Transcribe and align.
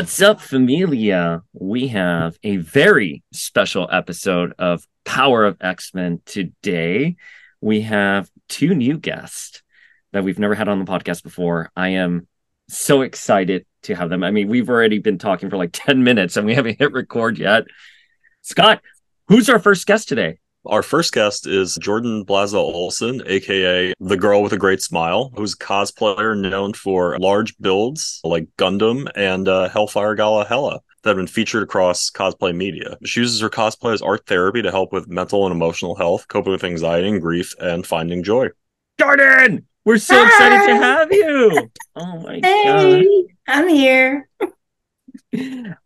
What's 0.00 0.22
up, 0.22 0.40
familia? 0.40 1.42
We 1.52 1.88
have 1.88 2.38
a 2.42 2.56
very 2.56 3.22
special 3.34 3.86
episode 3.92 4.54
of 4.58 4.82
Power 5.04 5.44
of 5.44 5.58
X 5.60 5.92
Men 5.92 6.22
today. 6.24 7.16
We 7.60 7.82
have 7.82 8.30
two 8.48 8.74
new 8.74 8.96
guests 8.96 9.62
that 10.12 10.24
we've 10.24 10.38
never 10.38 10.54
had 10.54 10.68
on 10.68 10.78
the 10.78 10.90
podcast 10.90 11.22
before. 11.22 11.70
I 11.76 11.88
am 11.88 12.26
so 12.66 13.02
excited 13.02 13.66
to 13.82 13.94
have 13.94 14.08
them. 14.08 14.24
I 14.24 14.30
mean, 14.30 14.48
we've 14.48 14.70
already 14.70 15.00
been 15.00 15.18
talking 15.18 15.50
for 15.50 15.58
like 15.58 15.70
10 15.74 16.02
minutes 16.02 16.38
and 16.38 16.46
we 16.46 16.54
haven't 16.54 16.78
hit 16.78 16.92
record 16.92 17.38
yet. 17.38 17.64
Scott, 18.40 18.80
who's 19.28 19.50
our 19.50 19.58
first 19.58 19.86
guest 19.86 20.08
today? 20.08 20.38
Our 20.66 20.82
first 20.82 21.14
guest 21.14 21.46
is 21.46 21.76
Jordan 21.80 22.24
Blaza 22.24 22.56
Olsen, 22.56 23.22
aka 23.24 23.94
the 23.98 24.16
girl 24.16 24.42
with 24.42 24.52
a 24.52 24.58
great 24.58 24.82
smile, 24.82 25.32
who's 25.34 25.54
a 25.54 25.56
cosplayer 25.56 26.38
known 26.38 26.74
for 26.74 27.18
large 27.18 27.56
builds 27.58 28.20
like 28.24 28.46
Gundam 28.58 29.08
and 29.16 29.48
uh, 29.48 29.70
Hellfire 29.70 30.14
Gala 30.14 30.44
Hela 30.44 30.80
that 31.02 31.10
have 31.10 31.16
been 31.16 31.26
featured 31.26 31.62
across 31.62 32.10
cosplay 32.10 32.54
media. 32.54 32.98
She 33.06 33.20
uses 33.20 33.40
her 33.40 33.48
cosplay 33.48 33.94
as 33.94 34.02
art 34.02 34.26
therapy 34.26 34.60
to 34.60 34.70
help 34.70 34.92
with 34.92 35.08
mental 35.08 35.46
and 35.46 35.54
emotional 35.54 35.94
health, 35.94 36.28
coping 36.28 36.52
with 36.52 36.62
anxiety 36.64 37.08
and 37.08 37.22
grief, 37.22 37.54
and 37.58 37.86
finding 37.86 38.22
joy. 38.22 38.48
Jordan, 38.98 39.66
we're 39.86 39.96
so 39.96 40.14
Hi. 40.14 40.26
excited 40.26 40.66
to 40.66 40.76
have 40.76 41.12
you. 41.12 41.70
Oh 41.96 42.20
my 42.20 42.40
hey, 42.42 42.64
god. 42.64 43.04
I'm 43.48 43.68
here. 43.68 44.28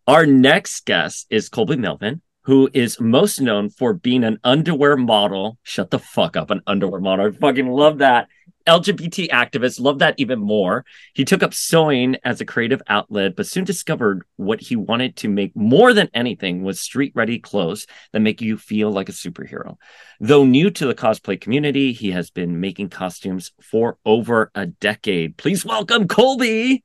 Our 0.06 0.26
next 0.26 0.84
guest 0.84 1.26
is 1.30 1.48
Colby 1.48 1.76
Melvin 1.76 2.20
who 2.44 2.70
is 2.72 3.00
most 3.00 3.40
known 3.40 3.70
for 3.70 3.94
being 3.94 4.24
an 4.24 4.38
underwear 4.44 4.96
model. 4.96 5.58
Shut 5.62 5.90
the 5.90 5.98
fuck 5.98 6.36
up, 6.36 6.50
an 6.50 6.60
underwear 6.66 7.00
model. 7.00 7.26
I 7.26 7.30
fucking 7.30 7.68
love 7.68 7.98
that. 7.98 8.28
LGBT 8.66 9.28
activist, 9.28 9.78
love 9.78 9.98
that 9.98 10.14
even 10.16 10.40
more. 10.40 10.86
He 11.12 11.24
took 11.24 11.42
up 11.42 11.52
sewing 11.52 12.16
as 12.24 12.40
a 12.40 12.46
creative 12.46 12.80
outlet, 12.88 13.36
but 13.36 13.46
soon 13.46 13.64
discovered 13.64 14.24
what 14.36 14.60
he 14.60 14.74
wanted 14.74 15.16
to 15.16 15.28
make 15.28 15.54
more 15.54 15.92
than 15.92 16.08
anything 16.14 16.62
was 16.62 16.80
street 16.80 17.12
ready 17.14 17.38
clothes 17.38 17.86
that 18.12 18.20
make 18.20 18.40
you 18.40 18.56
feel 18.56 18.90
like 18.90 19.10
a 19.10 19.12
superhero. 19.12 19.76
Though 20.18 20.44
new 20.46 20.70
to 20.70 20.86
the 20.86 20.94
cosplay 20.94 21.38
community, 21.38 21.92
he 21.92 22.12
has 22.12 22.30
been 22.30 22.60
making 22.60 22.88
costumes 22.88 23.52
for 23.60 23.98
over 24.06 24.50
a 24.54 24.66
decade. 24.66 25.36
Please 25.36 25.64
welcome 25.64 26.08
Colby. 26.08 26.82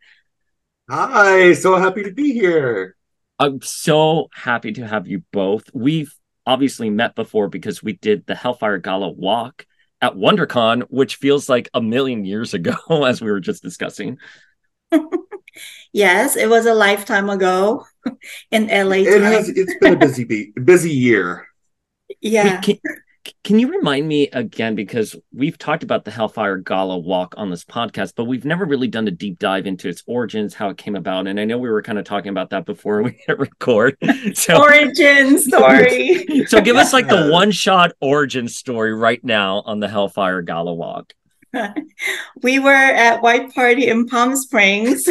Hi, 0.89 1.53
so 1.53 1.77
happy 1.77 2.03
to 2.03 2.11
be 2.11 2.33
here. 2.33 2.97
I'm 3.39 3.61
so 3.61 4.29
happy 4.33 4.73
to 4.73 4.85
have 4.85 5.07
you 5.07 5.23
both. 5.31 5.63
We've 5.73 6.13
obviously 6.45 6.89
met 6.89 7.15
before 7.15 7.47
because 7.47 7.81
we 7.81 7.93
did 7.93 8.25
the 8.25 8.35
Hellfire 8.35 8.79
Gala 8.79 9.09
walk 9.09 9.65
at 10.01 10.15
WonderCon, 10.15 10.83
which 10.89 11.15
feels 11.15 11.47
like 11.47 11.69
a 11.73 11.81
million 11.81 12.25
years 12.25 12.53
ago, 12.53 12.75
as 13.05 13.21
we 13.21 13.31
were 13.31 13.39
just 13.39 13.63
discussing. 13.63 14.17
yes, 15.93 16.35
it 16.35 16.49
was 16.49 16.65
a 16.65 16.73
lifetime 16.73 17.29
ago 17.29 17.86
in 18.52 18.67
LA. 18.67 18.97
It 18.97 19.21
has. 19.21 19.49
It's 19.49 19.75
been 19.80 19.93
a 19.93 19.97
busy, 19.97 20.53
busy 20.64 20.91
year. 20.91 21.47
Yeah. 22.21 22.55
Wait, 22.55 22.81
can, 22.81 22.93
can 23.43 23.59
you 23.59 23.71
remind 23.71 24.07
me 24.07 24.27
again 24.29 24.75
because 24.75 25.15
we've 25.33 25.57
talked 25.57 25.83
about 25.83 26.05
the 26.05 26.11
Hellfire 26.11 26.57
Gala 26.57 26.97
walk 26.97 27.33
on 27.37 27.49
this 27.49 27.63
podcast, 27.65 28.13
but 28.15 28.25
we've 28.25 28.45
never 28.45 28.65
really 28.65 28.87
done 28.87 29.07
a 29.07 29.11
deep 29.11 29.39
dive 29.39 29.65
into 29.67 29.87
its 29.89 30.03
origins, 30.07 30.53
how 30.53 30.69
it 30.69 30.77
came 30.77 30.95
about, 30.95 31.27
and 31.27 31.39
I 31.39 31.45
know 31.45 31.57
we 31.57 31.69
were 31.69 31.81
kind 31.81 31.97
of 31.97 32.05
talking 32.05 32.29
about 32.29 32.49
that 32.51 32.65
before 32.65 33.01
we 33.03 33.19
hit 33.25 33.39
record. 33.39 33.97
So, 34.33 34.61
origin 34.61 35.39
story. 35.39 36.45
so 36.47 36.61
give 36.61 36.75
us 36.75 36.93
like 36.93 37.07
the 37.07 37.29
one 37.31 37.51
shot 37.51 37.93
origin 37.99 38.47
story 38.47 38.93
right 38.93 39.23
now 39.23 39.61
on 39.65 39.79
the 39.79 39.87
Hellfire 39.87 40.41
Gala 40.41 40.73
walk. 40.73 41.13
we 42.43 42.59
were 42.59 42.71
at 42.71 43.21
White 43.21 43.53
Party 43.55 43.87
in 43.87 44.07
Palm 44.07 44.35
Springs. 44.35 45.07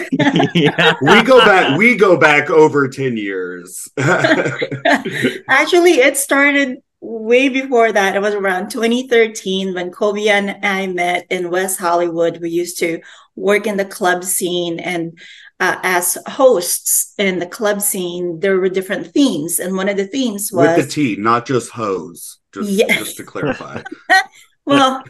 yeah. 0.54 0.94
We 1.02 1.22
go 1.22 1.40
back 1.40 1.76
we 1.76 1.96
go 1.96 2.16
back 2.16 2.48
over 2.48 2.88
10 2.88 3.16
years. 3.16 3.88
Actually, 3.98 5.94
it 5.94 6.16
started 6.16 6.78
way 7.00 7.48
before 7.48 7.92
that, 7.92 8.16
it 8.16 8.22
was 8.22 8.34
around 8.34 8.70
2013 8.70 9.74
when 9.74 9.90
Colby 9.90 10.30
and 10.30 10.58
I 10.64 10.86
met 10.86 11.26
in 11.30 11.50
West 11.50 11.78
Hollywood. 11.78 12.40
We 12.40 12.50
used 12.50 12.78
to 12.78 13.00
work 13.36 13.66
in 13.66 13.76
the 13.76 13.84
club 13.84 14.24
scene 14.24 14.80
and 14.80 15.18
uh, 15.60 15.76
as 15.82 16.16
hosts 16.26 17.14
in 17.18 17.38
the 17.38 17.46
club 17.46 17.80
scene, 17.82 18.40
there 18.40 18.58
were 18.58 18.68
different 18.68 19.08
themes. 19.08 19.58
And 19.58 19.76
one 19.76 19.88
of 19.88 19.96
the 19.96 20.06
themes 20.06 20.52
was 20.52 20.76
with 20.76 20.86
the 20.86 20.92
T, 20.92 21.16
not 21.16 21.46
just 21.46 21.70
hose, 21.70 22.38
just, 22.52 22.70
yeah. 22.70 22.96
just 22.98 23.16
to 23.16 23.24
clarify. 23.24 23.82
well, 24.64 25.02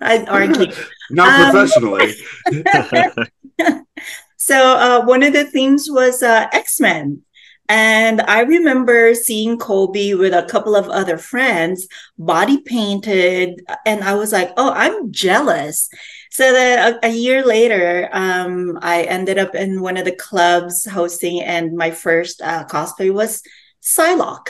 I'd 0.00 0.28
argue. 0.28 0.72
not 1.10 1.40
um, 1.40 1.50
professionally. 1.50 2.14
so 4.36 4.76
uh, 4.76 5.04
one 5.04 5.22
of 5.22 5.32
the 5.32 5.44
themes 5.44 5.88
was 5.88 6.22
uh, 6.22 6.48
X-Men. 6.52 7.22
And 7.70 8.20
I 8.22 8.40
remember 8.40 9.14
seeing 9.14 9.56
Colby 9.56 10.14
with 10.14 10.34
a 10.34 10.42
couple 10.42 10.74
of 10.74 10.88
other 10.88 11.16
friends, 11.16 11.86
body 12.18 12.60
painted, 12.62 13.64
and 13.86 14.02
I 14.02 14.14
was 14.14 14.32
like, 14.32 14.52
"Oh, 14.56 14.72
I'm 14.72 15.12
jealous." 15.12 15.88
So 16.32 16.52
that 16.52 16.94
a, 16.94 17.06
a 17.06 17.10
year 17.10 17.46
later, 17.46 18.08
um, 18.10 18.76
I 18.82 19.04
ended 19.04 19.38
up 19.38 19.54
in 19.54 19.82
one 19.82 19.96
of 19.96 20.04
the 20.04 20.10
clubs 20.10 20.84
hosting, 20.84 21.42
and 21.42 21.76
my 21.76 21.92
first 21.92 22.42
uh, 22.42 22.64
cosplay 22.64 23.14
was 23.14 23.40
Psylocke, 23.80 24.48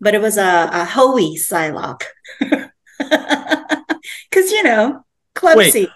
but 0.00 0.14
it 0.14 0.22
was 0.22 0.38
a, 0.38 0.70
a 0.72 0.86
Hoey 0.86 1.36
Psylocke, 1.36 2.04
because 2.40 4.50
you 4.50 4.62
know, 4.62 5.04
club 5.34 5.58
Wait. 5.58 5.74
scene. 5.74 5.88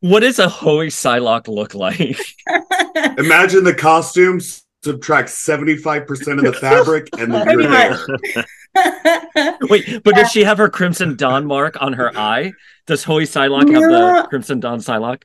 What 0.00 0.20
does 0.20 0.40
a 0.40 0.48
Hoey 0.48 0.88
Psylocke 0.88 1.46
look 1.46 1.74
like? 1.74 2.18
Imagine 3.18 3.62
the 3.62 3.74
costumes 3.74 4.64
subtract 4.84 5.28
75% 5.28 6.38
of 6.38 6.44
the 6.44 6.52
fabric 6.60 7.08
and 7.18 7.32
then 7.32 7.60
your 7.60 7.68
hair. 7.68 7.98
Wait, 9.62 10.02
but 10.04 10.14
does 10.14 10.30
she 10.30 10.44
have 10.44 10.58
her 10.58 10.68
Crimson 10.68 11.16
Dawn 11.16 11.46
mark 11.46 11.80
on 11.80 11.94
her 11.94 12.16
eye? 12.16 12.52
Does 12.86 13.04
Hoey 13.04 13.24
Psylocke 13.24 13.68
no. 13.68 13.80
have 13.80 13.90
the 14.24 14.28
Crimson 14.28 14.60
Dawn 14.60 14.78
Psylocke? 14.78 15.22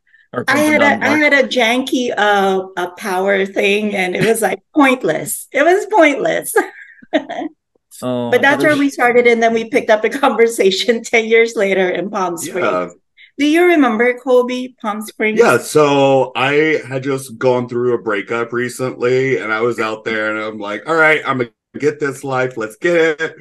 I 0.48 0.58
had 0.58 0.82
a 0.82 1.06
I 1.06 1.18
had 1.18 1.34
a 1.34 1.44
janky 1.48 2.12
uh 2.16 2.68
a 2.76 2.90
power 2.98 3.46
thing 3.46 3.96
and 3.96 4.16
it 4.16 4.26
was 4.26 4.42
like 4.42 4.62
pointless. 4.74 5.48
It 5.52 5.62
was 5.62 5.86
pointless. 5.86 6.56
oh, 8.02 8.32
but 8.32 8.42
that's 8.42 8.64
where 8.64 8.76
we 8.76 8.90
started 8.90 9.28
and 9.28 9.44
then 9.44 9.54
we 9.54 9.70
picked 9.70 9.92
up 9.92 10.02
the 10.02 10.10
conversation 10.26 11.04
10 11.04 11.26
years 11.26 11.56
later 11.56 11.88
in 11.88 12.10
Palm 12.10 12.38
Springs. 12.38 12.66
Yeah. 12.66 12.90
Do 13.38 13.48
you 13.48 13.66
remember 13.66 14.14
Colby 14.20 14.76
Palm 14.82 15.02
Springs? 15.02 15.40
Yeah, 15.40 15.58
so 15.58 16.32
I 16.36 16.82
had 16.88 17.04
just 17.04 17.38
gone 17.38 17.68
through 17.68 17.94
a 17.94 18.02
breakup 18.02 18.54
recently 18.54 19.38
and 19.38 19.52
I 19.52 19.62
was 19.62 19.80
out 19.80 20.04
there 20.04 20.36
and 20.36 20.44
I'm 20.44 20.60
like, 20.60 20.88
all 20.88 20.96
right, 20.96 21.22
I'm 21.26 21.40
gonna 21.40 21.50
get 21.80 22.00
this 22.00 22.24
life, 22.24 22.58
let's 22.58 22.76
get 22.76 23.20
it 23.20 23.36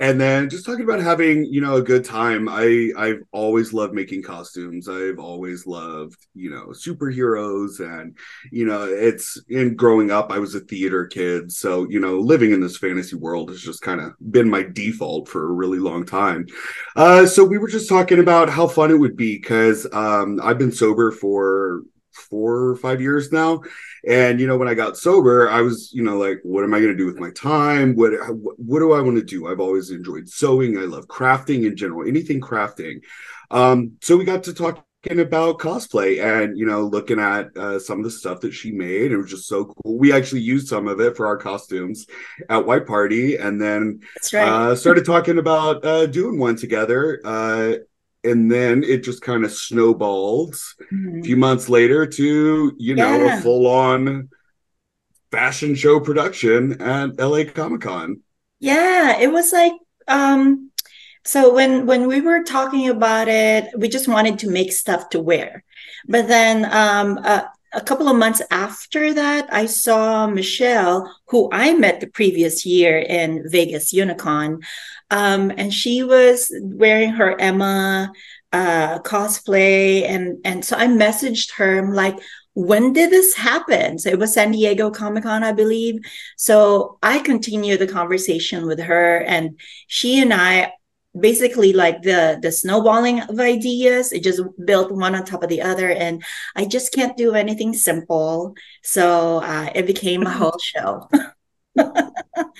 and 0.00 0.20
then 0.20 0.48
just 0.48 0.64
talking 0.64 0.84
about 0.84 1.00
having 1.00 1.44
you 1.44 1.60
know 1.60 1.76
a 1.76 1.82
good 1.82 2.04
time 2.04 2.48
i 2.48 2.90
i've 2.96 3.22
always 3.32 3.72
loved 3.72 3.94
making 3.94 4.22
costumes. 4.22 4.88
I've 4.88 5.18
always 5.18 5.66
loved 5.66 6.16
you 6.34 6.50
know 6.50 6.66
superheroes. 6.68 7.80
And 7.80 8.16
you 8.52 8.66
know 8.66 8.84
it's 8.84 9.40
in 9.48 9.74
growing 9.74 10.10
up 10.10 10.30
i 10.30 10.38
was 10.38 10.54
a 10.54 10.60
theater 10.60 11.06
kid. 11.06 11.50
So 11.52 11.86
you 11.88 12.00
know 12.00 12.18
living 12.18 12.52
in 12.52 12.60
this 12.60 12.78
fantasy 12.78 13.16
world 13.16 13.50
has 13.50 13.60
just 13.60 13.82
kind 13.82 14.00
of 14.00 14.12
been 14.30 14.48
my 14.48 14.62
default 14.62 15.28
for 15.28 15.44
a 15.44 15.52
really 15.52 15.78
long 15.78 16.04
time. 16.04 16.46
Uh 16.96 17.26
so 17.26 17.44
we 17.44 17.58
were 17.58 17.68
just 17.68 17.88
talking 17.88 18.18
about 18.18 18.48
how 18.48 18.66
fun 18.66 18.90
it 18.90 18.98
would 18.98 19.16
be 19.16 19.36
because 19.36 19.86
um 19.92 20.40
i've 20.42 20.58
been 20.58 20.72
sober 20.72 21.10
for 21.10 21.82
four 22.18 22.68
or 22.68 22.76
five 22.76 23.00
years 23.00 23.32
now. 23.32 23.62
And 24.06 24.40
you 24.40 24.46
know, 24.46 24.56
when 24.56 24.68
I 24.68 24.74
got 24.74 24.96
sober, 24.96 25.48
I 25.48 25.60
was, 25.60 25.92
you 25.92 26.02
know, 26.02 26.18
like, 26.18 26.40
what 26.42 26.64
am 26.64 26.74
I 26.74 26.80
going 26.80 26.92
to 26.92 26.96
do 26.96 27.06
with 27.06 27.18
my 27.18 27.30
time? 27.30 27.94
What 27.94 28.12
what 28.56 28.80
do 28.80 28.92
I 28.92 29.00
want 29.00 29.16
to 29.16 29.24
do? 29.24 29.48
I've 29.48 29.60
always 29.60 29.90
enjoyed 29.90 30.28
sewing. 30.28 30.78
I 30.78 30.82
love 30.82 31.06
crafting 31.06 31.66
in 31.66 31.76
general, 31.76 32.06
anything 32.06 32.40
crafting. 32.40 33.00
Um, 33.50 33.92
so 34.02 34.16
we 34.16 34.24
got 34.24 34.44
to 34.44 34.54
talking 34.54 34.82
about 35.20 35.58
cosplay 35.58 36.22
and 36.22 36.58
you 36.58 36.66
know 36.66 36.82
looking 36.82 37.20
at 37.20 37.56
uh, 37.56 37.78
some 37.78 37.98
of 37.98 38.04
the 38.04 38.10
stuff 38.10 38.40
that 38.40 38.52
she 38.52 38.72
made 38.72 39.12
it 39.12 39.16
was 39.16 39.30
just 39.30 39.46
so 39.46 39.64
cool 39.64 39.96
we 39.96 40.12
actually 40.12 40.40
used 40.40 40.66
some 40.66 40.88
of 40.88 41.00
it 41.00 41.16
for 41.16 41.26
our 41.26 41.36
costumes 41.36 42.06
at 42.50 42.66
white 42.66 42.84
party 42.84 43.36
and 43.36 43.60
then 43.60 44.00
right. 44.32 44.48
uh, 44.48 44.74
started 44.74 45.06
talking 45.06 45.38
about 45.38 45.84
uh, 45.84 46.04
doing 46.06 46.38
one 46.38 46.56
together 46.56 47.20
uh, 47.24 47.74
and 48.28 48.50
then 48.50 48.82
it 48.84 49.02
just 49.04 49.22
kind 49.22 49.44
of 49.44 49.52
snowballed 49.52 50.54
a 50.54 50.94
Mhm. 50.94 51.24
few 51.24 51.36
months 51.36 51.68
later 51.68 52.06
to 52.06 52.72
you 52.78 52.94
know 52.94 53.24
Yeah. 53.24 53.38
a 53.38 53.42
full-on 53.42 54.28
fashion 55.30 55.74
show 55.74 56.00
production 56.00 56.80
at 56.80 57.16
la 57.18 57.44
comic-con 57.44 58.20
Yeah, 58.60 59.18
it 59.20 59.30
was 59.32 59.52
like 59.52 59.72
um 60.08 60.70
so 61.24 61.52
when 61.52 61.86
when 61.86 62.06
we 62.08 62.20
were 62.22 62.42
talking 62.42 62.88
about 62.88 63.28
it, 63.28 63.66
we 63.76 63.88
just 63.88 64.08
wanted 64.08 64.38
to 64.40 64.50
make 64.50 64.72
stuff 64.72 65.10
to 65.10 65.20
wear. 65.20 65.64
But 66.08 66.28
then 66.28 66.64
um 66.72 67.18
uh, 67.22 67.42
a 67.74 67.82
couple 67.82 68.08
of 68.08 68.16
months 68.16 68.40
after 68.50 69.12
that, 69.14 69.46
I 69.52 69.66
saw 69.66 70.26
Michelle, 70.26 70.98
who 71.28 71.50
I 71.52 71.74
met 71.74 72.00
the 72.00 72.06
previous 72.06 72.64
year 72.64 72.98
in 72.98 73.44
Vegas 73.50 73.92
Unicon. 73.92 74.62
Um, 75.10 75.52
and 75.56 75.72
she 75.72 76.02
was 76.02 76.52
wearing 76.62 77.10
her 77.12 77.38
Emma 77.40 78.12
uh 78.50 78.98
cosplay 79.00 80.04
and 80.08 80.38
and 80.44 80.64
so 80.64 80.76
I 80.76 80.86
messaged 80.86 81.52
her. 81.56 81.78
I'm 81.78 81.92
like, 81.92 82.18
when 82.54 82.92
did 82.92 83.10
this 83.10 83.34
happen? 83.34 83.98
So 83.98 84.10
it 84.10 84.18
was 84.18 84.34
San 84.34 84.50
Diego 84.50 84.90
Comic 84.90 85.22
Con, 85.24 85.44
I 85.44 85.52
believe. 85.52 86.00
So 86.36 86.98
I 87.02 87.20
continued 87.20 87.78
the 87.80 87.86
conversation 87.86 88.66
with 88.66 88.80
her, 88.80 89.20
and 89.22 89.58
she 89.86 90.20
and 90.20 90.32
I 90.34 90.72
basically 91.18 91.72
like 91.72 92.02
the 92.02 92.38
the 92.42 92.50
snowballing 92.52 93.20
of 93.20 93.38
ideas. 93.40 94.12
It 94.12 94.22
just 94.24 94.42
built 94.64 94.90
one 94.92 95.14
on 95.14 95.24
top 95.24 95.42
of 95.42 95.48
the 95.48 95.62
other, 95.62 95.90
and 95.90 96.24
I 96.56 96.64
just 96.64 96.92
can't 96.92 97.16
do 97.16 97.34
anything 97.34 97.72
simple. 97.74 98.54
So 98.82 99.38
uh, 99.42 99.70
it 99.74 99.86
became 99.86 100.22
a 100.24 100.30
whole 100.38 100.58
show. 100.60 101.08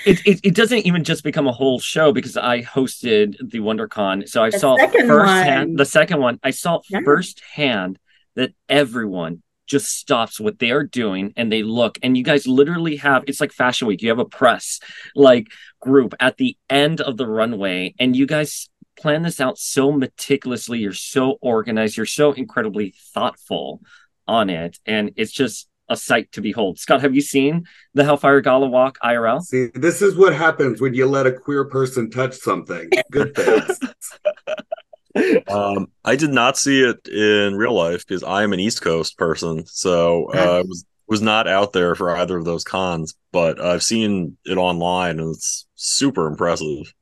It, 0.06 0.20
it 0.26 0.40
it 0.44 0.54
doesn't 0.54 0.86
even 0.86 1.04
just 1.04 1.24
become 1.24 1.46
a 1.48 1.52
whole 1.52 1.80
show 1.80 2.12
because 2.12 2.36
I 2.36 2.62
hosted 2.62 3.36
the 3.40 3.58
WonderCon, 3.58 4.28
so 4.28 4.42
I 4.42 4.50
The 4.50 4.58
saw 4.58 4.76
firsthand 4.76 5.68
one. 5.70 5.76
the 5.76 5.84
second 5.84 6.20
one. 6.20 6.38
I 6.42 6.50
saw 6.50 6.80
Yeah. 6.88 7.00
firsthand 7.04 7.98
that 8.36 8.52
everyone 8.68 9.42
just 9.66 9.90
stops 9.98 10.40
what 10.40 10.58
they 10.60 10.70
are 10.70 10.84
doing 10.84 11.32
and 11.36 11.52
they 11.52 11.62
look 11.62 11.98
and 12.02 12.16
you 12.16 12.24
guys 12.24 12.46
literally 12.46 12.96
have 12.96 13.22
it's 13.26 13.40
like 13.40 13.52
fashion 13.52 13.86
week 13.86 14.00
you 14.00 14.08
have 14.08 14.18
a 14.18 14.24
press 14.24 14.80
like 15.14 15.48
group 15.80 16.14
at 16.20 16.38
the 16.38 16.56
end 16.70 17.02
of 17.02 17.18
the 17.18 17.26
runway 17.26 17.94
and 17.98 18.16
you 18.16 18.24
guys 18.24 18.70
plan 18.98 19.22
this 19.22 19.40
out 19.40 19.58
so 19.58 19.92
meticulously 19.92 20.78
you're 20.78 20.92
so 20.94 21.36
organized 21.42 21.98
you're 21.98 22.06
so 22.06 22.32
incredibly 22.32 22.94
thoughtful 23.12 23.82
on 24.26 24.48
it 24.48 24.78
and 24.86 25.12
it's 25.16 25.32
just 25.32 25.67
a 25.88 25.96
sight 25.96 26.30
to 26.32 26.40
behold 26.40 26.78
scott 26.78 27.00
have 27.00 27.14
you 27.14 27.20
seen 27.20 27.64
the 27.94 28.04
hellfire 28.04 28.40
gala 28.40 28.68
walk 28.68 28.98
irl 29.04 29.40
see 29.40 29.66
this 29.74 30.02
is 30.02 30.16
what 30.16 30.34
happens 30.34 30.80
when 30.80 30.94
you 30.94 31.06
let 31.06 31.26
a 31.26 31.32
queer 31.32 31.64
person 31.64 32.10
touch 32.10 32.34
something 32.34 32.88
good 33.10 33.34
things 33.34 33.78
Um, 35.48 35.88
I 36.04 36.16
did 36.16 36.30
not 36.30 36.56
see 36.56 36.82
it 36.82 37.08
in 37.08 37.56
real 37.56 37.74
life 37.74 38.06
because 38.06 38.22
I 38.22 38.42
am 38.42 38.52
an 38.52 38.60
East 38.60 38.82
Coast 38.82 39.18
person, 39.18 39.66
so 39.66 40.30
uh, 40.32 40.62
was 40.66 40.84
was 41.06 41.22
not 41.22 41.48
out 41.48 41.72
there 41.72 41.94
for 41.94 42.14
either 42.16 42.36
of 42.36 42.44
those 42.44 42.64
cons. 42.64 43.14
But 43.32 43.60
I've 43.60 43.82
seen 43.82 44.36
it 44.44 44.56
online, 44.56 45.18
and 45.18 45.34
it's 45.34 45.66
super 45.74 46.26
impressive. 46.26 46.92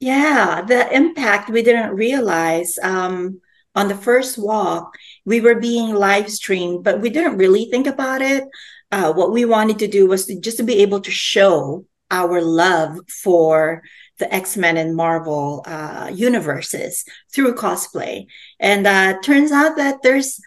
Yeah, 0.00 0.62
the 0.62 0.90
impact 0.94 1.50
we 1.50 1.62
didn't 1.62 1.94
realize. 1.94 2.78
Um, 2.82 3.40
on 3.76 3.88
the 3.88 3.96
first 3.96 4.38
walk, 4.38 4.94
we 5.24 5.40
were 5.40 5.54
being 5.54 5.94
live 5.94 6.30
streamed, 6.30 6.84
but 6.84 7.00
we 7.00 7.10
didn't 7.10 7.38
really 7.38 7.66
think 7.66 7.86
about 7.86 8.22
it. 8.22 8.44
Uh, 8.92 9.12
what 9.12 9.32
we 9.32 9.44
wanted 9.44 9.78
to 9.78 9.88
do 9.88 10.06
was 10.06 10.26
to, 10.26 10.38
just 10.38 10.58
to 10.58 10.62
be 10.62 10.82
able 10.82 11.00
to 11.00 11.10
show 11.10 11.84
our 12.10 12.40
love 12.40 12.98
for 13.08 13.82
the 14.18 14.32
X-Men 14.32 14.76
and 14.76 14.94
Marvel 14.94 15.64
uh, 15.66 16.10
universes 16.12 17.04
through 17.32 17.54
cosplay. 17.54 18.26
And 18.60 18.86
uh, 18.86 19.20
turns 19.22 19.50
out 19.50 19.76
that 19.76 20.02
there's 20.02 20.40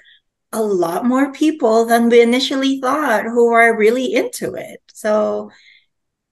a 0.53 0.62
lot 0.62 1.06
more 1.06 1.33
people 1.33 1.85
than 1.85 2.09
we 2.09 2.21
initially 2.21 2.80
thought 2.80 3.25
who 3.25 3.51
are 3.51 3.77
really 3.77 4.13
into 4.13 4.53
it. 4.53 4.81
So 4.94 5.51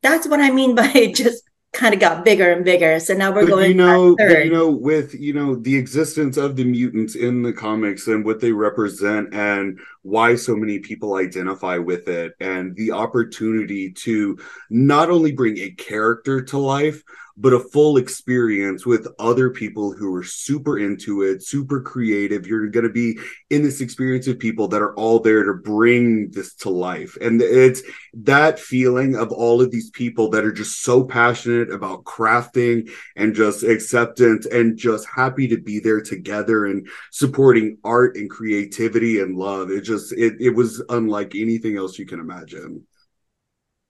that's 0.02 0.28
what 0.28 0.40
I 0.40 0.52
mean 0.52 0.76
by 0.82 1.12
just 1.14 1.44
kind 1.76 1.94
of 1.94 2.00
got 2.00 2.26
bigger 2.26 2.52
and 2.52 2.66
bigger. 2.66 3.00
So 3.00 3.14
now 3.14 3.32
we're 3.32 3.42
but 3.42 3.50
going 3.50 3.72
you 3.72 3.76
know 3.76 4.16
you 4.20 4.50
know 4.50 4.72
with 4.72 5.14
you 5.14 5.34
know 5.34 5.56
the 5.56 5.76
existence 5.76 6.38
of 6.38 6.56
the 6.56 6.64
mutants 6.64 7.16
in 7.16 7.44
the 7.44 7.54
comics 7.54 8.08
and 8.08 8.26
what 8.26 8.40
they 8.40 8.52
represent 8.52 9.34
and 9.34 9.80
why 10.02 10.36
so 10.36 10.56
many 10.56 10.80
people 10.80 11.16
identify 11.16 11.78
with 11.78 12.08
it 12.08 12.34
and 12.40 12.76
the 12.76 12.92
opportunity 12.92 13.92
to 13.92 14.38
not 14.70 15.10
only 15.10 15.32
bring 15.32 15.58
a 15.58 15.72
character 15.72 16.42
to 16.42 16.58
life 16.58 17.04
but 17.38 17.54
a 17.54 17.60
full 17.60 17.98
experience 17.98 18.86
with 18.86 19.08
other 19.20 19.50
people 19.50 19.92
who 19.92 20.14
are 20.14 20.24
super 20.24 20.80
into 20.80 21.22
it 21.22 21.44
super 21.44 21.82
creative. 21.82 22.48
You're 22.48 22.68
going 22.68 22.86
to 22.86 22.92
be 22.92 23.18
in 23.50 23.62
this 23.62 23.82
experience 23.82 24.28
of 24.28 24.40
people 24.40 24.68
that 24.70 24.82
are 24.82 24.96
all 24.96 25.20
there 25.20 25.44
to 25.44 25.54
bring 25.54 26.32
this 26.32 26.56
to 26.56 26.70
life. 26.70 27.18
And 27.20 27.42
it's 27.42 27.84
that 28.14 28.60
feeling 28.60 29.16
of 29.16 29.32
all 29.32 29.62
of 29.62 29.72
these 29.72 29.90
people 29.90 30.30
that 30.30 30.46
are 30.46 30.52
just 30.52 30.82
so 30.82 31.04
passionate 31.04 31.72
about 31.72 32.06
crafting 32.06 32.90
and 33.16 33.36
just 33.36 33.64
acceptance 33.64 34.46
and 34.46 34.78
just 34.78 35.08
happy 35.08 35.48
to 35.50 35.58
be 35.58 35.80
there 35.80 36.02
together 36.02 36.66
and 36.66 36.88
supporting 37.12 37.78
art 37.84 38.16
and 38.16 38.30
creativity 38.30 39.20
and 39.20 39.38
love. 39.38 39.72
It 39.72 39.82
just 39.82 40.14
it, 40.14 40.36
it 40.40 40.52
was 40.52 40.82
unlike 40.90 41.36
anything 41.36 41.78
else 41.78 42.00
you 42.00 42.06
can 42.06 42.20
imagine 42.20 42.86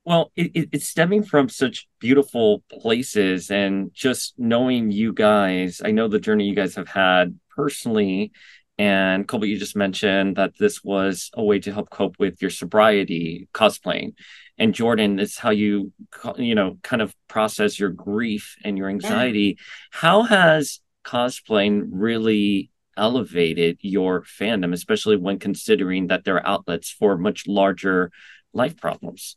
Well, 0.06 0.32
it, 0.36 0.52
it, 0.54 0.70
it's 0.72 0.88
stemming 0.88 1.24
from 1.24 1.50
such 1.50 1.88
beautiful 2.00 2.64
places 2.72 3.50
and 3.50 3.92
just 3.94 4.36
knowing 4.38 4.92
you 4.92 5.14
guys. 5.14 5.82
I 5.84 5.92
know 5.92 6.08
the 6.08 6.20
journey 6.20 6.48
you 6.48 6.56
guys 6.56 6.76
have 6.76 6.88
had 6.88 7.40
personally. 7.56 8.32
And 8.78 9.28
Colby, 9.28 9.50
you 9.50 9.58
just 9.58 9.76
mentioned 9.76 10.36
that 10.36 10.52
this 10.60 10.84
was 10.84 11.32
a 11.34 11.44
way 11.44 11.60
to 11.60 11.74
help 11.74 11.90
cope 11.90 12.20
with 12.20 12.40
your 12.42 12.52
sobriety 12.52 13.48
cosplaying. 13.54 14.14
And 14.60 14.76
Jordan, 14.76 15.20
is 15.20 15.38
how 15.38 15.50
you, 15.50 15.92
you 16.38 16.54
know, 16.54 16.78
kind 16.84 17.02
of 17.02 17.16
process 17.28 17.80
your 17.80 17.90
grief 17.90 18.56
and 18.64 18.78
your 18.78 18.90
anxiety. 18.90 19.58
How 19.92 20.24
has 20.24 20.82
cosplaying 21.04 21.88
really 21.92 22.70
elevated 22.96 23.80
your 23.82 24.22
fandom, 24.24 24.74
especially 24.74 25.18
when 25.18 25.40
considering 25.40 26.08
that 26.08 26.26
there 26.26 26.36
are 26.36 26.48
outlets 26.48 26.92
for 26.92 27.18
much 27.18 27.48
larger 27.48 28.12
life 28.54 28.78
problems? 28.78 29.36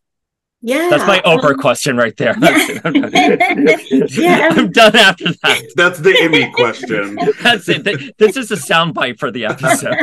Yeah. 0.60 0.88
That's 0.90 1.06
my 1.06 1.20
Oprah 1.20 1.52
um, 1.52 1.58
question 1.58 1.96
right 1.96 2.16
there. 2.16 2.34
yeah. 2.40 3.76
Yeah, 4.10 4.48
I'm 4.50 4.70
done 4.70 4.96
after 4.96 5.32
that. 5.42 5.72
that's 5.76 6.00
the 6.00 6.16
emmy 6.20 6.50
question 6.52 7.16
That's 7.42 7.68
it. 7.68 8.16
This 8.18 8.36
is 8.36 8.50
a 8.50 8.56
soundbite 8.56 9.18
for 9.18 9.30
the 9.30 9.44
episode. 9.44 9.96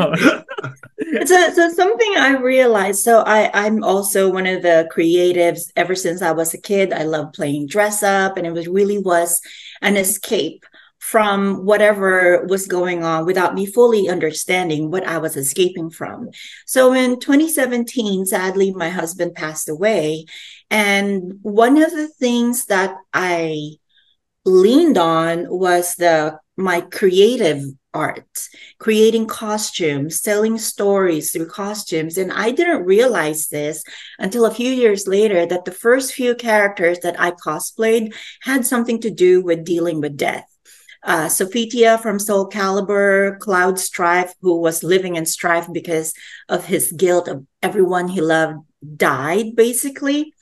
so, 1.28 1.54
so 1.54 1.70
something 1.74 2.14
I 2.18 2.38
realized. 2.38 3.04
So 3.04 3.22
I, 3.22 3.52
I'm 3.54 3.84
also 3.84 4.32
one 4.32 4.48
of 4.48 4.62
the 4.62 4.90
creatives. 4.96 5.72
Ever 5.76 5.96
since 5.96 6.22
I 6.22 6.32
was 6.32 6.54
a 6.54 6.58
kid, 6.58 6.94
I 6.94 7.04
love 7.04 7.34
playing 7.34 7.68
dress 7.68 8.04
up, 8.04 8.38
and 8.38 8.48
it 8.48 8.52
was 8.52 8.68
really 8.68 8.98
was 8.98 9.42
an 9.82 9.98
escape 9.98 10.66
from 11.06 11.64
whatever 11.66 12.44
was 12.48 12.66
going 12.66 13.04
on 13.04 13.28
without 13.28 13.54
me 13.54 13.64
fully 13.64 14.10
understanding 14.10 14.90
what 14.90 15.06
I 15.06 15.20
was 15.20 15.38
escaping 15.38 15.92
from. 15.92 16.32
So 16.66 16.94
in 16.94 17.20
2017, 17.20 18.26
sadly, 18.26 18.72
my 18.72 18.90
husband 18.90 19.36
passed 19.36 19.70
away, 19.70 20.26
and 20.72 21.38
one 21.44 21.78
of 21.78 21.92
the 21.92 22.08
things 22.08 22.66
that 22.66 22.96
I 23.14 23.76
leaned 24.46 24.98
on 24.98 25.46
was 25.48 25.94
the 25.94 26.40
my 26.58 26.82
creative 26.82 27.62
art 27.94 28.48
creating 28.80 29.28
costumes, 29.28 30.22
telling 30.22 30.58
stories 30.58 31.32
through 31.32 31.50
costumes. 31.50 32.18
And 32.18 32.32
I 32.32 32.50
didn't 32.50 32.84
realize 32.84 33.48
this 33.48 33.84
until 34.18 34.46
a 34.46 34.54
few 34.54 34.72
years 34.72 35.08
later 35.08 35.46
that 35.46 35.66
the 35.66 35.72
first 35.72 36.14
few 36.14 36.34
characters 36.34 37.00
that 37.02 37.20
I 37.20 37.32
cosplayed 37.32 38.14
had 38.42 38.66
something 38.66 39.00
to 39.02 39.12
do 39.12 39.44
with 39.44 39.64
dealing 39.64 40.02
with 40.02 40.18
death. 40.18 40.55
Uh, 41.06 41.28
Sophitia 41.28 42.02
from 42.02 42.18
Soul 42.18 42.50
Calibur, 42.50 43.38
Cloud 43.40 43.80
Strife, 43.80 44.34
who 44.42 44.60
was 44.60 44.84
living 44.84 45.16
in 45.16 45.26
strife 45.26 45.68
because 45.72 46.14
of 46.50 46.66
his 46.66 46.92
guilt 46.92 47.28
of 47.28 47.46
everyone 47.62 48.08
he 48.08 48.22
loved 48.22 48.60
died, 48.96 49.56
basically. 49.56 50.34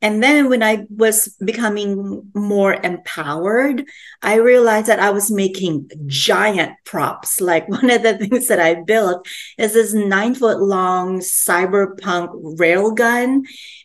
And 0.00 0.22
then 0.22 0.48
when 0.48 0.62
I 0.62 0.86
was 0.90 1.36
becoming 1.44 2.30
more 2.34 2.74
empowered, 2.74 3.84
I 4.22 4.36
realized 4.36 4.86
that 4.86 5.00
I 5.00 5.10
was 5.10 5.30
making 5.30 5.90
giant 6.06 6.72
props. 6.84 7.40
Like 7.50 7.68
one 7.68 7.90
of 7.90 8.02
the 8.02 8.16
things 8.16 8.46
that 8.46 8.60
I 8.60 8.74
built 8.74 9.26
is 9.58 9.72
this 9.72 9.92
nine 9.92 10.36
foot 10.36 10.60
long 10.60 11.18
cyberpunk 11.18 12.56
railgun. 12.58 13.42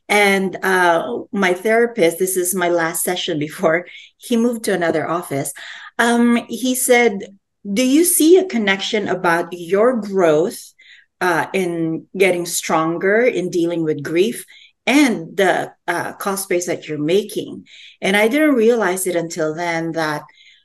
And 0.07 0.55
uh, 0.63 1.23
my 1.31 1.55
therapist, 1.55 2.19
this 2.19 2.37
is 2.37 2.53
my 2.53 2.69
last 2.69 3.03
session 3.03 3.39
before 3.39 3.87
he 4.17 4.37
moved 4.37 4.65
to 4.65 4.73
another 4.73 5.09
office. 5.09 5.51
Um, 5.97 6.45
he 6.47 6.75
said, 6.75 7.37
do 7.71 7.85
you 7.85 8.03
see 8.03 8.37
a 8.37 8.45
connection 8.45 9.07
about 9.07 9.47
your 9.51 9.99
growth 9.99 10.73
uh, 11.21 11.47
in 11.53 12.07
getting 12.15 12.45
stronger 12.45 13.21
in 13.21 13.49
dealing 13.49 13.83
with 13.83 14.03
grief 14.03 14.45
and 14.85 15.35
the 15.35 15.73
uh, 15.87 16.13
cosplays 16.17 16.67
that 16.67 16.87
you're 16.87 16.97
making? 16.97 17.65
And 18.01 18.15
I 18.15 18.27
didn't 18.27 18.55
realize 18.55 19.07
it 19.07 19.15
until 19.15 19.55
then 19.55 19.93
that 19.93 20.23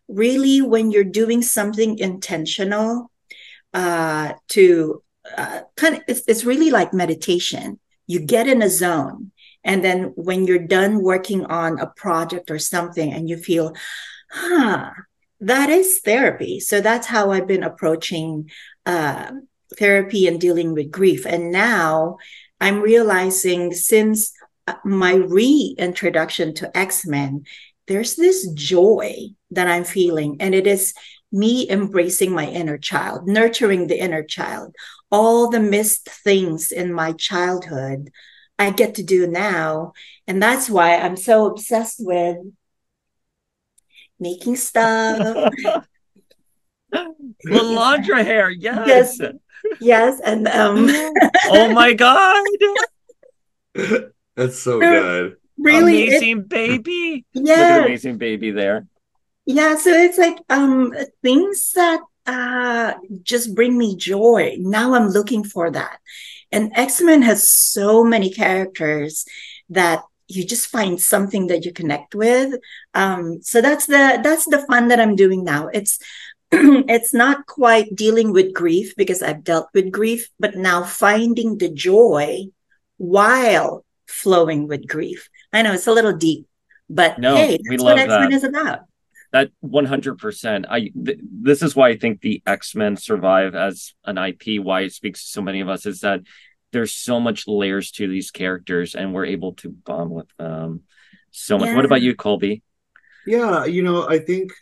really, 0.08 0.60
when 0.60 0.90
you're 0.90 1.04
doing 1.04 1.40
something 1.40 1.98
intentional 1.98 3.10
uh, 3.72 4.32
to 4.48 5.02
uh, 5.36 5.60
kind 5.76 5.94
of, 5.96 6.02
it's, 6.08 6.22
it's 6.26 6.44
really 6.44 6.70
like 6.70 6.92
meditation. 6.92 7.78
You 8.06 8.20
get 8.20 8.48
in 8.48 8.60
a 8.60 8.68
zone. 8.68 9.30
And 9.62 9.84
then 9.84 10.12
when 10.16 10.46
you're 10.46 10.66
done 10.66 11.02
working 11.02 11.46
on 11.46 11.78
a 11.78 11.86
project 11.86 12.50
or 12.50 12.58
something 12.58 13.12
and 13.12 13.28
you 13.28 13.36
feel, 13.36 13.74
huh, 14.30 14.90
that 15.40 15.70
is 15.70 16.00
therapy. 16.00 16.60
So 16.60 16.80
that's 16.80 17.06
how 17.06 17.30
I've 17.30 17.46
been 17.46 17.62
approaching 17.62 18.50
uh, 18.86 19.32
therapy 19.78 20.26
and 20.26 20.40
dealing 20.40 20.74
with 20.74 20.90
grief. 20.90 21.26
And 21.26 21.50
now 21.50 22.18
I'm 22.60 22.80
realizing 22.80 23.72
since 23.72 24.32
uh, 24.66 24.74
my 24.84 25.14
reintroduction 25.14 26.54
to 26.54 26.76
X 26.76 27.06
Men, 27.06 27.44
there's 27.86 28.16
this 28.16 28.48
joy 28.52 29.28
that 29.50 29.66
I'm 29.66 29.84
feeling, 29.84 30.36
and 30.40 30.54
it 30.54 30.66
is 30.66 30.94
me 31.32 31.68
embracing 31.68 32.32
my 32.32 32.46
inner 32.46 32.78
child, 32.78 33.26
nurturing 33.26 33.86
the 33.86 33.98
inner 33.98 34.22
child. 34.22 34.74
All 35.10 35.48
the 35.48 35.60
missed 35.60 36.08
things 36.08 36.70
in 36.70 36.92
my 36.92 37.12
childhood, 37.12 38.10
I 38.58 38.70
get 38.70 38.96
to 38.96 39.02
do 39.02 39.26
now. 39.26 39.92
And 40.26 40.42
that's 40.42 40.68
why 40.68 40.96
I'm 40.96 41.16
so 41.16 41.46
obsessed 41.46 41.96
with 41.98 42.36
making 44.20 44.56
stuff. 44.56 45.52
Lalandra 47.46 48.24
hair, 48.24 48.50
yes. 48.50 49.18
Yes. 49.18 49.32
yes. 49.80 50.20
And 50.24 50.48
um 50.48 50.88
oh 51.46 51.72
my 51.72 51.92
god. 51.94 52.44
That's 54.36 54.58
so 54.58 54.80
good. 54.80 55.36
really 55.58 56.04
it- 56.04 56.08
amazing 56.08 56.42
baby. 56.42 57.24
Look 57.34 57.48
yeah. 57.48 57.78
at 57.78 57.86
amazing 57.86 58.18
baby 58.18 58.50
there. 58.50 58.86
Yeah, 59.46 59.76
so 59.76 59.90
it's 59.90 60.18
like 60.18 60.38
um 60.48 60.94
things 61.22 61.72
that 61.74 62.00
uh 62.26 62.94
just 63.22 63.54
bring 63.54 63.76
me 63.78 63.96
joy. 63.96 64.56
Now 64.58 64.94
I'm 64.94 65.08
looking 65.08 65.44
for 65.44 65.70
that. 65.70 65.98
And 66.52 66.72
X-Men 66.74 67.22
has 67.22 67.48
so 67.48 68.02
many 68.02 68.30
characters 68.30 69.24
that 69.68 70.02
you 70.30 70.44
just 70.46 70.68
find 70.68 71.00
something 71.00 71.48
that 71.48 71.64
you 71.64 71.72
connect 71.72 72.14
with. 72.14 72.54
Um 72.94 73.40
so 73.42 73.60
that's 73.60 73.86
the 73.86 74.20
that's 74.22 74.46
the 74.46 74.64
fun 74.70 74.88
that 74.88 75.00
I'm 75.00 75.16
doing 75.16 75.44
now. 75.44 75.68
It's 75.68 75.98
it's 76.52 77.14
not 77.14 77.46
quite 77.46 77.94
dealing 77.94 78.32
with 78.32 78.52
grief 78.54 78.94
because 78.96 79.22
I've 79.22 79.44
dealt 79.44 79.68
with 79.74 79.92
grief, 79.92 80.28
but 80.38 80.56
now 80.56 80.82
finding 80.82 81.58
the 81.58 81.68
joy 81.70 82.46
while 82.96 83.84
flowing 84.06 84.66
with 84.66 84.86
grief. 84.88 85.28
I 85.52 85.62
know 85.62 85.72
it's 85.72 85.86
a 85.86 85.92
little 85.92 86.16
deep, 86.16 86.46
but 86.88 87.18
No, 87.18 87.36
hey, 87.36 87.58
we 87.68 87.76
that's 87.76 87.82
love 87.82 87.98
what 87.98 88.10
X-Men 88.10 88.30
that. 88.30 88.36
is 88.36 88.44
about. 88.44 88.80
That 89.32 89.50
100%. 89.64 90.66
I 90.68 90.90
th- 91.04 91.18
this 91.22 91.62
is 91.62 91.76
why 91.76 91.90
I 91.90 91.96
think 91.96 92.20
the 92.20 92.42
X-Men 92.46 92.96
survive 92.96 93.54
as 93.54 93.94
an 94.04 94.18
IP 94.18 94.60
why 94.60 94.82
it 94.82 94.92
speaks 94.92 95.22
to 95.22 95.30
so 95.30 95.40
many 95.42 95.60
of 95.60 95.68
us 95.68 95.86
is 95.86 96.00
that 96.00 96.20
there's 96.72 96.92
so 96.92 97.20
much 97.20 97.46
layers 97.46 97.90
to 97.92 98.08
these 98.08 98.30
characters 98.30 98.94
and 98.94 99.12
we're 99.12 99.26
able 99.26 99.54
to 99.54 99.70
bond 99.70 100.10
with 100.10 100.28
them 100.38 100.82
so 101.30 101.58
much. 101.58 101.74
What 101.74 101.84
about 101.84 102.02
you, 102.02 102.14
Colby? 102.14 102.62
Yeah, 103.26 103.64
you 103.64 103.82
know, 103.82 104.08
I 104.08 104.18
think 104.18 104.52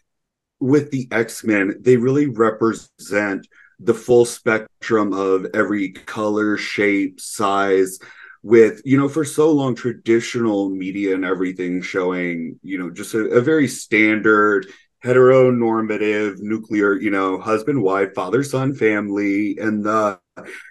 with 0.60 0.90
the 0.90 1.08
X-Men, 1.10 1.76
they 1.80 1.96
really 1.96 2.26
represent 2.26 3.46
the 3.78 3.94
full 3.94 4.24
spectrum 4.24 5.12
of 5.12 5.46
every 5.54 5.90
color, 5.92 6.56
shape, 6.56 7.20
size 7.20 7.98
with, 8.42 8.82
you 8.84 8.96
know, 8.96 9.08
for 9.08 9.24
so 9.24 9.50
long 9.50 9.74
traditional 9.74 10.68
media 10.70 11.14
and 11.14 11.24
everything 11.24 11.80
showing, 11.82 12.58
you 12.62 12.78
know, 12.78 12.90
just 12.90 13.14
a, 13.14 13.20
a 13.28 13.40
very 13.40 13.68
standard 13.68 14.66
heteronormative 15.04 16.38
nuclear, 16.40 16.94
you 16.94 17.10
know, 17.10 17.38
husband, 17.40 17.80
wife, 17.82 18.14
father, 18.14 18.42
son, 18.42 18.74
family 18.74 19.56
and 19.58 19.84
the 19.84 20.18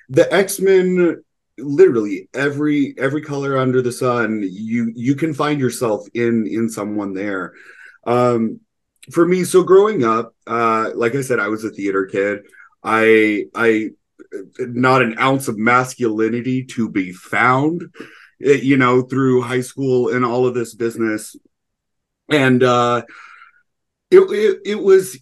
the 0.10 0.34
X-Men 0.34 1.24
literally 1.57 2.29
every 2.33 2.93
every 2.97 3.21
color 3.21 3.57
under 3.57 3.81
the 3.81 3.91
sun 3.91 4.43
you 4.43 4.91
you 4.95 5.15
can 5.15 5.33
find 5.33 5.59
yourself 5.59 6.05
in 6.13 6.47
in 6.47 6.69
someone 6.69 7.13
there. 7.13 7.53
Um 8.05 8.59
for 9.11 9.25
me 9.25 9.43
so 9.43 9.63
growing 9.63 10.03
up 10.03 10.35
uh 10.47 10.91
like 10.93 11.15
i 11.15 11.21
said 11.21 11.39
i 11.39 11.47
was 11.47 11.63
a 11.63 11.69
theater 11.69 12.05
kid. 12.05 12.39
I 12.83 13.45
i 13.55 13.89
not 14.59 15.01
an 15.01 15.17
ounce 15.19 15.47
of 15.47 15.57
masculinity 15.57 16.65
to 16.65 16.89
be 16.89 17.11
found 17.11 17.83
eh, 18.43 18.53
you 18.53 18.77
know 18.77 19.01
through 19.01 19.41
high 19.41 19.61
school 19.61 20.13
and 20.13 20.23
all 20.25 20.45
of 20.45 20.53
this 20.53 20.75
business. 20.75 21.35
And 22.29 22.61
uh 22.63 23.03
it 24.11 24.19
it, 24.19 24.61
it 24.65 24.79
was 24.79 25.17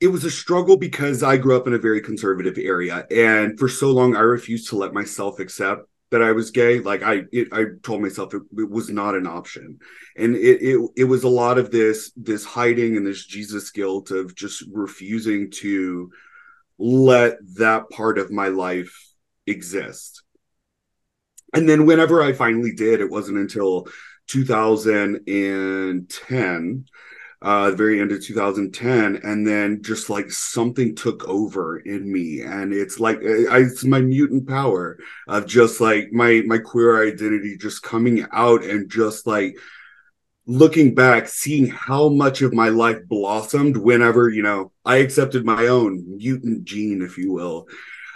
it 0.00 0.08
was 0.08 0.24
a 0.24 0.30
struggle 0.30 0.76
because 0.76 1.22
I 1.22 1.36
grew 1.36 1.56
up 1.56 1.66
in 1.66 1.74
a 1.74 1.78
very 1.78 2.00
conservative 2.00 2.58
area, 2.58 3.06
and 3.10 3.58
for 3.58 3.68
so 3.68 3.90
long 3.90 4.14
I 4.14 4.20
refused 4.20 4.68
to 4.68 4.76
let 4.76 4.92
myself 4.92 5.40
accept 5.40 5.88
that 6.10 6.22
I 6.22 6.32
was 6.32 6.50
gay. 6.50 6.80
Like 6.80 7.02
I, 7.02 7.22
it, 7.32 7.48
I 7.52 7.64
told 7.82 8.02
myself 8.02 8.34
it, 8.34 8.42
it 8.56 8.70
was 8.70 8.90
not 8.90 9.14
an 9.14 9.26
option, 9.26 9.78
and 10.16 10.36
it, 10.36 10.62
it 10.62 10.90
it 10.96 11.04
was 11.04 11.24
a 11.24 11.28
lot 11.28 11.58
of 11.58 11.70
this 11.70 12.12
this 12.16 12.44
hiding 12.44 12.96
and 12.96 13.06
this 13.06 13.24
Jesus 13.24 13.70
guilt 13.70 14.10
of 14.10 14.34
just 14.34 14.64
refusing 14.70 15.50
to 15.62 16.10
let 16.78 17.38
that 17.56 17.88
part 17.90 18.18
of 18.18 18.30
my 18.30 18.48
life 18.48 18.94
exist. 19.46 20.22
And 21.54 21.68
then 21.68 21.86
whenever 21.86 22.22
I 22.22 22.34
finally 22.34 22.74
did, 22.74 23.00
it 23.00 23.08
wasn't 23.08 23.38
until 23.38 23.86
2010 24.26 26.86
uh 27.42 27.70
the 27.70 27.76
very 27.76 28.00
end 28.00 28.12
of 28.12 28.22
2010 28.22 29.20
and 29.22 29.46
then 29.46 29.82
just 29.82 30.08
like 30.08 30.30
something 30.30 30.94
took 30.94 31.26
over 31.28 31.78
in 31.78 32.10
me 32.10 32.40
and 32.40 32.72
it's 32.72 32.98
like 32.98 33.18
I, 33.18 33.58
it's 33.58 33.84
my 33.84 34.00
mutant 34.00 34.48
power 34.48 34.98
of 35.28 35.46
just 35.46 35.80
like 35.80 36.12
my 36.12 36.42
my 36.46 36.58
queer 36.58 37.06
identity 37.06 37.56
just 37.56 37.82
coming 37.82 38.26
out 38.32 38.64
and 38.64 38.90
just 38.90 39.26
like 39.26 39.56
looking 40.46 40.94
back 40.94 41.28
seeing 41.28 41.66
how 41.66 42.08
much 42.08 42.40
of 42.40 42.54
my 42.54 42.68
life 42.68 43.06
blossomed 43.06 43.76
whenever 43.76 44.28
you 44.28 44.42
know 44.42 44.72
i 44.84 44.96
accepted 44.96 45.44
my 45.44 45.66
own 45.66 46.04
mutant 46.16 46.64
gene 46.64 47.02
if 47.02 47.18
you 47.18 47.32
will 47.32 47.66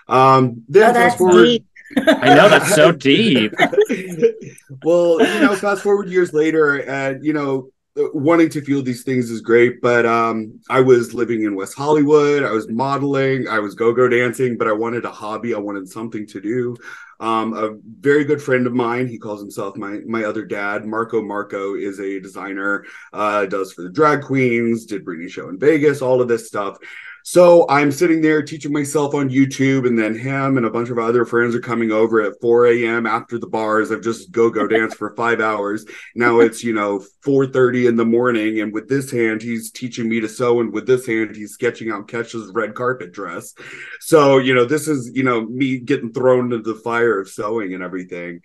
um 0.09 0.63
then 0.69 0.91
Oh, 0.91 0.95
fast 0.95 0.95
that's 0.95 1.17
forward 1.17 1.45
deep. 1.45 1.67
I 1.97 2.35
know 2.35 2.49
that's 2.49 2.75
so 2.75 2.93
deep. 2.93 3.53
well, 4.85 5.21
you 5.21 5.41
know, 5.41 5.57
fast 5.57 5.83
forward 5.83 6.09
years 6.09 6.33
later, 6.33 6.77
and 6.77 7.25
you 7.25 7.33
know, 7.33 7.71
wanting 7.97 8.49
to 8.51 8.61
feel 8.63 8.83
these 8.83 9.03
things 9.03 9.31
is 9.31 9.41
great. 9.41 9.81
But 9.81 10.07
um, 10.07 10.61
I 10.69 10.81
was 10.81 11.15
living 11.15 11.43
in 11.43 11.55
West 11.55 11.75
Hollywood. 11.77 12.43
I 12.43 12.51
was 12.51 12.69
modeling. 12.69 13.49
I 13.49 13.59
was 13.59 13.75
go-go 13.75 14.09
dancing. 14.09 14.57
But 14.57 14.69
I 14.69 14.73
wanted 14.73 15.05
a 15.05 15.11
hobby. 15.11 15.55
I 15.55 15.59
wanted 15.59 15.89
something 15.89 16.27
to 16.29 16.41
do. 16.41 16.77
Um, 17.21 17.53
a 17.53 17.77
very 18.01 18.25
good 18.25 18.41
friend 18.41 18.67
of 18.67 18.73
mine. 18.73 19.07
He 19.07 19.19
calls 19.19 19.41
himself 19.41 19.77
my 19.77 20.01
my 20.07 20.25
other 20.25 20.45
dad. 20.45 20.87
Marco 20.87 21.21
Marco 21.23 21.75
is 21.75 22.01
a 22.01 22.19
designer. 22.19 22.87
Uh, 23.13 23.45
does 23.45 23.73
for 23.73 23.83
the 23.83 23.91
drag 23.91 24.23
queens. 24.23 24.87
Did 24.87 25.05
Britney 25.05 25.29
show 25.29 25.51
in 25.51 25.59
Vegas. 25.59 26.01
All 26.01 26.23
of 26.23 26.29
this 26.29 26.47
stuff. 26.47 26.79
So 27.25 27.67
I'm 27.69 27.93
sitting 27.93 28.21
there 28.21 28.43
teaching 28.43 28.73
myself 28.73 29.15
on 29.15 29.31
YouTube, 29.31 29.87
and 29.87 29.99
then 29.99 30.19
him 30.19 30.57
and 30.57 30.67
a 30.67 30.71
bunch 30.71 30.91
of 30.91 30.99
other 30.99 31.25
friends 31.25 31.55
are 31.55 31.61
coming 31.61 31.93
over 31.93 32.21
at 32.21 32.41
4 32.41 32.67
a.m. 32.69 33.07
after 33.07 33.39
the 33.39 33.47
bars. 33.47 33.91
I've 33.91 34.03
just 34.03 34.31
go 34.31 34.51
go 34.51 34.67
dance 34.69 34.95
for 34.95 35.15
five 35.17 35.41
hours. 35.41 35.85
Now 36.15 36.41
it's 36.41 36.65
you 36.65 36.75
know 36.75 37.05
4:30 37.25 37.89
in 37.89 37.97
the 37.97 38.05
morning, 38.05 38.61
and 38.61 38.73
with 38.73 38.89
this 38.89 39.11
hand 39.11 39.43
he's 39.43 39.71
teaching 39.71 40.09
me 40.09 40.21
to 40.21 40.29
sew, 40.29 40.61
and 40.61 40.73
with 40.73 40.87
this 40.87 41.07
hand 41.07 41.37
he's 41.37 41.53
sketching 41.53 41.91
out 41.91 42.09
Kesha's 42.09 42.53
red 42.55 42.75
carpet 42.75 43.13
dress. 43.13 43.55
So 44.01 44.39
you 44.39 44.55
know 44.55 44.65
this 44.65 44.89
is 44.89 45.11
you 45.15 45.23
know 45.23 45.43
me 45.43 45.79
getting 45.79 46.13
thrown 46.13 46.53
into 46.53 46.73
the 46.73 46.81
fire 46.81 47.21
of 47.21 47.29
sewing 47.29 47.75
and 47.75 47.83
everything. 47.83 48.41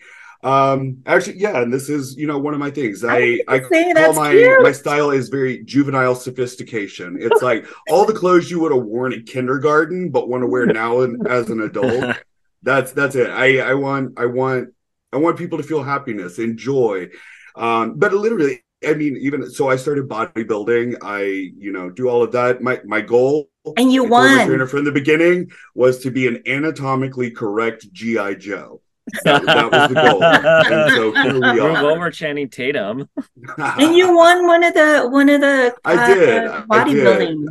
Um, 0.46 1.02
actually, 1.08 1.40
yeah, 1.40 1.60
and 1.64 1.74
this 1.74 1.90
is 1.90 2.16
you 2.16 2.28
know 2.28 2.38
one 2.38 2.54
of 2.54 2.60
my 2.60 2.70
things. 2.70 3.04
I 3.04 3.40
I 3.48 3.62
say, 3.68 3.94
call 3.94 4.14
my 4.14 4.32
cute. 4.32 4.62
my 4.62 4.72
style 4.72 5.10
is 5.10 5.30
very 5.30 5.64
juvenile 5.64 6.14
sophistication. 6.14 7.18
It's 7.20 7.42
like 7.42 7.66
all 7.90 8.06
the 8.06 8.14
clothes 8.14 8.52
you 8.52 8.60
would 8.60 8.72
have 8.72 8.84
worn 8.84 9.12
in 9.12 9.24
kindergarten, 9.24 10.12
but 10.12 10.30
want 10.30 10.44
to 10.44 10.48
wear 10.48 10.68
now 10.68 11.00
as 11.02 11.50
an 11.50 11.62
adult. 11.62 12.16
That's 12.64 12.92
that's 12.94 13.14
it. 13.16 13.30
I 13.30 13.60
I 13.60 13.74
want 13.75 14.20
I 14.20 14.25
want 14.25 14.70
I 15.14 15.18
want 15.18 15.38
people 15.38 15.60
to 15.60 15.64
feel 15.64 15.84
happiness 15.84 16.40
and 16.40 16.58
joy. 16.58 17.10
Um, 17.56 18.00
but 18.00 18.12
literally, 18.12 18.64
I 18.84 18.96
mean, 18.96 19.18
even 19.22 19.52
so, 19.52 19.70
I 19.70 19.75
started 19.75 20.10
bodybuilding. 20.10 20.98
I 21.04 21.24
you 21.24 21.72
know 21.72 21.92
do 21.92 22.10
all 22.10 22.24
of 22.24 22.32
that. 22.32 22.64
My 22.64 22.82
my 22.84 23.02
goal. 23.02 23.50
And 23.78 23.94
you 23.94 24.06
I 24.06 24.10
won. 24.48 24.68
from 24.68 24.84
the 24.84 24.92
beginning 24.92 25.52
was 25.75 26.00
to 26.00 26.12
be 26.12 26.28
an 26.28 26.42
anatomically 26.48 27.30
correct 27.30 27.92
GI 27.94 28.38
Joe. 28.38 28.82
That, 29.24 29.43
that 29.45 29.71
was 29.71 29.89
the 29.89 29.95
goal. 29.95 30.24
And 30.24 30.91
so 30.91 31.12
here 31.21 31.33
we 31.33 31.39
We're, 31.39 31.62
are. 31.71 31.83
well, 31.83 32.00
we're 32.00 32.12
Tatum. 32.12 33.07
and 33.57 33.95
you 33.95 34.15
won 34.15 34.47
one 34.47 34.63
of 34.63 34.74
the 34.74 35.07
one 35.09 35.29
of 35.29 35.41
the 35.41 35.75
I 35.85 35.93
uh, 35.95 36.07
did. 36.15 36.47
I 36.47 36.62
bodybuilding. 36.62 37.50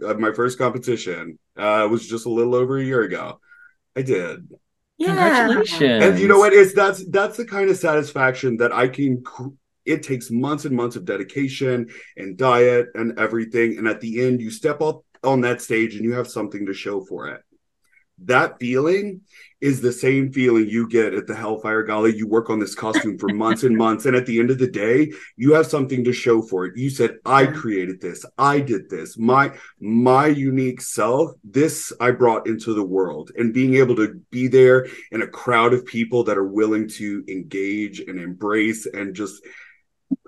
did. 0.00 0.04
I 0.04 0.10
uh, 0.10 0.14
my 0.14 0.32
first 0.32 0.58
competition 0.58 1.38
uh, 1.56 1.86
was 1.90 2.06
just 2.08 2.26
a 2.26 2.30
little 2.30 2.54
over 2.54 2.78
a 2.78 2.84
year 2.84 3.02
ago. 3.02 3.40
I 3.96 4.02
did. 4.02 4.48
yeah. 4.98 5.46
Congratulations. 5.46 6.04
And 6.04 6.18
you 6.18 6.28
know 6.28 6.38
what? 6.38 6.52
It's 6.52 6.74
that's 6.74 7.04
that's 7.06 7.36
the 7.36 7.46
kind 7.46 7.70
of 7.70 7.76
satisfaction 7.76 8.56
that 8.58 8.72
I 8.72 8.88
can. 8.88 9.22
cr- 9.22 9.54
It 9.86 10.02
takes 10.02 10.30
months 10.30 10.64
and 10.66 10.74
months 10.76 10.96
of 10.96 11.04
dedication 11.04 11.88
and 12.16 12.36
diet 12.36 12.88
and 12.94 13.18
everything, 13.18 13.78
and 13.78 13.86
at 13.88 14.00
the 14.00 14.26
end, 14.26 14.40
you 14.42 14.50
step 14.50 14.80
up 14.82 15.04
on 15.24 15.40
that 15.42 15.62
stage 15.62 15.94
and 15.96 16.04
you 16.04 16.12
have 16.14 16.28
something 16.28 16.66
to 16.66 16.74
show 16.74 17.00
for 17.04 17.28
it. 17.28 17.40
That 18.24 18.58
feeling 18.60 19.22
is 19.60 19.80
the 19.80 19.92
same 19.92 20.32
feeling 20.32 20.68
you 20.68 20.88
get 20.88 21.14
at 21.14 21.26
the 21.26 21.34
Hellfire 21.34 21.82
Gala. 21.82 22.10
You 22.10 22.28
work 22.28 22.48
on 22.48 22.58
this 22.58 22.74
costume 22.74 23.18
for 23.18 23.28
months 23.28 23.64
and 23.64 23.76
months, 23.76 24.06
and 24.06 24.14
at 24.14 24.26
the 24.26 24.38
end 24.38 24.50
of 24.50 24.58
the 24.58 24.70
day, 24.70 25.12
you 25.36 25.54
have 25.54 25.66
something 25.66 26.04
to 26.04 26.12
show 26.12 26.42
for 26.42 26.66
it. 26.66 26.76
You 26.76 26.90
said, 26.90 27.18
"I 27.24 27.46
created 27.46 28.00
this. 28.00 28.24
I 28.36 28.60
did 28.60 28.88
this. 28.88 29.18
My 29.18 29.52
my 29.80 30.26
unique 30.26 30.80
self. 30.80 31.32
This 31.42 31.92
I 32.00 32.12
brought 32.12 32.46
into 32.46 32.74
the 32.74 32.84
world." 32.84 33.32
And 33.36 33.52
being 33.52 33.74
able 33.74 33.96
to 33.96 34.20
be 34.30 34.46
there 34.46 34.86
in 35.10 35.22
a 35.22 35.26
crowd 35.26 35.74
of 35.74 35.84
people 35.84 36.24
that 36.24 36.38
are 36.38 36.48
willing 36.48 36.88
to 36.88 37.24
engage 37.28 38.00
and 38.00 38.20
embrace 38.20 38.86
and 38.86 39.14
just 39.14 39.42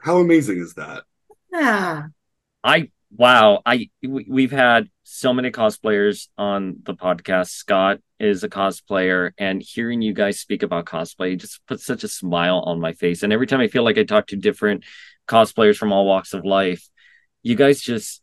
how 0.03 0.19
amazing 0.19 0.59
is 0.59 0.75
that? 0.75 1.05
Yeah. 1.53 2.05
I 2.63 2.91
wow, 3.17 3.63
I 3.65 3.91
we, 4.03 4.27
we've 4.29 4.51
had 4.51 4.89
so 5.05 5.33
many 5.33 5.51
cosplayers 5.51 6.29
on 6.37 6.79
the 6.85 6.95
podcast. 6.95 7.51
Scott 7.51 8.01
is 8.21 8.45
a 8.45 8.49
cosplayer, 8.49 9.33
and 9.39 9.63
hearing 9.63 10.03
you 10.03 10.13
guys 10.13 10.39
speak 10.39 10.63
about 10.63 10.85
cosplay 10.85 11.39
just 11.39 11.65
puts 11.67 11.85
such 11.85 12.05
a 12.05 12.09
smile 12.09 12.61
on 12.61 12.81
my 12.81 12.93
face. 12.93 13.23
And 13.23 13.33
every 13.33 13.47
time 13.47 13.61
I 13.61 13.69
feel 13.69 13.83
like 13.83 13.99
I 13.99 14.05
talk 14.05 14.29
to 14.29 14.37
different 14.37 14.85
cosplayers 15.27 15.77
from 15.77 15.93
all 15.93 16.07
walks 16.07 16.35
of 16.35 16.45
life, 16.45 16.87
you 17.43 17.55
guys 17.55 17.81
just 17.81 18.23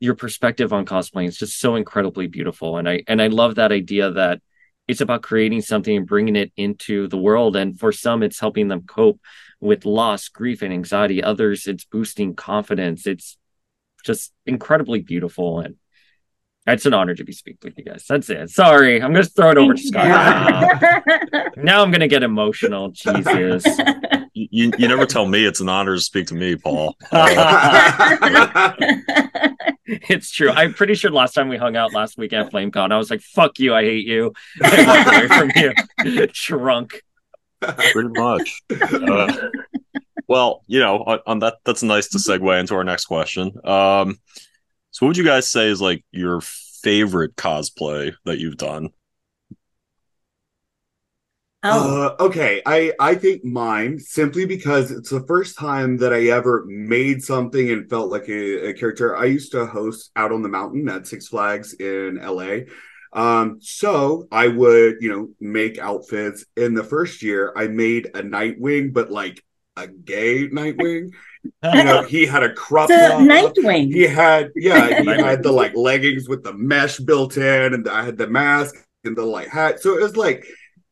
your 0.00 0.14
perspective 0.14 0.72
on 0.72 0.84
cosplaying 0.84 1.28
is 1.28 1.38
just 1.38 1.58
so 1.58 1.76
incredibly 1.76 2.26
beautiful. 2.26 2.76
And 2.76 2.88
I 2.88 3.02
and 3.08 3.22
I 3.22 3.28
love 3.28 3.54
that 3.54 3.72
idea 3.72 4.10
that 4.10 4.40
it's 4.88 5.00
about 5.00 5.22
creating 5.22 5.62
something 5.62 5.96
and 5.96 6.06
bringing 6.06 6.36
it 6.36 6.52
into 6.56 7.08
the 7.08 7.18
world. 7.18 7.56
And 7.56 7.78
for 7.78 7.92
some, 7.92 8.22
it's 8.22 8.38
helping 8.38 8.68
them 8.68 8.82
cope 8.82 9.20
with 9.60 9.84
loss, 9.84 10.28
grief, 10.28 10.62
and 10.62 10.72
anxiety. 10.72 11.22
Others, 11.22 11.66
it's 11.66 11.84
boosting 11.84 12.34
confidence. 12.34 13.06
It's 13.06 13.36
just 14.04 14.32
incredibly 14.44 15.00
beautiful 15.00 15.60
and 15.60 15.76
it's 16.66 16.86
an 16.86 16.94
honor 16.94 17.14
to 17.14 17.24
be 17.24 17.32
speaking 17.32 17.58
with 17.62 17.78
you 17.78 17.84
guys. 17.84 18.04
That's 18.08 18.28
it. 18.30 18.50
Sorry, 18.50 19.00
I'm 19.00 19.12
gonna 19.12 19.24
throw 19.24 19.50
it 19.50 19.58
over 19.58 19.74
to 19.74 19.82
Scott. 19.82 20.06
Now. 21.32 21.44
now 21.56 21.82
I'm 21.82 21.90
gonna 21.90 22.08
get 22.08 22.22
emotional. 22.22 22.90
Jesus. 22.90 23.64
You, 24.34 24.48
you, 24.50 24.72
you 24.78 24.88
never 24.88 25.06
tell 25.06 25.26
me 25.26 25.44
it's 25.46 25.60
an 25.60 25.68
honor 25.68 25.94
to 25.94 26.00
speak 26.00 26.26
to 26.28 26.34
me, 26.34 26.56
Paul. 26.56 26.96
it's 29.86 30.30
true. 30.30 30.50
I'm 30.50 30.74
pretty 30.74 30.94
sure 30.94 31.10
last 31.10 31.34
time 31.34 31.48
we 31.48 31.56
hung 31.56 31.76
out 31.76 31.94
last 31.94 32.18
week 32.18 32.32
at 32.32 32.52
FlameCon, 32.52 32.92
I 32.92 32.98
was 32.98 33.10
like, 33.10 33.20
"Fuck 33.20 33.58
you, 33.58 33.74
I 33.74 33.82
hate 33.84 34.06
you." 34.06 34.32
I 34.62 34.84
walked 34.86 35.08
away 35.08 35.28
from 35.28 35.50
you, 36.04 36.28
shrunk. 36.32 37.02
Pretty 37.60 38.10
much. 38.10 38.62
Uh, 38.70 39.32
well, 40.28 40.62
you 40.66 40.80
know, 40.80 40.98
on, 40.98 41.20
on 41.26 41.38
that, 41.38 41.54
that's 41.64 41.82
nice 41.82 42.08
to 42.08 42.18
segue 42.18 42.60
into 42.60 42.74
our 42.74 42.84
next 42.84 43.06
question. 43.06 43.52
Um, 43.64 44.18
so, 44.96 45.04
what 45.04 45.08
would 45.10 45.18
you 45.18 45.24
guys 45.24 45.46
say 45.46 45.68
is 45.68 45.82
like 45.82 46.02
your 46.10 46.40
favorite 46.40 47.36
cosplay 47.36 48.14
that 48.24 48.38
you've 48.38 48.56
done? 48.56 48.88
oh. 51.62 52.16
Uh, 52.18 52.22
okay, 52.22 52.62
I 52.64 52.94
I 52.98 53.14
think 53.14 53.44
mine 53.44 53.98
simply 53.98 54.46
because 54.46 54.90
it's 54.90 55.10
the 55.10 55.26
first 55.26 55.58
time 55.58 55.98
that 55.98 56.14
I 56.14 56.28
ever 56.28 56.64
made 56.66 57.22
something 57.22 57.70
and 57.70 57.90
felt 57.90 58.10
like 58.10 58.26
a, 58.30 58.70
a 58.70 58.72
character. 58.72 59.14
I 59.14 59.26
used 59.26 59.52
to 59.52 59.66
host 59.66 60.12
out 60.16 60.32
on 60.32 60.40
the 60.40 60.48
mountain 60.48 60.88
at 60.88 61.06
Six 61.06 61.28
Flags 61.28 61.74
in 61.74 62.16
LA. 62.16 62.60
Um, 63.12 63.58
so 63.60 64.26
I 64.32 64.48
would, 64.48 65.02
you 65.02 65.10
know, 65.10 65.28
make 65.40 65.76
outfits. 65.76 66.46
In 66.56 66.72
the 66.72 66.84
first 66.84 67.22
year, 67.22 67.52
I 67.54 67.66
made 67.66 68.06
a 68.14 68.22
Nightwing, 68.22 68.94
but 68.94 69.10
like 69.10 69.44
a 69.76 69.88
gay 69.88 70.48
Nightwing. 70.48 71.10
You 71.62 71.84
know, 71.84 72.02
he 72.02 72.26
had 72.26 72.42
a 72.42 72.52
crop 72.52 72.88
the 72.88 72.96
top. 72.96 73.20
Nightwing. 73.20 73.92
He 73.92 74.02
had, 74.02 74.50
yeah, 74.56 75.00
he 75.02 75.06
had 75.06 75.42
the 75.42 75.52
like 75.52 75.74
leggings 75.74 76.28
with 76.28 76.42
the 76.42 76.52
mesh 76.54 76.98
built 76.98 77.36
in, 77.36 77.74
and 77.74 77.88
I 77.88 78.04
had 78.04 78.16
the 78.16 78.28
mask 78.28 78.74
and 79.04 79.16
the 79.16 79.24
like 79.24 79.48
hat. 79.48 79.80
So 79.80 79.96
it 79.96 80.02
was 80.02 80.16
like 80.16 80.46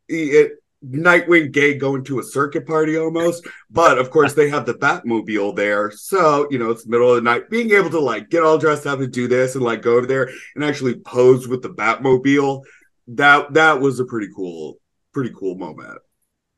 it, 0.09 0.53
Nightwing 0.85 1.51
gay 1.51 1.75
going 1.79 2.05
to 2.05 2.19
a 2.19 2.23
circuit 2.23 2.67
party 2.67 2.99
almost. 2.99 3.47
But 3.71 3.99
of 3.99 4.11
course, 4.11 4.35
they 4.35 4.51
have 4.51 4.67
the 4.67 4.75
Batmobile 4.75 5.57
there, 5.57 5.91
so 5.91 6.47
you 6.51 6.59
know 6.59 6.71
it's 6.71 6.87
middle 6.87 7.11
of 7.11 7.17
the 7.17 7.23
night. 7.23 7.49
Being 7.49 7.71
able 7.71 7.91
to 7.91 8.01
like 8.01 8.29
get 8.29 8.43
all 8.43 8.59
dressed 8.59 8.87
up 8.87 9.01
and 9.01 9.13
do 9.13 9.27
this 9.27 9.55
and 9.55 9.65
like 9.65 9.83
go 9.83 9.97
over 9.97 10.07
there 10.07 10.31
and 10.55 10.65
actually 10.65 10.97
pose 10.97 11.49
with 11.49 11.63
the 11.63 11.71
Batmobile, 11.71 12.63
that 13.09 13.55
that 13.55 13.81
was 13.81 13.99
a 14.01 14.05
pretty 14.05 14.29
cool, 14.35 14.79
pretty 15.13 15.33
cool 15.35 15.57
moment. 15.57 15.99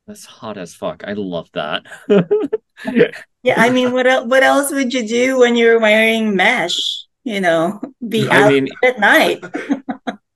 That's 0.06 0.24
hot 0.24 0.56
as 0.56 0.74
fuck. 0.74 1.02
I 1.06 1.12
love 1.12 1.50
that. 1.52 1.84
Yeah, 2.84 3.54
I 3.56 3.70
mean, 3.70 3.92
what 3.92 4.06
else? 4.06 4.26
What 4.26 4.42
else 4.42 4.72
would 4.72 4.92
you 4.92 5.06
do 5.06 5.38
when 5.38 5.54
you're 5.56 5.78
wearing 5.78 6.34
mesh? 6.34 6.76
You 7.24 7.40
know, 7.40 7.80
be 8.06 8.28
I 8.28 8.42
out 8.42 8.52
mean- 8.52 8.68
at 8.84 8.98
night. 8.98 9.44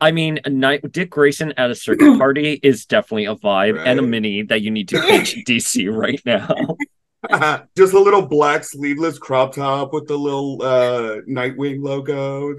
I 0.00 0.12
mean, 0.12 0.40
a 0.44 0.50
night 0.50 0.90
Dick 0.92 1.10
Grayson 1.10 1.52
at 1.56 1.70
a 1.70 1.74
circuit 1.74 2.18
party 2.18 2.58
is 2.62 2.86
definitely 2.86 3.26
a 3.26 3.34
vibe 3.36 3.78
and 3.84 3.98
a 3.98 4.02
mini 4.02 4.42
that 4.42 4.62
you 4.62 4.70
need 4.70 4.88
to 4.88 5.00
pitch 5.08 5.36
DC 5.46 5.92
right 5.94 6.20
now. 6.24 6.48
Just 7.76 7.92
a 7.92 7.98
little 7.98 8.22
black 8.26 8.64
sleeveless 8.64 9.18
crop 9.18 9.54
top 9.54 9.92
with 9.92 10.08
the 10.08 10.16
little 10.16 10.62
uh 10.62 11.16
Nightwing 11.28 11.82
logo. 11.82 12.54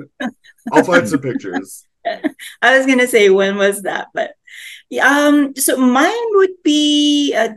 I'll 0.72 0.84
find 0.84 1.10
some 1.10 1.20
pictures. 1.22 1.86
I 2.62 2.78
was 2.78 2.86
gonna 2.86 3.08
say 3.08 3.30
when 3.30 3.58
was 3.58 3.84
that, 3.84 4.10
but 4.14 4.34
yeah, 4.90 5.08
um, 5.08 5.56
so 5.56 5.78
mine 5.78 6.12
would 6.32 6.62
be 6.64 7.34
uh, 7.36 7.54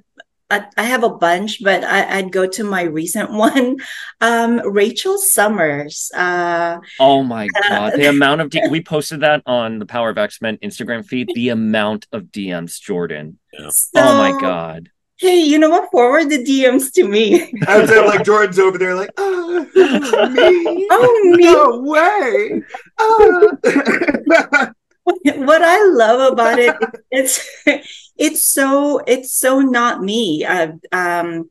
I 0.55 0.67
I 0.77 0.85
have 0.85 1.03
a 1.05 1.11
bunch, 1.11 1.63
but 1.63 1.83
I, 1.85 2.19
I'd 2.19 2.33
go 2.33 2.47
to 2.47 2.65
my 2.65 2.83
recent 2.83 3.31
one, 3.47 3.77
um, 4.21 4.61
Rachel 4.65 5.19
Summers. 5.19 6.11
Uh, 6.15 6.79
Oh 7.01 7.23
my 7.23 7.49
god, 7.69 7.95
the 7.95 8.07
amount 8.09 8.41
of 8.41 8.51
D- 8.51 8.63
we 8.71 8.83
posted 8.83 9.21
that 9.21 9.43
on 9.47 9.79
the 9.79 9.87
Power 9.87 10.11
of 10.11 10.19
X 10.19 10.41
Men 10.41 10.59
Instagram 10.63 11.05
feed. 11.05 11.31
The 11.35 11.49
amount 11.51 12.07
of 12.13 12.25
DMs, 12.25 12.81
Jordan. 12.81 13.39
oh 13.61 13.71
my 13.95 14.39
god. 14.41 14.91
Hey, 15.17 15.39
you 15.39 15.59
know 15.61 15.71
what? 15.71 15.91
Forward 15.93 16.29
the 16.29 16.43
DMs 16.45 16.93
to 16.95 17.07
me. 17.07 17.53
I 17.69 17.81
was 17.81 17.89
there, 17.89 18.05
like 18.05 18.25
Jordan's 18.25 18.59
over 18.59 18.79
there, 18.79 18.97
like, 18.97 19.11
oh, 19.17 19.65
me? 19.75 20.89
Oh, 20.91 21.31
me. 21.37 21.45
No 21.45 21.81
way. 21.83 22.63
Ah. 22.99 24.73
what 25.23 25.63
I 25.63 25.85
love 25.85 26.33
about 26.33 26.59
it, 26.59 26.77
it's 27.11 27.47
it's 28.17 28.43
so 28.43 29.01
it's 29.07 29.35
so 29.35 29.61
not 29.61 30.03
me. 30.03 30.45
Uh, 30.45 30.73
um, 30.93 31.51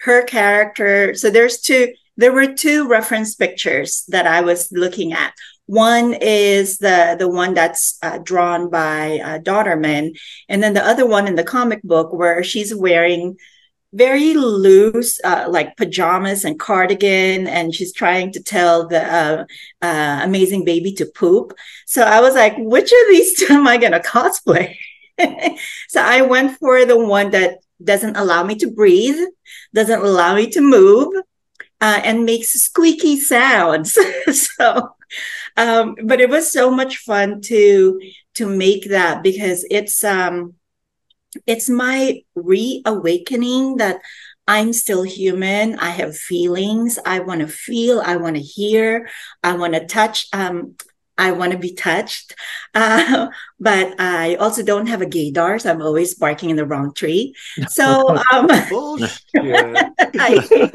her 0.00 0.22
character. 0.24 1.14
So 1.14 1.30
there's 1.30 1.60
two. 1.60 1.94
There 2.16 2.32
were 2.32 2.54
two 2.54 2.86
reference 2.88 3.34
pictures 3.34 4.04
that 4.08 4.26
I 4.26 4.40
was 4.42 4.70
looking 4.70 5.12
at. 5.12 5.34
One 5.66 6.14
is 6.14 6.78
the 6.78 7.16
the 7.18 7.28
one 7.28 7.54
that's 7.54 7.98
uh, 8.02 8.18
drawn 8.18 8.70
by 8.70 9.18
uh, 9.18 9.38
Dauterman, 9.38 10.18
and 10.48 10.62
then 10.62 10.74
the 10.74 10.86
other 10.86 11.06
one 11.06 11.26
in 11.26 11.34
the 11.34 11.44
comic 11.44 11.82
book 11.82 12.12
where 12.12 12.42
she's 12.44 12.74
wearing 12.74 13.36
very 13.94 14.34
loose, 14.34 15.20
uh, 15.22 15.46
like 15.48 15.76
pajamas 15.76 16.44
and 16.44 16.58
cardigan, 16.58 17.46
and 17.46 17.74
she's 17.74 17.92
trying 17.92 18.32
to 18.32 18.42
tell 18.42 18.88
the 18.88 19.02
uh, 19.02 19.44
uh, 19.82 20.20
amazing 20.22 20.64
baby 20.64 20.92
to 20.94 21.06
poop. 21.06 21.54
So 21.86 22.02
I 22.02 22.20
was 22.20 22.34
like, 22.34 22.54
which 22.58 22.90
of 22.92 23.08
these 23.08 23.38
two 23.38 23.54
am 23.54 23.68
I 23.68 23.76
going 23.76 23.92
to 23.92 24.00
cosplay? 24.00 24.76
so 25.88 26.02
I 26.02 26.22
went 26.22 26.58
for 26.58 26.84
the 26.84 26.98
one 26.98 27.30
that 27.30 27.58
doesn't 27.82 28.16
allow 28.16 28.42
me 28.42 28.56
to 28.56 28.70
breathe, 28.70 29.20
doesn't 29.72 30.00
allow 30.00 30.34
me 30.34 30.50
to 30.50 30.60
move, 30.60 31.14
uh, 31.80 32.00
and 32.02 32.24
makes 32.24 32.48
squeaky 32.48 33.20
sounds. 33.20 33.96
so, 34.32 34.90
um, 35.56 35.94
but 36.04 36.20
it 36.20 36.30
was 36.30 36.50
so 36.50 36.70
much 36.70 36.96
fun 36.98 37.40
to 37.42 38.00
to 38.34 38.46
make 38.48 38.88
that 38.88 39.22
because 39.22 39.64
it's 39.70 40.02
um, 40.02 40.54
it's 41.46 41.68
my 41.68 42.22
reawakening 42.34 43.76
that 43.76 44.00
I'm 44.46 44.72
still 44.72 45.02
human. 45.02 45.78
I 45.78 45.90
have 45.90 46.16
feelings. 46.16 46.98
I 47.04 47.20
want 47.20 47.40
to 47.40 47.48
feel. 47.48 48.00
I 48.00 48.16
want 48.16 48.36
to 48.36 48.42
hear. 48.42 49.08
I 49.42 49.56
want 49.56 49.74
to 49.74 49.86
touch. 49.86 50.28
Um, 50.32 50.76
I 51.16 51.32
want 51.32 51.52
to 51.52 51.58
be 51.58 51.74
touched. 51.74 52.34
Uh, 52.76 53.28
but 53.60 53.94
I 54.00 54.34
also 54.34 54.64
don't 54.64 54.88
have 54.88 55.00
a 55.00 55.06
gaydar, 55.06 55.60
so 55.60 55.70
I'm 55.70 55.80
always 55.80 56.16
barking 56.16 56.50
in 56.50 56.56
the 56.56 56.66
wrong 56.66 56.92
tree. 56.92 57.36
So 57.68 58.08
um, 58.32 58.48
I, 59.36 60.72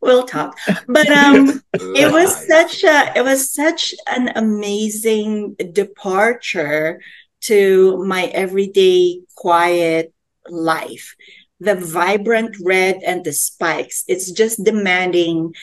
we'll 0.00 0.24
talk. 0.24 0.58
But 0.88 1.08
um, 1.10 1.62
it 1.74 2.12
was 2.12 2.34
such 2.44 2.82
a 2.82 3.12
it 3.16 3.22
was 3.22 3.54
such 3.54 3.94
an 4.08 4.32
amazing 4.34 5.54
departure 5.54 7.00
to 7.42 8.02
my 8.04 8.24
everyday 8.26 9.20
quiet 9.36 10.12
life. 10.48 11.14
The 11.60 11.74
vibrant 11.74 12.56
red 12.64 13.00
and 13.04 13.24
the 13.24 13.32
spikes, 13.32 14.04
it's 14.08 14.30
just 14.30 14.64
demanding 14.64 15.54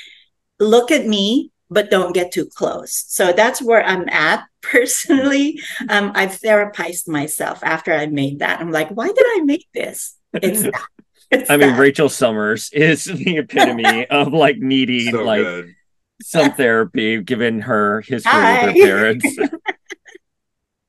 look 0.59 0.91
at 0.91 1.05
me, 1.05 1.51
but 1.69 1.91
don't 1.91 2.13
get 2.13 2.31
too 2.31 2.45
close. 2.45 3.05
So 3.07 3.31
that's 3.33 3.61
where 3.61 3.83
I'm 3.83 4.07
at 4.09 4.43
personally. 4.61 5.59
Um, 5.89 6.11
I've 6.15 6.39
therapized 6.39 7.07
myself 7.07 7.63
after 7.63 7.93
I 7.93 8.07
made 8.07 8.39
that. 8.39 8.59
I'm 8.59 8.71
like, 8.71 8.89
why 8.89 9.07
did 9.07 9.25
I 9.25 9.41
make 9.43 9.67
this? 9.73 10.15
It's 10.33 10.61
that. 10.63 10.87
It's 11.29 11.49
I 11.49 11.57
mean, 11.57 11.69
that. 11.71 11.79
Rachel 11.79 12.09
Summers 12.09 12.69
is 12.73 13.03
the 13.05 13.37
epitome 13.37 14.05
of 14.07 14.33
like 14.33 14.57
needing 14.57 15.11
So 15.11 15.23
like 15.23 15.43
good. 15.43 15.73
some 16.21 16.53
therapy 16.53 17.21
given 17.21 17.61
her 17.61 18.01
history 18.01 18.31
Hi. 18.31 18.65
with 18.67 18.75
her 18.77 18.81
parents. 18.81 19.37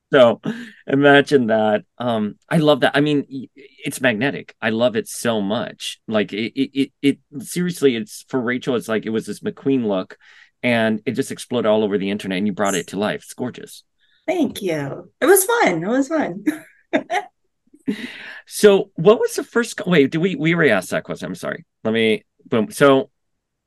so 0.13 0.41
imagine 0.87 1.47
that. 1.47 1.83
Um, 1.97 2.35
I 2.49 2.57
love 2.57 2.81
that. 2.81 2.95
I 2.95 3.01
mean, 3.01 3.47
it's 3.55 4.01
magnetic. 4.01 4.55
I 4.61 4.69
love 4.69 4.95
it 4.95 5.07
so 5.07 5.41
much. 5.41 5.99
Like 6.07 6.33
it, 6.33 6.59
it, 6.59 6.71
it, 6.73 6.91
it 7.01 7.43
seriously, 7.43 7.95
it's 7.95 8.25
for 8.27 8.39
Rachel, 8.39 8.75
it's 8.75 8.87
like 8.87 9.05
it 9.05 9.11
was 9.11 9.25
this 9.25 9.41
McQueen 9.41 9.85
look 9.85 10.17
and 10.61 11.01
it 11.05 11.11
just 11.11 11.31
exploded 11.31 11.69
all 11.69 11.83
over 11.83 11.97
the 11.97 12.09
internet 12.09 12.37
and 12.37 12.47
you 12.47 12.53
brought 12.53 12.75
it 12.75 12.87
to 12.87 12.99
life. 12.99 13.23
It's 13.23 13.33
gorgeous. 13.33 13.83
Thank 14.27 14.61
you. 14.61 15.11
It 15.21 15.25
was 15.25 15.45
fun. 15.45 15.83
It 15.83 15.87
was 15.87 16.07
fun. 16.07 16.43
So 18.51 18.89
what 18.95 19.19
was 19.19 19.35
the 19.35 19.43
first 19.43 19.79
wait, 19.85 20.09
do 20.09 20.19
we 20.19 20.35
we 20.35 20.55
already 20.55 20.71
asked 20.71 20.89
that 20.89 21.03
question? 21.03 21.27
I'm 21.27 21.35
sorry. 21.35 21.65
Let 21.83 21.93
me 21.93 22.25
boom. 22.45 22.71
So 22.71 23.11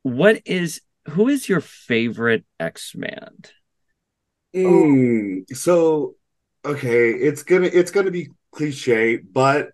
what 0.01 0.41
is 0.45 0.81
who 1.09 1.29
is 1.29 1.47
your 1.47 1.61
favorite 1.61 2.43
X-Man? 2.59 3.43
Mm, 4.53 5.55
so 5.55 6.15
okay, 6.65 7.11
it's 7.11 7.43
gonna 7.43 7.69
it's 7.71 7.91
gonna 7.91 8.11
be 8.11 8.29
cliche, 8.51 9.17
but 9.17 9.71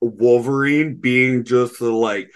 Wolverine 0.00 0.96
being 0.96 1.44
just 1.44 1.80
a 1.80 1.94
like 1.94 2.30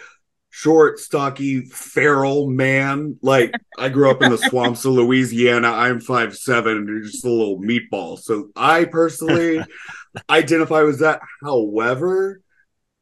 short, 0.50 0.98
stocky, 0.98 1.62
feral 1.66 2.48
man. 2.48 3.18
Like 3.22 3.54
I 3.78 3.88
grew 3.88 4.10
up 4.10 4.22
in 4.22 4.30
the 4.30 4.38
swamps 4.38 4.84
of 4.84 4.92
Louisiana. 4.92 5.68
I'm 5.68 6.00
five 6.00 6.36
seven 6.36 6.76
and 6.76 7.04
just 7.04 7.24
a 7.24 7.30
little 7.30 7.60
meatball. 7.60 8.18
So 8.18 8.50
I 8.56 8.84
personally 8.84 9.62
identify 10.30 10.82
with 10.82 11.00
that. 11.00 11.20
However, 11.42 12.40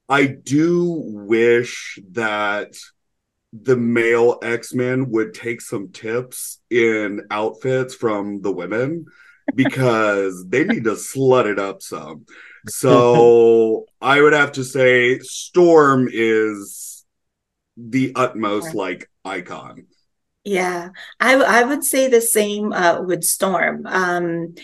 I 0.09 0.27
do 0.27 1.03
wish 1.05 1.99
that 2.13 2.77
the 3.53 3.77
male 3.77 4.39
X-Men 4.43 5.11
would 5.11 5.33
take 5.33 5.61
some 5.61 5.91
tips 5.91 6.61
in 6.71 7.23
outfits 7.31 7.95
from 7.95 8.43
the 8.43 8.53
women 8.53 9.07
because 9.55 10.45
they 10.49 10.65
need 10.65 10.85
to 10.85 10.93
slut 10.93 11.47
it 11.47 11.59
up 11.59 11.83
some. 11.83 12.27
So 12.69 13.85
I 14.01 14.21
would 14.21 14.33
have 14.33 14.53
to 14.53 14.65
say 14.65 15.21
Storm 15.21 16.09
is 16.13 17.05
the 17.77 18.13
utmost 18.17 18.75
like 18.75 19.09
icon. 19.25 19.87
Yeah, 20.45 20.91
I 21.21 21.35
I 21.35 21.63
would 21.65 21.85
say 21.85 22.09
the 22.09 22.21
same 22.21 22.73
uh, 22.73 23.03
with 23.03 23.25
Storm. 23.25 23.87
Um, 23.87 24.55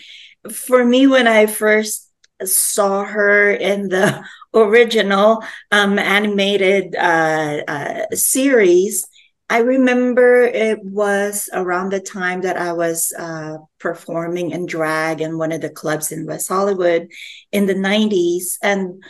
for 0.51 0.83
me, 0.83 1.07
when 1.07 1.27
I 1.27 1.45
first 1.45 2.09
saw 2.43 3.03
her 3.03 3.51
in 3.51 3.89
the 3.89 4.23
original 4.53 5.43
um, 5.71 5.99
animated 5.99 6.95
uh, 6.95 7.61
uh, 7.67 8.05
series, 8.13 9.07
I 9.49 9.59
remember 9.59 10.41
it 10.43 10.83
was 10.83 11.49
around 11.53 11.91
the 11.91 11.99
time 11.99 12.41
that 12.41 12.57
I 12.57 12.73
was 12.73 13.13
uh, 13.17 13.57
performing 13.79 14.51
in 14.51 14.65
drag 14.65 15.21
in 15.21 15.37
one 15.37 15.51
of 15.51 15.61
the 15.61 15.69
clubs 15.69 16.11
in 16.11 16.25
West 16.25 16.47
Hollywood 16.47 17.09
in 17.51 17.65
the 17.65 17.75
90s. 17.75 18.57
And 18.61 19.03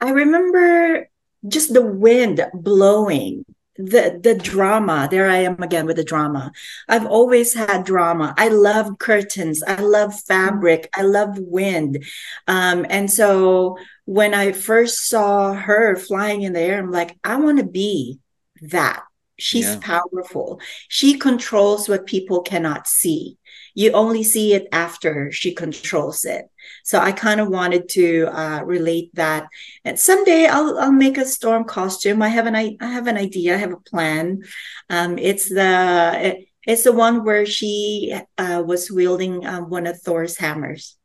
I 0.00 0.10
remember 0.10 1.08
just 1.48 1.72
the 1.72 1.84
wind 1.84 2.44
blowing 2.54 3.44
the 3.76 4.20
the 4.22 4.36
drama. 4.36 5.08
There 5.10 5.28
i 5.28 5.38
am 5.38 5.60
again 5.60 5.86
with 5.86 5.96
the 5.96 6.04
drama. 6.04 6.52
I've 6.88 7.06
always 7.06 7.54
had 7.54 7.84
drama. 7.84 8.32
I 8.38 8.48
love 8.48 8.98
curtains. 9.00 9.64
I 9.66 9.80
love 9.80 10.14
fabric. 10.14 10.88
I 10.94 11.02
love 11.02 11.36
wind. 11.40 12.04
Um, 12.46 12.86
and 12.88 13.10
so 13.10 13.76
when 14.04 14.34
i 14.34 14.52
first 14.52 15.08
saw 15.08 15.54
her 15.54 15.96
flying 15.96 16.42
in 16.42 16.52
the 16.52 16.60
air 16.60 16.78
i'm 16.78 16.90
like 16.90 17.16
i 17.24 17.36
want 17.36 17.58
to 17.58 17.64
be 17.64 18.20
that 18.60 19.02
she's 19.36 19.64
Yeah. 19.64 19.78
powerful 19.80 20.60
she 20.88 21.18
controls 21.18 21.88
what 21.88 22.06
people 22.06 22.42
cannot 22.42 22.86
see 22.86 23.36
you 23.74 23.90
only 23.92 24.22
see 24.22 24.54
it 24.54 24.68
after 24.72 25.32
she 25.32 25.52
controls 25.52 26.24
it 26.24 26.44
so 26.84 26.98
i 27.00 27.10
kind 27.10 27.40
of 27.40 27.48
wanted 27.48 27.88
to 27.88 28.26
uh, 28.32 28.62
relate 28.64 29.10
that 29.14 29.46
and 29.84 29.98
someday 29.98 30.46
I'll 30.46 30.78
I'll 30.78 30.92
make 30.92 31.18
a 31.18 31.26
storm 31.26 31.64
costume. 31.64 32.22
I 32.22 32.28
have 32.28 32.46
an 32.46 32.56
I, 32.56 32.76
I 32.80 32.86
have 32.92 33.06
an 33.06 33.16
idea. 33.18 33.54
I 33.54 33.58
have 33.58 33.72
a 33.72 33.76
plan. 33.90 34.42
Um, 34.88 35.18
it's 35.18 35.48
the 35.48 36.12
it- 36.22 36.48
it's 36.66 36.84
the 36.84 36.92
one 36.92 37.24
where 37.26 37.44
she 37.44 38.18
uh, 38.38 38.62
was 38.64 38.90
wielding 38.90 39.44
um, 39.44 39.68
one 39.68 39.86
of 39.86 40.00
Thor's 40.00 40.38
hammers. 40.38 40.96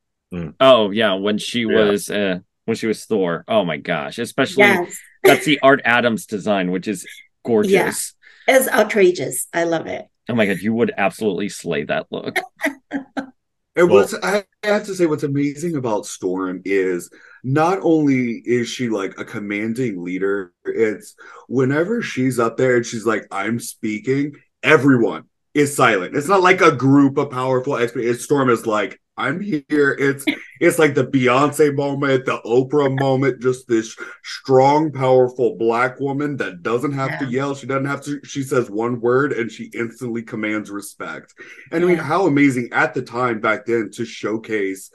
Oh 0.61 0.91
yeah, 0.91 1.15
when 1.15 1.37
she 1.37 1.61
Yeah. 1.61 1.75
was 1.75 2.09
uh 2.09 2.39
when 2.65 2.77
she 2.77 2.87
was 2.87 3.03
Thor. 3.05 3.43
Oh 3.47 3.65
my 3.65 3.75
gosh. 3.77 4.19
Especially 4.19 4.63
Yes, 4.63 4.97
that's 5.23 5.45
the 5.45 5.59
Art 5.61 5.81
Adams 5.83 6.25
design, 6.25 6.71
which 6.71 6.87
is 6.87 7.05
gorgeous. 7.43 7.73
Yeah. 7.73 7.91
It's 8.55 8.67
outrageous. 8.67 9.47
I 9.53 9.63
love 9.63 9.87
it. 9.87 10.07
Oh 10.27 10.35
my 10.35 10.45
god, 10.45 10.59
you 10.59 10.73
would 10.73 10.93
absolutely 10.97 11.49
slay 11.49 11.83
that 11.85 12.07
look. 12.11 12.37
And 13.75 13.87
Well- 13.87 13.99
what's 14.01 14.13
I 14.15 14.43
have 14.63 14.85
to 14.87 14.95
say 14.95 15.05
what's 15.05 15.23
amazing 15.23 15.75
about 15.77 16.05
Storm 16.05 16.61
is 16.65 17.09
not 17.45 17.79
only 17.81 18.41
is 18.45 18.67
she 18.67 18.89
like 18.89 19.17
a 19.17 19.23
commanding 19.23 20.03
leader, 20.03 20.51
it's 20.65 21.15
whenever 21.47 22.01
she's 22.01 22.39
up 22.39 22.57
there 22.57 22.75
and 22.75 22.85
she's 22.85 23.05
like, 23.05 23.25
I'm 23.31 23.57
speaking, 23.59 24.33
everyone 24.63 25.28
is 25.53 25.75
silent. 25.75 26.15
It's 26.15 26.27
not 26.27 26.41
like 26.41 26.61
a 26.61 26.71
group 26.71 27.17
of 27.17 27.31
powerful 27.31 27.77
experts. 27.77 28.23
Storm 28.23 28.49
is 28.49 28.65
like, 28.67 28.99
I'm 29.17 29.41
here. 29.41 29.97
It's 29.99 30.23
it's 30.61 30.79
like 30.79 30.95
the 30.95 31.05
Beyonce 31.05 31.75
moment, 31.75 32.25
the 32.25 32.39
Oprah 32.45 32.97
moment, 32.97 33.41
just 33.41 33.67
this 33.67 33.95
strong, 34.23 34.93
powerful 34.93 35.57
black 35.57 35.99
woman 35.99 36.37
that 36.37 36.63
doesn't 36.63 36.93
have 36.93 37.19
to 37.19 37.25
yell. 37.25 37.53
She 37.53 37.67
doesn't 37.67 37.85
have 37.85 38.01
to, 38.05 38.21
she 38.23 38.43
says 38.43 38.69
one 38.69 39.01
word 39.01 39.33
and 39.33 39.51
she 39.51 39.71
instantly 39.73 40.23
commands 40.23 40.71
respect. 40.71 41.33
And 41.71 41.83
I 41.83 41.87
mean, 41.87 41.97
how 41.97 42.27
amazing 42.27 42.69
at 42.71 42.93
the 42.93 43.01
time 43.01 43.41
back 43.41 43.65
then 43.65 43.89
to 43.95 44.05
showcase, 44.05 44.89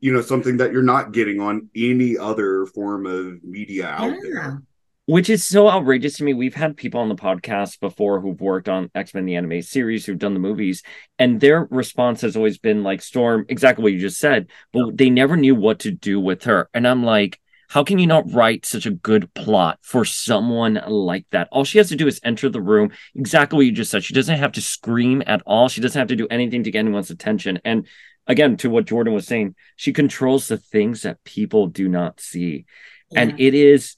you 0.00 0.12
know, 0.12 0.20
something 0.22 0.56
that 0.56 0.72
you're 0.72 0.82
not 0.82 1.12
getting 1.12 1.38
on 1.40 1.68
any 1.76 2.18
other 2.18 2.66
form 2.66 3.06
of 3.06 3.44
media 3.44 3.86
out 3.86 4.10
Yeah. 4.10 4.18
there. 4.22 4.62
Which 5.10 5.28
is 5.28 5.44
so 5.44 5.68
outrageous 5.68 6.18
to 6.18 6.24
me. 6.24 6.34
We've 6.34 6.54
had 6.54 6.76
people 6.76 7.00
on 7.00 7.08
the 7.08 7.16
podcast 7.16 7.80
before 7.80 8.20
who've 8.20 8.40
worked 8.40 8.68
on 8.68 8.92
X-Men 8.94 9.24
the 9.24 9.34
anime 9.34 9.60
series, 9.60 10.06
who've 10.06 10.16
done 10.16 10.34
the 10.34 10.38
movies, 10.38 10.84
and 11.18 11.40
their 11.40 11.66
response 11.68 12.20
has 12.20 12.36
always 12.36 12.58
been 12.58 12.84
like 12.84 13.02
Storm, 13.02 13.44
exactly 13.48 13.82
what 13.82 13.92
you 13.92 13.98
just 13.98 14.20
said, 14.20 14.46
but 14.72 14.96
they 14.96 15.10
never 15.10 15.36
knew 15.36 15.56
what 15.56 15.80
to 15.80 15.90
do 15.90 16.20
with 16.20 16.44
her. 16.44 16.70
And 16.72 16.86
I'm 16.86 17.02
like, 17.02 17.40
how 17.70 17.82
can 17.82 17.98
you 17.98 18.06
not 18.06 18.32
write 18.32 18.64
such 18.64 18.86
a 18.86 18.92
good 18.92 19.34
plot 19.34 19.80
for 19.82 20.04
someone 20.04 20.80
like 20.86 21.26
that? 21.32 21.48
All 21.50 21.64
she 21.64 21.78
has 21.78 21.88
to 21.88 21.96
do 21.96 22.06
is 22.06 22.20
enter 22.22 22.48
the 22.48 22.62
room, 22.62 22.92
exactly 23.16 23.56
what 23.56 23.66
you 23.66 23.72
just 23.72 23.90
said. 23.90 24.04
She 24.04 24.14
doesn't 24.14 24.38
have 24.38 24.52
to 24.52 24.62
scream 24.62 25.24
at 25.26 25.42
all. 25.44 25.68
She 25.68 25.80
doesn't 25.80 25.98
have 25.98 26.06
to 26.06 26.16
do 26.16 26.28
anything 26.30 26.62
to 26.62 26.70
get 26.70 26.78
anyone's 26.78 27.10
attention. 27.10 27.58
And 27.64 27.88
again, 28.28 28.56
to 28.58 28.70
what 28.70 28.86
Jordan 28.86 29.12
was 29.12 29.26
saying, 29.26 29.56
she 29.74 29.92
controls 29.92 30.46
the 30.46 30.58
things 30.58 31.02
that 31.02 31.24
people 31.24 31.66
do 31.66 31.88
not 31.88 32.20
see. 32.20 32.64
And 33.16 33.40
it 33.40 33.54
is 33.54 33.96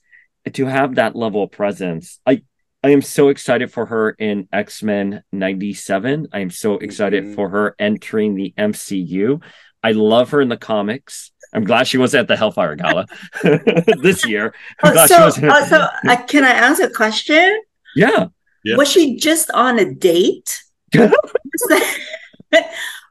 to 0.51 0.65
have 0.65 0.95
that 0.95 1.15
level 1.15 1.43
of 1.43 1.51
presence. 1.51 2.19
I 2.25 2.41
I 2.85 2.89
am 2.89 3.01
so 3.01 3.29
excited 3.29 3.71
for 3.71 3.85
her 3.85 4.09
in 4.09 4.49
X-Men 4.51 5.23
97. 5.31 6.27
I 6.33 6.39
am 6.39 6.49
so 6.49 6.73
excited 6.79 7.23
Mhm. 7.23 7.35
for 7.35 7.47
her 7.49 7.75
entering 7.79 8.35
the 8.35 8.53
MCU. 8.57 9.39
I 9.81 9.93
love 9.93 10.31
her 10.31 10.41
in 10.41 10.49
the 10.49 10.57
comics. 10.57 11.31
I'm 11.53 11.63
glad 11.63 11.87
she 11.87 11.97
was 11.97 12.13
at 12.13 12.27
the 12.27 12.35
Hellfire 12.35 12.75
Gala 12.75 13.05
this 14.01 14.25
year. 14.27 14.53
Oh, 14.83 15.05
so, 15.05 15.25
was 15.25 15.37
uh, 15.41 15.65
so 15.65 15.87
uh, 16.09 16.15
can 16.27 16.43
I 16.43 16.49
ask 16.49 16.81
a 16.83 16.89
question? 16.89 17.61
Yeah. 17.95 18.27
Yeah. 18.65 18.75
Was 18.75 18.91
she 18.91 19.15
just 19.17 19.49
on 19.51 19.79
a 19.79 19.93
date? 19.93 20.61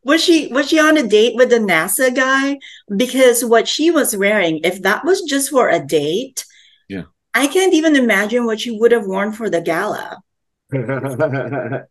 was 0.05 0.23
she 0.23 0.49
was 0.49 0.69
she 0.69 0.79
on 0.79 0.97
a 0.99 1.07
date 1.07 1.35
with 1.37 1.51
the 1.51 1.59
NASA 1.59 2.15
guy? 2.15 2.59
Because 2.95 3.45
what 3.45 3.69
she 3.69 3.91
was 3.91 4.17
wearing, 4.17 4.61
if 4.65 4.83
that 4.83 5.05
was 5.05 5.23
just 5.23 5.51
for 5.51 5.69
a 5.71 5.79
date, 5.79 6.45
Yeah. 6.45 6.52
I 7.35 7.47
can't 7.47 7.73
even 7.75 7.97
imagine 7.97 8.45
what 8.47 8.61
she 8.61 8.71
would 8.79 8.93
have 8.93 9.07
worn 9.07 9.33
for 9.33 9.49
the 9.49 9.61
gala. 9.61 10.23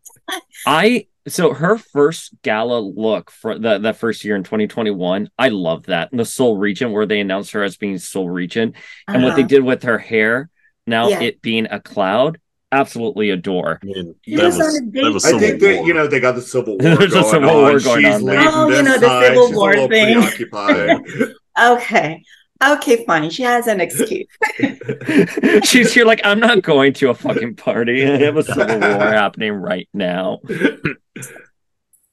I 0.66 1.06
so 1.28 1.52
her 1.54 1.78
first 1.78 2.32
gala 2.42 2.80
look 2.80 3.30
for 3.30 3.58
the 3.58 3.78
that 3.78 3.96
first 3.96 4.24
year 4.24 4.34
in 4.36 4.42
2021, 4.42 5.30
I 5.38 5.48
love 5.48 5.84
that. 5.86 6.10
And 6.10 6.18
the 6.20 6.24
Soul 6.24 6.56
Regent, 6.56 6.92
where 6.92 7.06
they 7.06 7.20
announced 7.20 7.52
her 7.52 7.62
as 7.62 7.76
being 7.76 7.98
Soul 7.98 8.28
Regent, 8.28 8.74
and 9.06 9.22
what 9.22 9.36
they 9.36 9.42
Uh-huh. 9.42 9.48
did 9.48 9.62
with 9.64 9.84
her 9.84 9.98
hair, 9.98 10.48
now 10.86 11.08
Yeah. 11.08 11.20
it 11.22 11.42
being 11.42 11.66
a 11.70 11.78
cloud, 11.80 12.38
absolutely 12.72 13.30
adore. 13.30 13.78
I 13.82 13.86
mean, 13.86 14.14
that 14.26 14.44
was 14.46 14.56
was, 14.58 14.80
that 14.92 15.12
was. 15.12 15.24
I 15.24 15.28
Civil 15.28 15.40
think 15.40 15.60
that 15.60 15.84
you 15.86 15.94
know 15.94 16.06
they 16.08 16.18
got 16.20 16.34
the 16.34 16.42
Civil 16.42 16.76
War 16.78 16.96
There's 16.96 17.14
a 17.14 17.22
Civil 17.22 17.50
on. 17.50 17.56
War 17.56 17.78
going 17.80 18.04
She's 18.04 18.14
on 18.14 18.24
there. 18.24 18.38
leading 18.40 18.54
Oh, 18.54 18.68
you 18.68 18.82
know, 18.82 18.98
the. 18.98 19.20
Civil 19.26 19.46
She's 19.48 19.56
War 19.56 19.72
a 19.72 19.88
thing. 19.88 20.14
preoccupied. 20.14 21.00
Okay. 21.60 22.22
Okay, 22.62 23.04
fine. 23.04 23.28
She 23.30 23.42
has 23.42 23.66
an 23.66 23.80
excuse. 23.80 24.26
She's 25.64 25.92
here 25.92 26.04
like, 26.04 26.20
I'm 26.22 26.38
not 26.38 26.62
going 26.62 26.92
to 26.94 27.10
a 27.10 27.14
fucking 27.14 27.56
party. 27.56 28.06
I 28.06 28.18
have 28.18 28.36
a 28.36 28.42
civil 28.42 28.78
war 28.78 29.06
happening 29.06 29.52
right 29.52 29.88
now. 29.92 30.40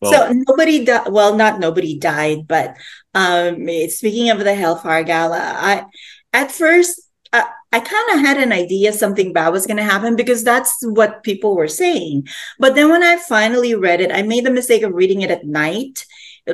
Well, 0.02 0.14
so 0.14 0.34
nobody 0.48 0.86
died. 0.86 1.10
Well, 1.12 1.36
not 1.36 1.60
nobody 1.60 2.00
died, 2.00 2.48
but 2.48 2.78
um, 3.14 3.68
speaking 3.90 4.30
of 4.30 4.40
the 4.40 4.56
Hellfire 4.56 5.04
Gala, 5.04 5.38
I 5.38 5.88
at 6.32 6.54
first 6.54 7.02
I, 7.34 7.46
I 7.72 7.80
kind 7.80 8.14
of 8.14 8.20
had 8.26 8.38
an 8.38 8.52
idea 8.52 8.94
something 8.94 9.34
bad 9.34 9.50
was 9.50 9.68
going 9.68 9.78
to 9.78 9.84
happen 9.84 10.16
because 10.16 10.44
that's 10.44 10.78
what 10.82 11.24
people 11.24 11.56
were 11.56 11.68
saying. 11.68 12.28
But 12.58 12.76
then 12.76 12.90
when 12.90 13.04
I 13.04 13.18
finally 13.18 13.76
read 13.76 14.02
it, 14.02 14.12
I 14.12 14.22
made 14.22 14.46
the 14.46 14.52
mistake 14.52 14.84
of 14.84 14.94
reading 14.94 15.22
it 15.22 15.32
at 15.32 15.46
night, 15.46 16.06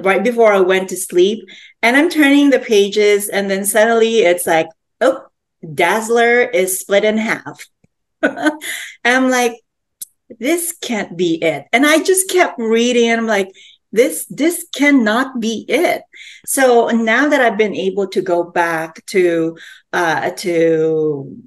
right 0.03 0.23
before 0.23 0.51
I 0.51 0.59
went 0.59 0.89
to 0.89 0.97
sleep, 0.97 1.47
and 1.81 1.95
I'm 1.95 2.09
turning 2.09 2.49
the 2.49 2.59
pages, 2.59 3.29
and 3.29 3.49
then 3.49 3.65
suddenly 3.65 4.19
it's 4.19 4.47
like, 4.47 4.67
oh, 5.01 5.25
Dazzler 5.73 6.41
is 6.41 6.79
split 6.79 7.03
in 7.03 7.17
half. 7.17 7.65
I'm 9.05 9.29
like, 9.29 9.53
this 10.39 10.75
can't 10.81 11.15
be 11.15 11.41
it. 11.43 11.65
And 11.71 11.85
I 11.85 12.01
just 12.03 12.29
kept 12.29 12.59
reading 12.59 13.09
and 13.09 13.21
I'm 13.21 13.27
like, 13.27 13.51
this 13.95 14.25
this 14.25 14.67
cannot 14.75 15.39
be 15.39 15.65
it 15.69 16.01
so 16.45 16.89
now 16.89 17.29
that 17.29 17.39
i've 17.39 17.57
been 17.57 17.73
able 17.73 18.07
to 18.07 18.21
go 18.21 18.43
back 18.43 19.05
to 19.05 19.57
uh 19.93 20.31
to 20.31 21.37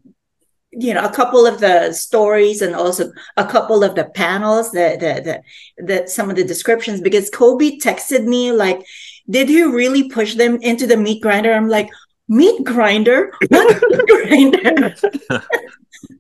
you 0.73 0.93
know 0.93 1.05
a 1.05 1.13
couple 1.13 1.47
of 1.47 1.61
the 1.61 1.93
stories 1.93 2.61
and 2.61 2.75
also 2.75 3.11
a 3.37 3.47
couple 3.47 3.83
of 3.83 3.95
the 3.95 4.05
panels 4.05 4.71
that 4.73 5.01
the, 5.01 5.43
the, 5.79 5.85
the 5.85 6.09
some 6.09 6.29
of 6.29 6.37
the 6.37 6.45
descriptions 6.45 7.01
because 7.01 7.31
Colby 7.31 7.79
texted 7.79 8.25
me 8.27 8.53
like 8.53 8.85
did 9.31 9.49
you 9.49 9.75
really 9.75 10.11
push 10.11 10.35
them 10.35 10.57
into 10.61 10.87
the 10.87 10.97
meat 10.97 11.23
grinder 11.23 11.53
i'm 11.53 11.69
like 11.69 11.89
meat 12.29 12.63
grinder 12.65 13.33
what 13.49 13.83
meat 13.91 14.07
grinder 14.09 14.95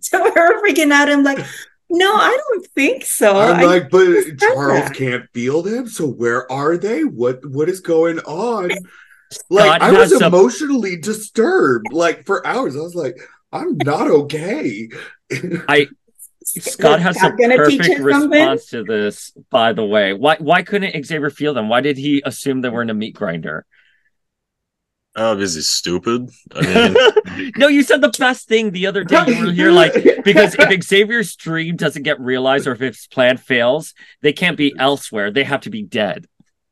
so 0.01 0.23
we're 0.23 0.63
freaking 0.63 0.93
out 0.93 1.11
i'm 1.11 1.23
like 1.23 1.45
no, 1.91 2.15
I 2.15 2.39
don't 2.49 2.67
think 2.75 3.05
so. 3.05 3.39
I'm 3.39 3.61
I 3.61 3.63
like, 3.65 3.91
but 3.91 4.05
Charles 4.39 4.89
that. 4.89 4.95
can't 4.95 5.25
feel 5.33 5.63
them. 5.63 5.89
So 5.89 6.07
where 6.07 6.51
are 6.53 6.77
they? 6.77 7.05
What 7.05 7.45
what 7.47 7.69
is 7.69 7.81
going 7.81 8.19
on? 8.21 8.71
Like 9.51 9.67
Scott 9.67 9.83
I 9.83 9.91
was 9.91 10.11
has 10.11 10.19
some- 10.21 10.33
emotionally 10.35 10.97
disturbed, 10.97 11.93
like 11.93 12.25
for 12.25 12.47
hours. 12.47 12.77
I 12.77 12.81
was 12.81 12.95
like, 12.95 13.19
I'm 13.53 13.77
not 13.79 14.11
okay. 14.11 14.89
I 15.69 15.89
Scott 16.45 17.01
has 17.01 17.17
Scott 17.17 17.33
a 17.41 17.57
perfect 17.57 18.01
response 18.01 18.67
to 18.71 18.83
this, 18.83 19.33
by 19.51 19.73
the 19.73 19.85
way. 19.85 20.13
Why 20.13 20.37
why 20.39 20.63
couldn't 20.63 21.05
Xavier 21.05 21.31
feel 21.31 21.55
them? 21.55 21.69
Why 21.69 21.81
did 21.81 21.99
he 21.99 22.23
assume 22.25 22.61
they 22.61 22.69
were 22.69 22.83
in 22.83 22.91
a 22.91 22.95
meat 22.95 23.15
grinder? 23.15 23.67
uh, 25.19 25.37
is 25.37 25.55
he 25.55 25.63
stupid? 25.63 26.31
I 26.55 26.95
mean, 27.27 27.53
No, 27.57 27.69
you 27.69 27.83
said 27.83 28.01
the 28.01 28.13
best 28.19 28.47
thing 28.47 28.71
the 28.71 28.87
other 28.87 29.05
day. 29.05 29.25
You 29.27 29.47
were 29.47 29.53
here 29.53 29.73
like 29.73 29.93
because 30.25 30.55
if 30.59 30.83
Xavier's 30.85 31.35
dream 31.35 31.77
doesn't 31.77 32.05
get 32.05 32.21
realized 32.21 32.67
or 32.67 32.73
if 32.73 32.81
his 32.81 33.07
plan 33.09 33.37
fails, 33.37 33.95
they 34.23 34.33
can't 34.33 34.57
be 34.57 34.75
elsewhere. 34.79 35.31
They 35.31 35.45
have 35.45 35.63
to 35.63 35.71
be 35.71 35.83
dead. 35.83 36.27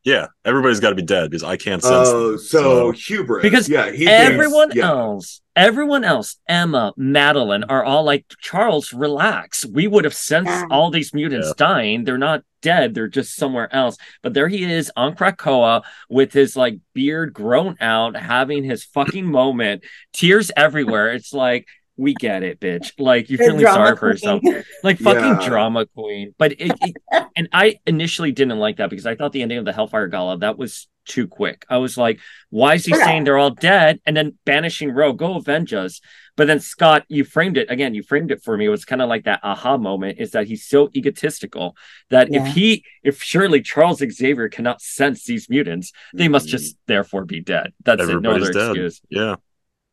Yeah, 0.06 0.28
everybody's 0.44 0.78
got 0.78 0.90
to 0.90 0.94
be 0.94 1.02
dead 1.02 1.30
because 1.30 1.42
I 1.42 1.56
can't 1.56 1.82
sense. 1.82 2.08
Oh, 2.08 2.30
them. 2.30 2.38
so 2.38 2.90
hubris. 2.92 3.42
Because 3.42 3.68
yeah, 3.68 3.90
he 3.90 4.06
everyone 4.06 4.68
thinks, 4.68 4.76
yeah. 4.76 4.88
else, 4.88 5.40
everyone 5.56 6.04
else, 6.04 6.36
Emma, 6.48 6.92
Madelyne, 6.96 7.64
are 7.68 7.82
all 7.84 8.04
like, 8.04 8.24
Charles, 8.40 8.92
relax. 8.92 9.66
We 9.66 9.88
would 9.88 10.04
have 10.04 10.14
sensed 10.14 10.48
Yeah. 10.48 10.66
all 10.70 10.92
these 10.92 11.12
mutants 11.12 11.48
Yeah. 11.48 11.54
dying. 11.56 12.04
They're 12.04 12.18
not 12.18 12.44
dead. 12.62 12.94
They're 12.94 13.08
just 13.08 13.34
somewhere 13.34 13.68
else. 13.74 13.96
But 14.22 14.32
there 14.32 14.46
he 14.46 14.62
is 14.62 14.92
on 14.96 15.16
Krakoa 15.16 15.82
with 16.08 16.32
his 16.32 16.56
like 16.56 16.78
beard 16.94 17.32
grown 17.32 17.74
out, 17.80 18.14
having 18.16 18.62
his 18.62 18.84
fucking 18.84 19.26
moment, 19.26 19.82
tears 20.12 20.52
everywhere. 20.56 21.10
It's 21.14 21.32
like, 21.32 21.66
we 21.96 22.14
get 22.14 22.42
it, 22.42 22.60
bitch. 22.60 22.92
Like 22.98 23.28
you're 23.30 23.38
The 23.38 23.44
feeling 23.44 23.60
drama 23.60 23.86
sorry 23.86 23.96
for 23.96 24.10
yourself 24.10 24.42
like 24.82 24.98
fucking 24.98 25.40
Yeah. 25.40 25.48
drama 25.48 25.86
queen. 25.86 26.34
But 26.38 26.52
it, 26.52 26.72
it- 26.80 27.26
and 27.36 27.48
I 27.52 27.76
initially 27.86 28.32
didn't 28.32 28.58
like 28.58 28.76
that 28.76 28.90
because 28.90 29.06
I 29.06 29.14
thought 29.14 29.32
the 29.32 29.42
ending 29.42 29.58
of 29.58 29.64
the 29.64 29.72
Hellfire 29.72 30.08
Gala 30.08 30.38
that 30.38 30.58
was 30.58 30.88
too 31.06 31.28
quick. 31.28 31.64
I 31.70 31.76
was 31.78 31.96
like, 31.96 32.18
why 32.50 32.74
is 32.74 32.84
he 32.84 32.92
Yeah. 32.92 33.04
saying 33.04 33.24
they're 33.24 33.38
all 33.38 33.50
dead 33.50 34.00
and 34.06 34.16
then 34.16 34.36
banishing 34.44 34.90
Ro? 34.90 35.12
Go 35.12 35.36
avenge 35.36 35.72
us. 35.72 36.00
But 36.36 36.48
then 36.48 36.60
Scott, 36.60 37.04
you 37.08 37.24
framed 37.24 37.56
it 37.56 37.70
again. 37.70 37.94
You 37.94 38.02
framed 38.02 38.30
it 38.30 38.42
for 38.42 38.56
me. 38.56 38.66
It 38.66 38.70
was 38.70 38.84
kind 38.84 39.00
of 39.00 39.08
like 39.08 39.24
that 39.24 39.40
aha 39.42 39.78
moment. 39.78 40.18
Is 40.18 40.32
that 40.32 40.46
he's 40.48 40.66
so 40.66 40.90
egotistical 40.94 41.76
that 42.10 42.30
Yeah. 42.30 42.44
if 42.46 42.54
he, 42.54 42.84
if 43.02 43.22
surely 43.22 43.62
Charles 43.62 44.02
Xavier 44.06 44.48
cannot 44.48 44.82
sense 44.82 45.24
these 45.24 45.48
mutants, 45.48 45.92
they 46.12 46.28
must 46.28 46.46
mm-hmm. 46.46 46.50
just 46.56 46.76
therefore 46.86 47.24
be 47.24 47.40
dead. 47.40 47.72
That's 47.84 48.02
it. 48.02 48.06
No 48.20 48.32
everybody's 48.32 48.48
other 48.48 48.52
dead. 48.52 48.68
excuse. 48.70 49.00
Yeah, 49.08 49.36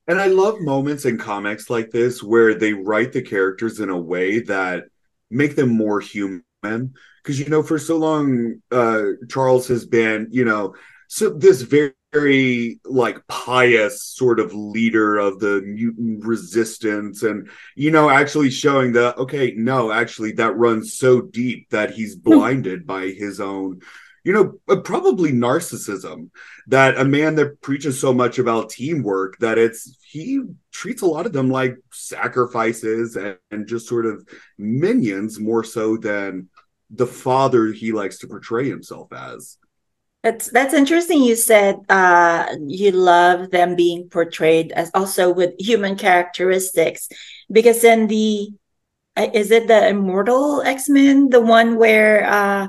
And 0.07 0.19
I 0.19 0.27
love 0.27 0.59
moments 0.59 1.05
in 1.05 1.17
comics 1.17 1.69
like 1.69 1.89
this 1.91 2.21
where 2.21 2.53
they 2.53 2.73
write 2.73 3.13
the 3.13 3.21
characters 3.21 3.79
in 3.79 3.89
a 3.89 3.97
way 3.97 4.41
that 4.41 4.85
make 5.29 5.55
them 5.55 5.69
more 5.69 5.99
human. 5.99 6.43
Because 6.61 7.39
you 7.39 7.47
know, 7.47 7.63
for 7.63 7.79
so 7.79 7.97
long, 7.97 8.61
uh, 8.71 9.03
Charles 9.29 9.67
has 9.67 9.85
been, 9.85 10.27
you 10.31 10.43
know, 10.43 10.75
so 11.07 11.29
this 11.29 11.61
very, 11.61 11.93
very 12.11 12.79
like 12.85 13.25
pious 13.27 14.03
sort 14.03 14.39
of 14.39 14.53
leader 14.53 15.17
of 15.17 15.39
the 15.39 15.61
mutant 15.61 16.25
resistance, 16.25 17.23
and 17.23 17.49
you 17.75 17.91
know, 17.91 18.09
actually 18.09 18.49
showing 18.49 18.93
that 18.93 19.17
okay, 19.17 19.53
no, 19.55 19.91
actually 19.91 20.33
that 20.33 20.57
runs 20.57 20.93
so 20.93 21.21
deep 21.21 21.69
that 21.69 21.91
he's 21.91 22.15
blinded 22.15 22.85
by 22.85 23.07
his 23.07 23.39
own, 23.39 23.81
you 24.23 24.31
know, 24.33 24.59
uh, 24.69 24.79
probably 24.79 25.31
narcissism 25.31 26.29
that 26.67 26.97
a 26.97 27.03
man 27.03 27.35
that 27.35 27.61
preaches 27.61 27.99
so 27.99 28.13
much 28.13 28.39
about 28.39 28.69
teamwork 28.69 29.37
that 29.39 29.57
it's 29.57 29.97
he 30.01 30.41
treats 30.71 31.01
a 31.01 31.05
lot 31.05 31.25
of 31.25 31.33
them 31.33 31.49
like 31.49 31.75
sacrifices 31.91 33.15
and, 33.15 33.37
and 33.51 33.67
just 33.67 33.87
sort 33.87 34.05
of 34.05 34.25
minions 34.57 35.39
more 35.39 35.63
so 35.63 35.97
than 35.97 36.49
the 36.89 37.07
father 37.07 37.67
he 37.67 37.91
likes 37.91 38.19
to 38.19 38.27
portray 38.27 38.69
himself 38.69 39.11
as. 39.11 39.57
That's 40.21 40.49
that's 40.51 40.73
interesting. 40.73 41.21
You 41.21 41.35
said 41.35 41.79
uh, 41.89 42.55
you 42.65 42.91
love 42.91 43.51
them 43.51 43.75
being 43.75 44.07
portrayed 44.07 44.71
as 44.71 44.89
also 44.93 45.33
with 45.33 45.51
human 45.59 45.97
characteristics, 45.97 47.09
because 47.51 47.83
in 47.83 48.07
the 48.07 48.47
uh, 49.17 49.27
is 49.33 49.51
it 49.51 49.67
the 49.67 49.89
Immortal 49.89 50.61
X 50.61 50.87
Men, 50.87 51.29
the 51.29 51.41
one 51.41 51.75
where 51.75 52.25
uh, 52.25 52.67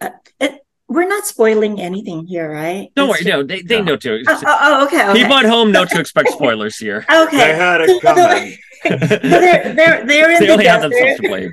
uh, 0.00 0.10
it, 0.40 0.65
we're 0.88 1.08
not 1.08 1.26
spoiling 1.26 1.80
anything 1.80 2.26
here, 2.26 2.50
right? 2.50 2.90
Don't 2.94 3.10
It's 3.10 3.24
worry. 3.24 3.30
No, 3.32 3.42
they, 3.42 3.62
they 3.62 3.76
Yeah. 3.76 3.82
know 3.82 3.96
too. 3.96 4.22
Oh, 4.28 4.40
oh, 4.46 4.58
oh, 4.62 4.84
okay. 4.86 5.08
okay. 5.08 5.22
People 5.22 5.36
at 5.36 5.46
home 5.46 5.72
know 5.72 5.84
to 5.84 6.00
expect 6.00 6.28
spoilers 6.30 6.76
here. 6.78 7.04
They 7.10 7.22
Okay. 7.26 7.52
had 7.54 7.80
it 7.82 8.00
coming. 8.02 8.56
So 8.84 8.96
they're 9.40 9.74
they're 9.74 10.06
they're 10.06 10.30
in 10.32 10.40
they 10.40 10.46
the 10.46 10.52
only 10.52 10.66
have 10.66 10.82
themselves 10.82 11.16
desert. 11.18 11.22
to 11.22 11.28
blame. 11.28 11.52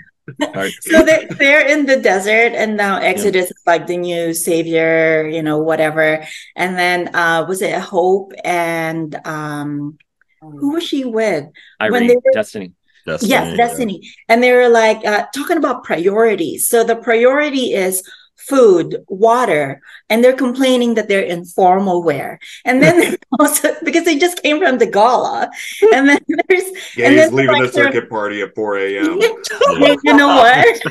Sorry. 0.53 0.71
So 0.81 1.03
they're 1.03 1.27
they're 1.39 1.65
in 1.67 1.85
the 1.85 1.97
desert, 1.97 2.53
and 2.53 2.77
now 2.77 2.97
Exodus 2.97 3.47
is 3.51 3.61
like 3.65 3.87
the 3.87 3.97
new 3.97 4.33
savior, 4.33 5.27
you 5.27 5.41
know, 5.41 5.57
whatever. 5.57 6.23
And 6.55 6.77
then 6.77 7.13
uh 7.15 7.45
was 7.47 7.61
it 7.61 7.73
Hope 7.79 8.31
and 8.45 9.15
um 9.25 9.97
who 10.41 10.73
was 10.73 10.83
she 10.83 11.05
with? 11.05 11.45
Irene, 11.81 12.07
they 12.07 12.15
were- 12.15 12.31
Destiny. 12.33 12.71
Destiny. 13.05 13.31
yes, 13.31 13.47
yeah. 13.49 13.55
Destiny. 13.57 13.97
And 14.29 14.41
they 14.43 14.53
were 14.53 14.69
like 14.69 15.03
uh, 15.05 15.25
talking 15.35 15.57
about 15.57 15.83
priorities. 15.83 16.67
So 16.69 16.83
the 16.85 16.95
priority 16.95 17.73
is 17.73 18.01
food, 18.47 18.97
water, 19.07 19.81
and 20.09 20.23
they're 20.23 20.35
complaining 20.35 20.93
that 20.95 21.07
they're 21.07 21.21
in 21.21 21.45
formal 21.45 22.03
wear. 22.03 22.39
And 22.65 22.81
then 22.83 22.99
there's 22.99 23.17
also 23.39 23.69
because 23.83 24.05
they 24.05 24.17
just 24.17 24.41
came 24.43 24.59
from 24.59 24.77
the 24.77 24.85
gala, 24.85 25.49
and 25.93 26.07
then 26.09 26.19
there's 26.47 26.63
Yeah, 26.97 27.07
And 27.07 27.15
he's 27.15 27.25
then, 27.27 27.35
leaving 27.35 27.55
like, 27.55 27.71
the 27.71 27.71
circuit 27.73 28.09
party 28.09 28.41
at 28.41 28.53
4 28.55 28.77
a.m. 28.77 29.05
you, 29.21 29.43
you 30.03 30.13
know 30.13 30.27
what? 30.27 30.81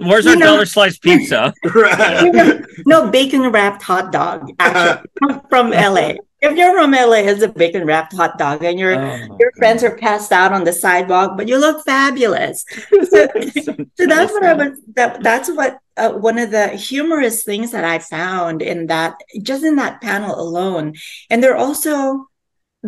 Where's 0.00 0.24
You 0.24 0.32
our 0.32 0.36
know- 0.36 0.46
dollar 0.46 0.66
slice 0.66 0.98
pizza? 0.98 1.54
You 1.64 2.32
know, 2.32 2.60
no 2.86 3.10
bacon 3.10 3.42
wrapped 3.50 3.82
hot 3.82 4.12
dog 4.12 4.50
actually 4.58 5.08
from, 5.18 5.40
from 5.48 5.70
LA. 5.70 6.14
If 6.42 6.56
you're 6.56 6.74
from 6.74 6.90
LA, 6.90 7.22
it's 7.30 7.40
a 7.42 7.48
bacon 7.48 7.86
wrapped 7.86 8.14
hot 8.14 8.36
dog, 8.36 8.64
and 8.64 8.76
your 8.78 8.98
Oh, 8.98 9.36
your 9.38 9.52
friends 9.52 9.84
are 9.84 9.96
passed 9.96 10.32
out 10.32 10.52
on 10.52 10.64
the 10.64 10.72
sidewalk, 10.72 11.36
but 11.36 11.46
you 11.46 11.56
look 11.56 11.84
fabulous. 11.84 12.64
So, 12.90 13.28
so 13.62 14.06
that's 14.06 14.32
what 14.32 14.44
I 14.44 14.54
was. 14.54 14.80
That, 14.94 15.22
that's 15.22 15.48
what 15.48 15.78
uh, 15.96 16.10
one 16.10 16.38
of 16.38 16.50
the 16.50 16.68
humorous 16.68 17.44
things 17.44 17.70
that 17.70 17.84
I 17.84 18.00
found 18.00 18.60
in 18.60 18.88
that 18.88 19.14
just 19.40 19.62
in 19.62 19.76
that 19.76 20.00
panel 20.00 20.38
alone, 20.38 20.94
and 21.30 21.42
they're 21.42 21.56
also 21.56 22.26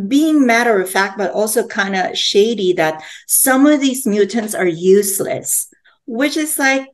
being 0.09 0.45
matter 0.45 0.81
of 0.81 0.91
fact, 0.91 1.17
but 1.17 1.33
also 1.33 1.65
kind 1.67 1.95
of 1.95 2.19
shady 2.19 2.73
that 2.73 3.05
some 3.29 3.67
of 3.67 3.81
these 3.81 4.05
mutants 4.05 4.57
are 4.57 4.67
useless, 4.67 5.69
which 6.07 6.37
is 6.37 6.59
like 6.59 6.89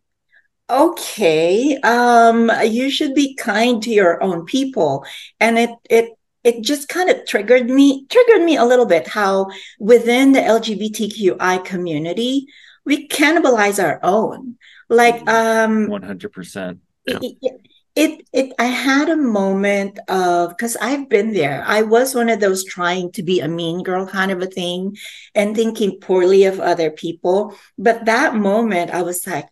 okay 0.68 1.76
um 1.82 2.48
you 2.64 2.88
should 2.90 3.12
be 3.12 3.34
kind 3.34 3.82
to 3.82 3.90
your 3.90 4.22
own 4.22 4.44
people 4.44 5.04
and 5.40 5.58
it 5.58 5.70
it 5.90 6.10
it 6.44 6.62
just 6.62 6.88
kind 6.88 7.10
of 7.10 7.26
triggered 7.26 7.68
me 7.68 8.06
triggered 8.06 8.42
me 8.42 8.56
a 8.56 8.64
little 8.64 8.86
bit 8.86 9.06
how 9.08 9.46
within 9.78 10.32
the 10.32 10.40
lgbtqi 10.40 11.64
community 11.64 12.46
we 12.84 13.06
cannibalize 13.08 13.82
our 13.82 14.00
own 14.02 14.56
like 14.88 15.28
um 15.28 15.86
One 15.88 16.02
hundred 16.02 16.32
percent. 16.32 16.80
Yeah. 17.06 17.18
it, 17.22 17.36
it- 17.42 17.60
it 17.96 18.24
it 18.32 18.52
I 18.56 18.66
had 18.66 19.08
a 19.08 19.16
moment 19.16 19.98
of 20.08 20.50
because 20.50 20.76
I've 20.80 21.08
been 21.08 21.32
there. 21.34 21.64
I 21.66 21.82
was 21.82 22.14
one 22.14 22.28
of 22.28 22.38
those 22.38 22.62
trying 22.64 23.10
to 23.12 23.22
be 23.24 23.40
a 23.40 23.48
mean 23.48 23.82
girl 23.82 24.06
kind 24.06 24.30
of 24.30 24.40
a 24.40 24.46
thing 24.46 24.96
and 25.34 25.56
thinking 25.56 25.98
poorly 26.00 26.44
of 26.44 26.60
other 26.60 26.92
people. 26.92 27.56
But 27.76 28.04
that 28.04 28.36
moment 28.36 28.92
I 28.92 29.02
was 29.02 29.26
like, 29.26 29.48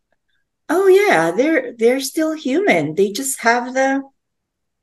oh 0.68 0.86
yeah, 0.86 1.32
they're 1.32 1.74
they're 1.76 2.00
still 2.00 2.32
human. 2.32 2.94
They 2.94 3.10
just 3.10 3.40
have 3.40 3.74
the 3.74 4.02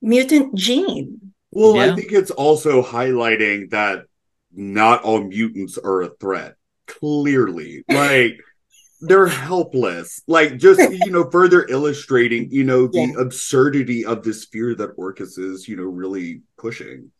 mutant 0.01 0.55
gene. 0.55 1.24
Well, 1.55 1.75
Yeah. 1.77 1.93
I 1.93 1.95
think 1.95 2.11
it's 2.11 2.31
also 2.31 2.83
highlighting 2.83 3.71
that 3.71 4.05
not 4.53 5.01
all 5.03 5.23
mutants 5.23 5.77
are 5.77 6.01
a 6.03 6.09
threat. 6.09 6.55
Clearly, 6.87 7.83
like 7.89 8.39
they're 9.01 9.27
helpless. 9.27 10.21
Like 10.27 10.57
just 10.57 10.79
you 10.79 11.11
know, 11.11 11.29
further 11.31 11.65
illustrating 11.67 12.49
you 12.51 12.63
know 12.63 12.87
the 12.87 13.07
Yeah. 13.15 13.21
absurdity 13.21 14.05
of 14.05 14.23
this 14.23 14.45
fear 14.45 14.75
that 14.75 14.95
Orchis 14.97 15.39
is 15.39 15.67
you 15.67 15.75
know 15.77 15.83
really 15.83 16.41
pushing. 16.57 17.11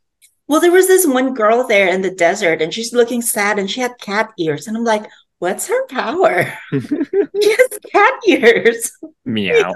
Well, 0.48 0.62
there 0.62 0.72
was 0.72 0.86
this 0.88 1.08
one 1.08 1.34
girl 1.34 1.66
there 1.68 1.88
in 1.88 2.02
the 2.04 2.12
desert 2.14 2.62
and 2.62 2.72
she's 2.72 2.94
looking 2.94 3.22
sad 3.24 3.58
and 3.58 3.70
she 3.72 3.82
had 3.82 3.98
cat 4.00 4.30
ears. 4.38 4.68
And 4.68 4.78
I'm 4.78 4.84
like, 4.84 5.06
what's 5.40 5.68
her 5.68 5.88
power? 5.88 6.54
she 6.72 7.50
has 7.52 7.80
cat 7.92 8.14
ears. 8.28 8.92
Meow. 9.26 9.74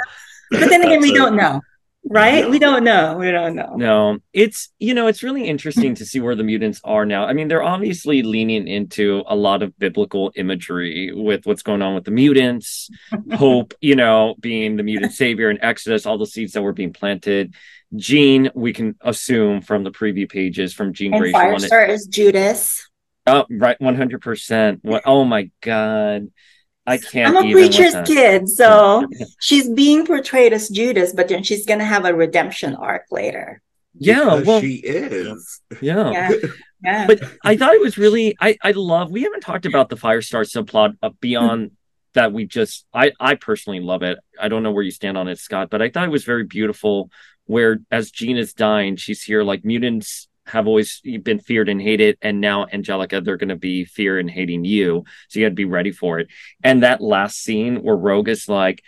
But 0.52 0.70
then 0.70 0.84
again, 0.84 1.02
we 1.02 1.12
don't 1.14 1.36
know, 1.36 1.60
right? 2.06 2.46
No. 2.46 2.50
We 2.50 2.60
don't 2.60 2.84
know. 2.84 3.18
We 3.18 3.32
don't 3.32 3.56
know. 3.56 3.76
No, 3.76 4.20
it's 4.34 4.70
you 4.80 4.94
know 4.94 5.08
it's 5.08 5.24
really 5.24 5.46
interesting 5.48 5.96
to 5.96 6.06
see 6.06 6.20
where 6.20 6.36
the 6.36 6.44
mutants 6.44 6.82
are 6.84 7.06
now. 7.06 7.26
I 7.26 7.34
mean, 7.34 7.48
they're 7.48 7.64
obviously 7.64 8.24
leaning 8.24 8.68
into 8.68 9.24
a 9.28 9.36
lot 9.36 9.64
of 9.64 9.78
biblical 9.78 10.32
imagery 10.36 11.12
with 11.14 11.46
what's 11.46 11.64
going 11.64 11.82
on 11.82 11.96
with 11.96 12.06
the 12.06 12.12
mutants, 12.12 12.90
hope, 13.34 13.74
you 13.82 13.96
know, 13.96 14.36
being 14.40 14.76
the 14.78 14.84
mutant 14.84 15.14
savior 15.14 15.50
in 15.50 15.62
Exodus, 15.64 16.06
all 16.06 16.18
the 16.18 16.26
seeds 16.26 16.54
that 16.54 16.62
were 16.62 16.74
being 16.74 16.94
planted. 16.94 17.54
Jean, 17.96 18.52
we 18.54 18.72
can 18.72 18.96
assume 19.02 19.62
from 19.62 19.84
the 19.84 19.92
preview 19.92 20.30
pages 20.30 20.74
from 20.74 20.94
Jean 20.94 21.14
And 21.14 21.22
Grey, 21.22 21.34
Firestar 21.34 21.90
is 21.90 22.06
Judas. 22.08 22.88
oh 23.28 23.46
right, 23.50 23.80
one 23.82 23.96
hundred 23.96 24.22
percent. 24.22 24.80
What? 24.84 25.04
Oh 25.06 25.26
my 25.26 25.50
god, 25.62 26.28
I 26.90 26.98
can't. 26.98 27.36
I'm 27.36 27.44
a 27.44 27.48
even 27.48 27.54
preacher's 27.54 27.94
that. 27.94 28.08
kid, 28.08 28.50
so 28.50 29.06
she's 29.40 29.70
being 29.70 30.06
portrayed 30.06 30.54
as 30.54 30.70
Judas, 30.70 31.14
but 31.14 31.28
then 31.28 31.44
she's 31.44 31.66
gonna 31.66 31.86
have 31.86 32.06
a 32.06 32.14
redemption 32.14 32.76
arc 32.76 33.04
later. 33.12 33.62
Yeah, 33.94 34.24
Because 34.26 34.46
well, 34.46 34.62
she 34.62 34.76
is. 34.76 35.62
yeah. 35.82 36.12
Yeah, 36.12 36.32
yeah. 36.84 37.08
but 37.08 37.22
I 37.44 37.58
thought 37.58 37.74
it 37.74 37.82
was 37.82 37.98
really 37.98 38.36
I 38.40 38.58
I 38.64 38.72
love 38.72 39.12
we 39.12 39.24
haven't 39.24 39.42
talked 39.42 39.66
about 39.66 39.90
the 39.90 39.98
Firestar 39.98 40.46
subplot 40.46 40.96
uh, 41.04 41.10
beyond 41.20 41.72
that 42.14 42.32
we 42.32 42.46
just 42.46 42.86
I 42.94 43.12
I 43.20 43.36
personally 43.36 43.82
love 43.82 44.02
it. 44.04 44.18
I 44.40 44.48
don't 44.48 44.64
know 44.64 44.72
where 44.72 44.84
you 44.84 44.92
stand 44.92 45.18
on 45.18 45.28
it, 45.28 45.38
Scott, 45.38 45.70
but 45.70 45.82
I 45.82 45.90
thought 45.90 46.06
it 46.06 46.12
was 46.12 46.24
very 46.24 46.46
beautiful 46.46 47.12
where 47.46 47.80
as 47.92 48.12
Jean 48.12 48.38
is 48.38 48.54
dying, 48.54 48.96
she's 48.96 49.22
here 49.24 49.44
like 49.44 49.66
mutants 49.66 50.29
have 50.50 50.68
always 50.68 51.02
been 51.02 51.40
feared 51.40 51.70
and 51.70 51.82
hated, 51.82 52.18
and 52.22 52.42
now 52.42 52.66
Angelica, 52.72 53.22
they're 53.22 53.38
gonna 53.38 53.56
be 53.56 53.86
fear 53.86 54.20
and 54.20 54.30
hating 54.30 54.66
you. 54.66 55.06
So 55.30 55.40
you 55.40 55.46
had 55.46 55.52
to 55.52 55.56
be 55.56 55.66
ready 55.66 55.92
for 55.92 56.20
it. 56.20 56.28
And 56.64 56.84
that 56.84 57.02
last 57.02 57.42
scene 57.42 57.82
where 57.84 57.96
Rogue 57.96 58.30
is 58.30 58.50
like 58.50 58.84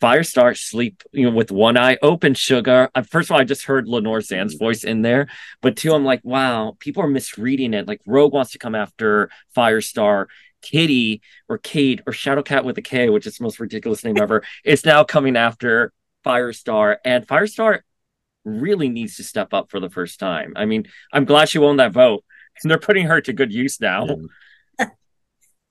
Firestar 0.00 0.56
sleep, 0.56 1.02
you 1.12 1.24
know, 1.30 1.34
with 1.34 1.50
one 1.50 1.76
eye 1.78 1.96
open, 2.02 2.34
sugar. 2.34 2.90
Uh, 2.94 3.02
First 3.02 3.30
of 3.30 3.34
all, 3.34 3.40
I 3.40 3.44
just 3.44 3.64
heard 3.64 3.88
Lenore 3.88 4.18
Zann's 4.20 4.54
voice 4.54 4.84
in 4.84 5.02
there, 5.02 5.28
but 5.62 5.76
two, 5.76 5.94
I'm 5.94 6.04
like, 6.04 6.20
wow, 6.22 6.76
people 6.78 7.02
are 7.02 7.08
misreading 7.08 7.72
it. 7.72 7.88
Like 7.88 8.02
Rogue 8.06 8.32
wants 8.32 8.52
to 8.52 8.58
come 8.58 8.74
after 8.74 9.30
Firestar. 9.56 10.26
Kitty 10.62 11.22
or 11.48 11.58
Kate 11.58 12.00
or 12.06 12.12
Shadowcat 12.12 12.64
with 12.64 12.76
a 12.76 12.82
K, 12.82 13.08
which 13.08 13.26
is 13.26 13.38
the 13.38 13.44
most 13.44 13.60
ridiculous 13.60 14.02
name 14.02 14.16
ever, 14.16 14.42
is 14.64 14.84
now 14.84 15.04
coming 15.04 15.36
after 15.36 15.92
Firestar. 16.24 16.96
And 17.04 17.24
Firestar 17.24 17.80
really 18.46 18.88
needs 18.88 19.16
to 19.16 19.24
step 19.24 19.52
up 19.52 19.70
for 19.70 19.80
the 19.80 19.90
first 19.90 20.18
time. 20.18 20.54
I 20.56 20.64
mean, 20.64 20.86
I'm 21.12 21.26
glad 21.26 21.50
she 21.50 21.58
won 21.58 21.76
that 21.76 21.92
vote. 21.92 22.24
And 22.62 22.70
they're 22.70 22.78
putting 22.78 23.06
her 23.06 23.20
to 23.20 23.32
good 23.34 23.52
use 23.52 23.80
now. 23.80 24.06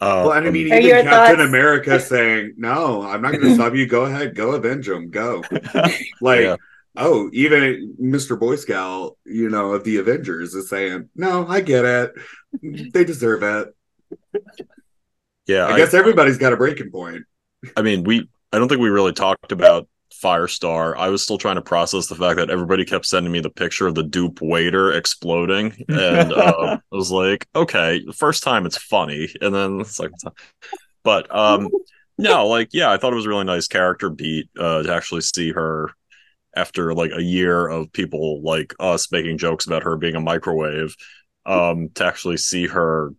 Uh, 0.02 0.28
Well, 0.28 0.32
I 0.34 0.42
mean, 0.42 0.68
even 0.68 0.82
Captain 1.06 1.38
thoughts- 1.38 1.48
America 1.48 2.00
saying, 2.02 2.56
"No, 2.58 3.02
I'm 3.04 3.22
not 3.22 3.32
going 3.32 3.46
to 3.46 3.56
stop 3.56 3.74
you. 3.76 3.88
Go 3.88 4.04
ahead, 4.04 4.36
go 4.36 4.52
avenge 4.52 4.88
them. 4.88 5.10
Go." 5.10 5.42
Like, 6.22 6.42
Yeah. 6.42 6.58
oh, 6.98 7.30
even 7.32 7.96
Mr. 8.00 8.38
Boy 8.38 8.58
Scout, 8.58 9.18
you 9.26 9.50
know, 9.50 9.72
of 9.72 9.86
the 9.86 9.96
Avengers 9.96 10.54
is 10.54 10.70
saying, 10.70 11.08
"No, 11.16 11.48
I 11.48 11.62
get 11.62 11.86
it. 11.86 12.12
They 12.62 13.06
deserve 13.06 13.42
it." 13.42 13.74
yeah, 15.48 15.66
I 15.68 15.78
guess 15.78 15.94
everybody's 15.94 16.38
got 16.38 16.52
a 16.52 16.58
breaking 16.58 16.92
point. 16.92 17.24
I 17.78 17.82
mean, 17.82 18.04
we 18.04 18.28
I 18.52 18.60
don't 18.60 18.68
think 18.68 18.82
we 18.82 18.90
really 18.90 19.14
talked 19.14 19.54
about 19.54 19.88
Firestar. 20.24 20.96
I 20.98 21.10
was 21.10 21.24
still 21.24 21.38
trying 21.38 21.56
to 21.56 21.62
process 21.62 22.08
the 22.08 22.16
fact 22.16 22.38
that 22.38 22.50
everybody 22.50 22.86
kept 22.86 23.06
sending 23.06 23.32
me 23.32 23.40
the 23.40 23.50
picture 23.50 23.88
of 23.88 23.96
the 23.96 24.04
dupe 24.04 24.42
waiter 24.42 24.92
exploding, 24.92 25.74
and 25.90 26.34
uh, 26.34 26.78
I 26.92 26.96
was 26.96 27.12
like, 27.12 27.48
okay, 27.56 28.04
the 28.06 28.14
first 28.14 28.44
time 28.44 28.66
it's 28.66 28.78
funny, 28.78 29.30
and 29.42 29.54
then 29.54 29.80
the 29.80 29.86
second 29.86 30.18
time, 30.18 30.34
but 31.04 31.34
um, 31.36 31.70
no, 32.18 32.48
like 32.48 32.70
yeah, 32.74 32.92
I 32.92 32.98
thought 32.98 33.14
it 33.14 33.18
was 33.18 33.26
a 33.26 33.30
really 33.30 33.44
nice 33.44 33.68
character 33.68 34.10
beat 34.10 34.50
uh, 34.60 34.84
to 34.84 34.94
actually 34.94 35.22
see 35.22 35.52
her 35.52 35.92
after 36.56 36.94
like 36.94 37.12
a 37.14 37.22
year 37.22 37.68
of 37.68 37.92
people 37.92 38.42
like 38.42 38.74
us 38.80 39.12
making 39.12 39.38
jokes 39.38 39.68
about 39.68 39.84
her 39.84 39.98
being 39.98 40.16
a 40.16 40.22
microwave, 40.22 40.96
um, 41.46 41.90
to 41.96 42.06
actually 42.06 42.38
see 42.38 42.68
her 42.68 43.14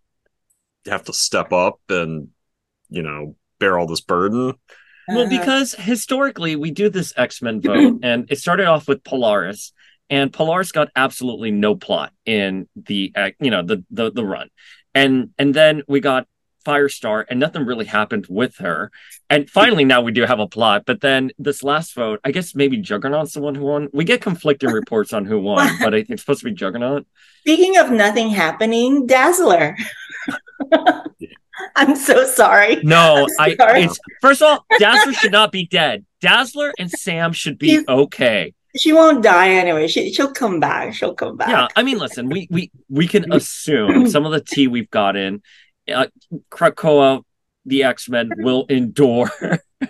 have 0.87 1.05
to 1.05 1.13
step 1.13 1.53
up 1.53 1.81
and 1.89 2.29
you 2.89 3.03
know 3.03 3.37
bear 3.59 3.79
all 3.79 3.87
this 3.87 4.01
burden. 4.01 4.55
Well, 5.09 5.27
Uh, 5.27 5.29
because 5.29 5.75
historically 5.75 6.57
we 6.57 6.71
do 6.71 6.89
this 6.89 7.13
X 7.17 7.43
Men 7.43 7.61
vote, 7.61 8.01
and 8.03 8.31
it 8.31 8.39
started 8.39 8.67
off 8.67 8.89
with 8.89 9.05
Polaris, 9.05 9.73
and 10.11 10.33
Polaris 10.33 10.73
got 10.73 10.89
absolutely 10.97 11.51
no 11.51 11.75
plot 11.77 12.13
in 12.25 12.69
the 12.77 13.13
uh, 13.15 13.31
you 13.41 13.51
know 13.51 13.63
the 13.63 13.85
the 13.91 14.11
the 14.11 14.25
run, 14.25 14.51
and 14.95 15.31
and 15.39 15.55
then 15.55 15.83
we 15.89 16.01
got 16.01 16.27
Firestar, 16.65 17.25
and 17.29 17.39
nothing 17.39 17.65
really 17.65 17.85
happened 17.85 18.27
with 18.29 18.57
her, 18.57 18.91
and 19.31 19.49
finally 19.49 19.85
now 19.85 20.01
we 20.01 20.13
do 20.13 20.23
have 20.25 20.41
a 20.41 20.49
plot. 20.49 20.83
But 20.85 21.01
then 21.01 21.31
this 21.39 21.63
last 21.63 21.95
vote, 21.95 22.21
I 22.25 22.33
guess 22.33 22.55
maybe 22.55 22.77
Juggernaut's 22.79 23.35
the 23.35 23.41
one 23.41 23.55
who 23.55 23.65
won. 23.65 23.89
We 23.93 24.05
get 24.05 24.21
conflicting 24.21 24.71
reports 24.71 25.13
on 25.13 25.25
who 25.25 25.39
won, 25.39 25.77
but 25.81 25.95
I 25.95 25.99
think 25.99 26.11
it's 26.11 26.23
supposed 26.23 26.41
to 26.41 26.47
be 26.47 26.53
Juggernaut. 26.53 27.07
Speaking 27.41 27.77
of 27.77 27.91
nothing 27.93 28.31
happening, 28.31 29.07
Dazzler. 29.07 29.77
I'm 31.77 31.97
so 31.97 32.27
sorry. 32.27 32.77
No, 32.83 33.27
I 33.39 33.55
Sorry. 33.57 33.83
it's 33.85 33.99
first 34.21 34.43
of 34.43 34.49
all, 34.49 34.67
Dazzler 34.79 35.13
should 35.13 35.33
not 35.33 35.53
be 35.53 35.67
dead. 35.67 36.05
Dazzler 36.21 36.73
and 36.79 36.91
Sam 36.91 37.33
should 37.33 37.59
be 37.59 37.69
You- 37.73 37.85
okay. 37.89 38.53
She 38.77 38.93
won't 38.93 39.23
die 39.23 39.49
anyway. 39.51 39.89
She 39.89 40.13
she'll 40.13 40.33
come 40.33 40.61
back. 40.61 40.93
She'll 40.93 41.15
come 41.15 41.39
back. 41.39 41.49
Yeah, 41.49 41.67
I 41.77 41.83
mean, 41.83 41.97
listen, 41.99 42.29
we 42.29 42.47
we 42.51 42.71
we 42.91 43.09
can 43.09 43.33
assume 43.39 44.07
some 44.11 44.27
of 44.27 44.33
the 44.33 44.41
tea 44.43 44.69
we've 44.69 44.91
gotten, 44.91 45.43
uh, 45.93 46.07
Krakoa, 46.51 47.23
the 47.65 47.85
X 47.85 48.09
Men 48.11 48.31
will 48.37 48.67
endure. 48.69 49.31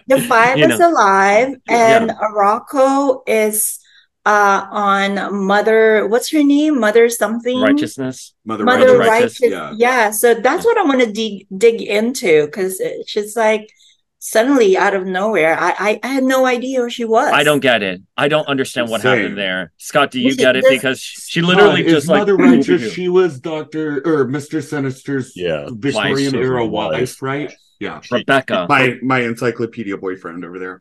The 0.06 0.20
five 0.20 0.58
You 0.58 0.66
is 0.66 0.78
know. 0.78 0.92
alive, 0.92 1.56
and 1.68 2.10
Arakko 2.10 3.22
is 3.26 3.80
uh 4.26 4.66
on 4.70 5.10
Mother. 5.46 6.06
What's 6.08 6.30
her 6.32 6.42
name? 6.42 6.80
Mother 6.80 7.08
something. 7.08 7.60
Righteousness. 7.60 8.34
Mother, 8.44 8.64
Mother 8.64 8.98
Righteous, 8.98 9.40
Righteous. 9.40 9.50
yeah. 9.56 9.72
Yeah. 9.76 10.10
So 10.10 10.34
that's 10.34 10.64
what 10.66 10.76
I 10.76 10.82
want 10.82 11.00
to 11.00 11.10
dig 11.10 11.46
dig 11.56 11.80
into 11.80 12.46
because 12.46 12.82
she's 13.06 13.36
like 13.36 13.70
suddenly 14.18 14.76
out 14.76 14.94
of 14.94 15.06
nowhere. 15.06 15.56
I, 15.56 15.70
I 15.78 16.00
I 16.02 16.08
had 16.08 16.24
no 16.24 16.44
idea 16.46 16.80
who 16.80 16.90
she 16.90 17.04
was. 17.04 17.30
I 17.32 17.44
don't 17.44 17.60
get 17.60 17.82
it. 17.84 18.02
I 18.16 18.26
don't 18.26 18.48
understand 18.48 18.90
what 18.90 19.02
Same. 19.02 19.16
happened 19.16 19.38
there. 19.38 19.72
Scott, 19.76 20.10
do 20.10 20.20
you 20.20 20.30
she- 20.32 20.36
get 20.36 20.56
it? 20.56 20.64
Because 20.68 21.00
she 21.00 21.40
literally 21.40 21.82
Uh, 21.82 21.86
is 21.86 21.92
just 21.92 22.08
like 22.08 22.18
Mother 22.20 22.36
Righteous. 22.36 22.92
She 22.92 23.08
was 23.08 23.38
Doctor 23.38 24.02
or 24.04 24.26
Mister 24.26 24.60
Sinister's 24.60 25.32
Yeah, 25.36 25.68
Victorian 25.70 26.32
wife. 26.34 26.42
era 26.42 26.66
Wife. 26.66 26.92
wife, 26.92 27.22
right? 27.22 27.52
Yeah. 27.78 28.00
Rebecca. 28.10 28.66
My 28.68 28.96
my 29.02 29.20
encyclopedia 29.20 29.96
boyfriend 29.98 30.44
over 30.44 30.58
there. 30.58 30.80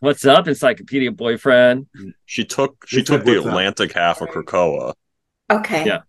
What's 0.00 0.24
up, 0.24 0.46
Encyclopedia 0.46 1.10
boyfriend? 1.10 1.86
She 2.26 2.44
took 2.44 2.84
she 2.86 3.00
It's 3.00 3.08
took 3.10 3.24
the 3.24 3.32
what's 3.34 3.46
up? 3.46 3.50
Atlantic 3.50 3.92
half 3.92 4.20
of 4.20 4.28
Krakoa. 4.28 4.94
Okay. 5.50 5.84
Yeah. 5.86 6.00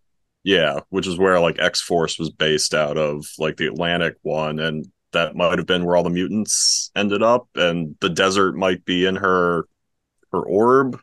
Yeah, 0.44 0.80
which 0.89 1.06
is 1.08 1.18
where 1.18 1.39
like 1.39 1.60
X 1.60 1.82
Force 1.82 2.18
was 2.18 2.30
based 2.30 2.74
out 2.74 2.98
of, 2.98 3.26
like 3.39 3.58
the 3.58 3.68
Atlantic 3.68 4.15
one, 4.22 4.60
and 4.60 4.86
that 5.12 5.36
might 5.36 5.58
have 5.58 5.68
been 5.68 5.84
where 5.84 5.98
all 5.98 6.04
the 6.04 6.10
mutants 6.10 6.92
ended 6.96 7.22
up, 7.22 7.48
and 7.56 7.96
the 8.00 8.10
desert 8.10 8.56
might 8.56 8.86
be 8.86 9.06
in 9.06 9.18
her 9.18 9.65
her 10.32 10.42
orb. 10.42 11.00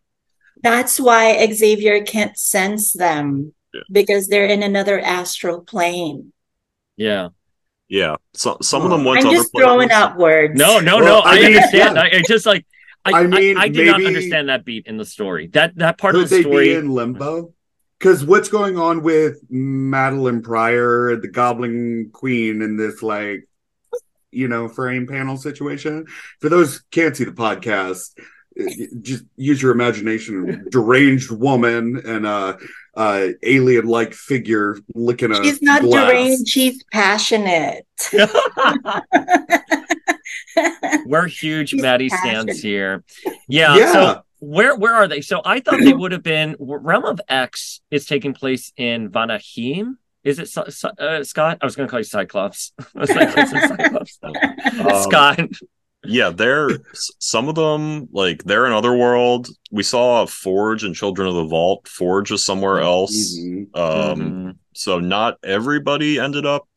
That's 0.62 0.99
why 0.99 1.47
Xavier 1.53 2.03
can't 2.05 2.37
sense 2.39 2.93
them 2.95 3.53
Yeah. 3.75 3.83
because 3.93 4.29
they're 4.29 4.47
in 4.47 4.62
another 4.62 4.99
astral 5.01 5.61
plane. 5.61 6.33
Yeah. 6.97 7.29
Yeah, 7.88 8.16
so, 8.35 8.59
some 8.62 8.83
of 8.83 8.90
them 8.90 9.05
went 9.05 9.25
I'm 9.25 9.31
to 9.31 9.37
just 9.37 9.51
other 9.55 9.65
throwing 9.65 9.88
places. 9.88 10.02
out 10.02 10.17
words. 10.17 10.58
No, 10.58 10.81
no, 10.81 10.96
Well, 10.96 11.04
no. 11.04 11.19
I, 11.21 11.31
I 11.31 11.35
mean, 11.37 11.44
understand. 11.56 11.96
yeah. 11.96 12.02
I, 12.02 12.06
I 12.19 12.23
just 12.27 12.44
like. 12.46 12.67
I, 13.04 13.11
I 13.11 13.21
I 13.21 13.27
mean, 13.29 13.56
I, 13.56 13.69
did 13.69 13.87
not 13.87 14.04
understand 14.04 14.48
that 14.48 14.65
beat 14.65 14.87
in 14.88 14.96
the 14.96 15.04
story. 15.04 15.46
That 15.48 15.77
that 15.77 15.96
part 15.96 16.15
Could 16.15 16.25
of 16.25 16.31
the 16.31 16.37
they 16.37 16.42
story. 16.42 16.65
be 16.71 16.75
in 16.75 16.90
limbo? 16.90 17.54
Because 17.98 18.25
what's 18.25 18.48
going 18.48 18.77
on 18.77 19.02
with 19.02 19.48
Madelyne 19.48 20.42
Pryor, 20.42 21.15
the 21.17 21.29
Goblin 21.29 22.11
Queen, 22.13 22.61
in 22.63 22.77
this 22.77 23.02
like, 23.04 23.48
you 24.33 24.48
know, 24.48 24.67
frame 24.69 25.06
panel 25.06 25.37
situation? 25.37 26.06
For 26.40 26.48
those 26.48 26.75
who 26.79 26.81
can't 26.90 27.17
see 27.17 27.23
the 27.25 27.31
podcast, 27.31 28.19
just 29.02 29.25
use 29.37 29.61
your 29.63 29.73
imagination. 29.73 30.67
Deranged 30.71 31.31
woman 31.31 32.00
and 32.07 32.27
a 32.27 32.59
uh, 32.96 33.29
alien-like 33.42 34.15
figure 34.15 34.79
licking 34.94 35.31
a. 35.33 35.37
She's 35.44 35.61
not 35.63 35.83
glass. 35.83 36.09
deranged. 36.11 36.48
She's 36.48 36.83
passionate. 36.92 37.87
We're 41.07 41.27
huge 41.27 41.71
She's 41.71 41.83
Maddie 41.83 42.09
passionate. 42.09 42.44
stands 42.54 42.63
here. 42.63 43.04
Yeah, 43.48 43.77
Yeah. 43.77 43.92
So 43.92 44.23
where 44.40 44.75
where 44.77 44.94
are 44.94 45.07
they? 45.09 45.21
So 45.21 45.40
I 45.44 45.61
thought 45.61 45.81
they 45.81 45.92
would 45.94 46.13
have 46.13 46.23
been 46.23 46.57
Realm 46.59 47.04
of 47.04 47.21
X 47.29 47.81
is 47.90 48.07
taking 48.07 48.33
place 48.35 48.73
in 48.77 49.11
Vanaheim. 49.11 49.96
Is 50.25 50.38
it 50.40 50.48
Cy- 50.48 50.69
Cy- 50.71 50.88
uh, 50.98 51.23
Scott? 51.23 51.59
I 51.61 51.67
was 51.67 51.77
going 51.77 51.87
to 51.87 51.90
call 51.90 52.00
you 52.00 52.04
Cyclops. 52.04 52.73
Cyclops 53.04 53.50
Cyclops. 53.50 54.19
Um, 54.25 55.02
Scott. 55.02 55.40
Yeah, 56.09 56.31
they're 56.31 56.69
some 57.19 57.48
of 57.48 57.54
them 57.54 58.09
like 58.13 58.44
they're 58.44 58.67
in 58.67 58.73
Otherworld. 58.73 59.48
We 59.71 59.83
saw 59.83 60.27
Forge 60.27 60.85
and 60.85 60.94
Children 60.94 61.29
of 61.29 61.35
the 61.35 61.44
Vault. 61.44 61.88
Forge 61.88 62.31
is 62.33 62.44
somewhere 62.44 62.81
else. 62.81 63.37
Mhm. 63.38 63.67
Um, 63.77 64.21
Mhm. 64.21 64.57
so 64.75 64.98
not 65.00 65.38
everybody 65.44 66.19
ended 66.19 66.46
up 66.46 66.69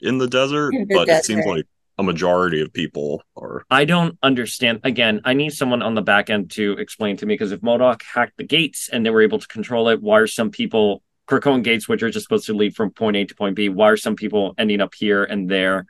in 0.00 0.18
the 0.18 0.28
desert, 0.28 0.74
In 0.74 0.86
the 0.88 0.94
but 0.94 1.08
it 1.08 1.24
seems 1.24 1.44
like 1.46 1.66
a 1.98 2.02
majority 2.02 2.62
of 2.62 2.72
people 2.72 3.22
are. 3.36 3.64
I 3.70 3.84
don't 3.84 4.16
understand. 4.22 4.80
Again, 4.84 5.20
I 5.24 5.34
need 5.34 5.50
someone 5.50 5.82
on 5.82 5.94
the 5.94 6.00
back 6.02 6.30
end 6.30 6.50
to 6.52 6.72
explain 6.78 7.16
to 7.18 7.26
me 7.26 7.34
because 7.34 7.52
if 7.52 7.60
MODOK 7.60 8.00
hacked 8.02 8.38
the 8.38 8.44
gates 8.44 8.88
and 8.90 9.04
they 9.04 9.10
were 9.10 9.20
able 9.20 9.38
to 9.38 9.46
control 9.48 9.88
it, 9.90 10.00
why 10.00 10.18
are 10.18 10.26
some 10.26 10.50
people 10.50 11.02
Krakoan 11.28 11.62
gates, 11.62 11.88
which 11.88 12.02
are 12.02 12.10
just 12.10 12.24
supposed 12.24 12.46
to 12.46 12.54
lead 12.54 12.74
from 12.74 12.90
point 12.90 13.16
A 13.16 13.24
to 13.24 13.34
point 13.36 13.54
B, 13.54 13.68
why 13.68 13.90
are 13.90 13.96
some 13.96 14.16
people 14.16 14.54
ending 14.58 14.80
up 14.80 14.94
here 14.94 15.22
and 15.22 15.48
there? 15.48 15.86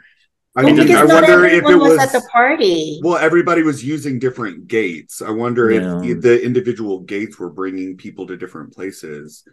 I, 0.56 0.64
Well, 0.64 0.74
mean, 0.74 0.86
because 0.86 1.08
I 1.10 1.14
wonder 1.14 1.44
if 1.44 1.62
it 1.62 1.62
was, 1.64 1.76
was. 1.90 1.98
at 2.00 2.12
the 2.12 2.26
party. 2.32 3.00
Well, 3.04 3.16
everybody 3.18 3.62
was 3.62 3.84
using 3.84 4.18
different 4.18 4.66
gates. 4.66 5.22
I 5.22 5.30
wonder 5.30 5.70
Yeah. 5.70 6.02
if 6.02 6.22
the 6.22 6.42
individual 6.44 7.00
gates 7.00 7.38
were 7.38 7.50
bringing 7.50 7.96
people 7.96 8.26
to 8.26 8.36
different 8.36 8.74
places. 8.74 9.44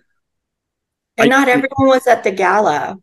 and 1.17 1.31
I- 1.33 1.37
not 1.37 1.47
everyone 1.49 1.87
was 1.87 2.05
at 2.07 2.23
the 2.23 2.31
gala 2.31 2.97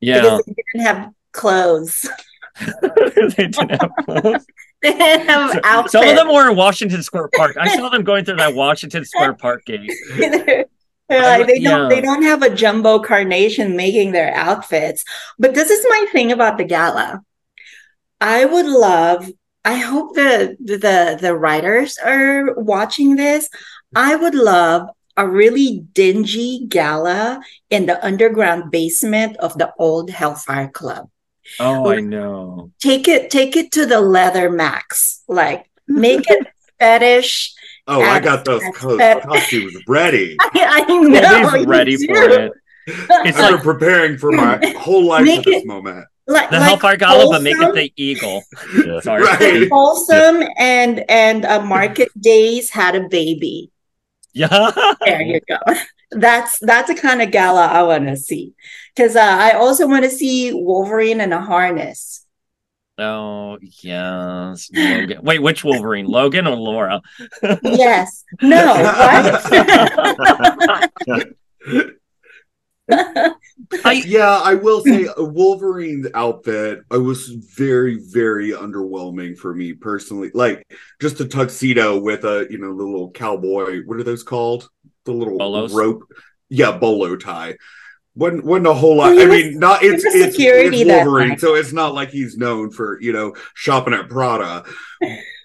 Yeah, 0.00 0.20
because 0.22 0.42
they 0.46 0.54
didn't 0.72 0.86
have 0.86 1.10
clothes. 1.32 2.08
they 2.82 3.28
didn't 3.48 3.70
have 3.70 3.90
clothes. 4.04 4.46
They 4.82 4.92
didn't 4.94 5.28
have 5.28 5.60
outfits. 5.62 5.92
Some 5.92 6.08
of 6.08 6.16
them 6.16 6.28
were 6.32 6.48
in 6.50 6.56
Washington 6.56 7.02
Square 7.02 7.28
Park. 7.36 7.54
I 7.60 7.76
saw 7.76 7.90
them 7.90 8.02
going 8.02 8.24
through 8.24 8.36
that 8.36 8.54
Washington 8.54 9.04
Square 9.04 9.34
Park 9.34 9.66
gate. 9.66 9.92
They're 10.16 10.66
like 11.10 11.46
they 11.46 11.58
don't 11.60 11.82
Yeah. 11.82 11.88
they 11.90 12.00
don't 12.00 12.22
have 12.22 12.42
a 12.42 12.48
jumbo 12.48 12.98
carnation 13.00 13.76
making 13.76 14.12
their 14.12 14.32
outfits. 14.34 15.04
But 15.38 15.52
this 15.54 15.68
is 15.68 15.84
my 15.90 16.06
thing 16.12 16.32
about 16.32 16.56
the 16.56 16.64
gala. 16.64 17.20
I 18.20 18.44
would 18.44 18.66
love. 18.66 19.30
I 19.64 19.76
hope 19.76 20.14
the 20.14 20.56
the 20.60 21.18
the 21.20 21.36
writers 21.36 21.98
are 21.98 22.54
watching 22.54 23.16
this. 23.16 23.48
I 23.94 24.16
would 24.16 24.34
love 24.34 24.88
a 25.16 25.28
really 25.28 25.84
dingy 25.92 26.64
gala 26.68 27.42
in 27.68 27.86
the 27.86 28.02
underground 28.04 28.70
basement 28.70 29.36
of 29.38 29.58
the 29.58 29.72
old 29.78 30.10
Hellfire 30.10 30.68
Club. 30.68 31.10
Oh, 31.58 31.90
I 31.90 32.00
know. 32.00 32.70
Take 32.80 33.08
it 33.08 33.30
take 33.30 33.56
it 33.56 33.72
to 33.72 33.84
the 33.86 34.00
leather 34.00 34.50
max. 34.50 35.22
Like 35.28 35.68
make 35.88 36.24
it 36.30 36.46
fetish. 36.78 37.52
Oh, 37.86 38.00
I 38.02 38.20
got 38.20 38.44
those 38.44 38.62
that's 38.62 38.78
co- 38.78 38.96
better. 38.96 39.20
costumes 39.20 39.76
ready. 39.88 40.36
I 40.40 40.84
know. 40.88 41.00
Nobody's 41.08 41.62
you 41.62 41.66
ready 41.66 41.96
do. 41.96 42.06
for 42.06 42.28
it. 42.30 42.52
It's 43.26 43.36
I've 43.38 43.52
like 43.52 43.54
been 43.56 43.60
preparing 43.62 44.16
for 44.18 44.30
my 44.32 44.58
whole 44.78 45.04
life 45.04 45.24
Make 45.24 45.42
for 45.44 45.50
this 45.50 45.62
it- 45.62 45.66
moment. 45.66 46.06
Like, 46.30 46.48
the 46.50 46.60
like 46.60 46.68
Hellfire 46.68 46.96
Gala, 46.96 47.28
but 47.28 47.42
make 47.42 47.56
it 47.56 47.74
the 47.74 47.92
eagle. 47.96 48.44
Yeah. 48.86 49.00
Sorry. 49.00 49.22
Right. 49.24 49.68
wholesome 49.68 50.44
and 50.56 51.04
and 51.10 51.44
uh, 51.44 51.60
market 51.60 52.08
days 52.20 52.70
had 52.70 52.94
a 52.94 53.08
baby. 53.08 53.72
Yeah. 54.32 54.70
There 55.04 55.22
you 55.22 55.40
go. 55.48 55.58
That's 56.12 56.58
that's 56.60 56.88
the 56.88 56.94
kind 56.94 57.20
of 57.20 57.32
gala 57.32 57.66
I 57.66 57.82
want 57.82 58.06
to 58.06 58.16
see. 58.16 58.54
Because 58.94 59.16
uh, 59.16 59.20
I 59.20 59.52
also 59.52 59.88
want 59.88 60.04
to 60.04 60.10
see 60.10 60.52
Wolverine 60.54 61.20
in 61.20 61.32
a 61.32 61.40
harness. 61.40 62.24
Oh, 62.96 63.58
yes. 63.82 64.70
Logan. 64.72 65.22
Wait, 65.22 65.42
which 65.42 65.64
Wolverine? 65.64 66.06
Logan 66.06 66.46
or 66.46 66.54
Laura? 66.54 67.00
Yes. 67.62 68.24
No. 68.40 68.76
What? 73.70 73.86
I, 73.86 73.92
Yeah, 74.06 74.40
I 74.44 74.54
will 74.54 74.82
say 74.82 75.08
a 75.16 75.24
Wolverine's 75.24 76.08
outfit 76.14 76.80
I 76.90 76.98
was 76.98 77.28
very, 77.28 77.98
very 77.98 78.50
underwhelming 78.50 79.38
for 79.38 79.54
me 79.54 79.72
personally. 79.72 80.30
Like 80.34 80.66
just 81.00 81.20
a 81.20 81.24
tuxedo 81.24 81.98
with 81.98 82.24
a 82.24 82.46
you 82.50 82.58
know 82.58 82.76
the 82.76 82.84
little 82.84 83.10
cowboy. 83.10 83.82
What 83.86 83.98
are 83.98 84.04
those 84.04 84.22
called? 84.22 84.68
The 85.04 85.12
little 85.12 85.38
Bolos? 85.38 85.72
rope. 85.72 86.02
Yeah, 86.48 86.76
bolo 86.76 87.16
tie. 87.16 87.56
Wasn't 88.16 88.44
wasn't 88.44 88.66
a 88.66 88.74
whole 88.74 88.96
lot. 88.96 89.14
Well, 89.14 89.26
I 89.26 89.30
mean, 89.30 89.58
not 89.58 89.84
it's 89.84 90.04
it's, 90.04 90.34
security 90.34 90.82
it's 90.82 90.90
Wolverine, 90.90 91.38
so 91.38 91.54
it's 91.54 91.72
not 91.72 91.94
like 91.94 92.10
he's 92.10 92.36
known 92.36 92.70
for 92.70 93.00
you 93.00 93.12
know 93.12 93.34
shopping 93.54 93.94
at 93.94 94.08
Prada. 94.08 94.64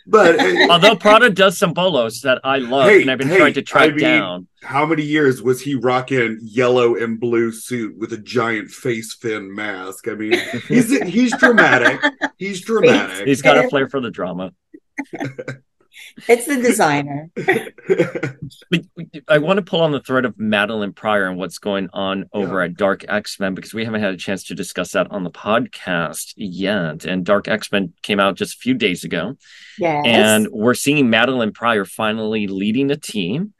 But 0.07 0.39
although 0.69 0.95
Prada 0.95 1.29
does 1.29 1.57
some 1.57 1.73
bolos 1.73 2.21
that 2.21 2.39
I 2.43 2.57
love 2.57 2.89
Hey, 2.89 3.01
and 3.01 3.09
I've 3.11 3.17
been 3.17 3.27
hey, 3.27 3.37
trying 3.37 3.53
to 3.55 3.61
track 3.61 3.83
I 3.89 3.89
mean- 3.89 3.99
down. 3.99 4.47
how 4.61 4.85
many 4.85 5.03
years 5.03 5.41
was 5.41 5.61
he 5.61 5.75
rocking 5.75 6.37
yellow 6.41 6.95
and 6.95 7.19
blue 7.19 7.51
suit 7.51 7.97
with 7.97 8.13
a 8.13 8.17
giant 8.17 8.69
face 8.69 9.13
fin 9.13 9.53
mask? 9.53 10.07
I 10.07 10.13
mean, 10.13 10.39
he's 10.67 10.95
he's 11.03 11.35
dramatic. 11.37 11.99
He's 12.37 12.61
dramatic. 12.61 13.25
He's 13.27 13.41
got 13.41 13.57
a 13.57 13.69
flair 13.69 13.87
for 13.87 14.01
the 14.01 14.11
drama. 14.11 14.51
it's 16.27 16.45
the 16.45 16.57
designer. 16.61 17.29
But 18.69 18.81
I 19.27 19.37
want 19.39 19.57
to 19.57 19.63
pull 19.63 19.81
on 19.81 19.91
the 19.91 19.99
thread 20.01 20.25
of 20.25 20.35
Madelyne 20.37 20.95
Pryor 20.95 21.25
and 21.27 21.37
what's 21.37 21.57
going 21.57 21.89
on 21.93 22.25
over 22.33 22.59
Yeah. 22.59 22.65
at 22.65 22.75
Dark 22.77 23.05
X 23.07 23.39
Men 23.39 23.53
because 23.55 23.73
we 23.73 23.85
haven't 23.85 24.01
had 24.01 24.13
a 24.13 24.17
chance 24.17 24.43
to 24.45 24.55
discuss 24.55 24.91
that 24.91 25.09
on 25.11 25.23
the 25.23 25.31
podcast 25.31 26.33
yet. 26.35 27.05
And 27.05 27.25
Dark 27.25 27.47
X 27.47 27.71
Men 27.71 27.93
came 28.03 28.19
out 28.19 28.35
just 28.35 28.55
a 28.55 28.59
few 28.59 28.73
days 28.75 29.03
ago, 29.03 29.35
Yes. 29.79 30.03
and 30.07 30.47
we're 30.51 30.73
seeing 30.75 31.07
Madelyne 31.09 31.53
Pryor 31.53 31.85
finally 31.85 32.47
leading 32.47 32.91
a 32.91 32.97
team. 32.97 33.53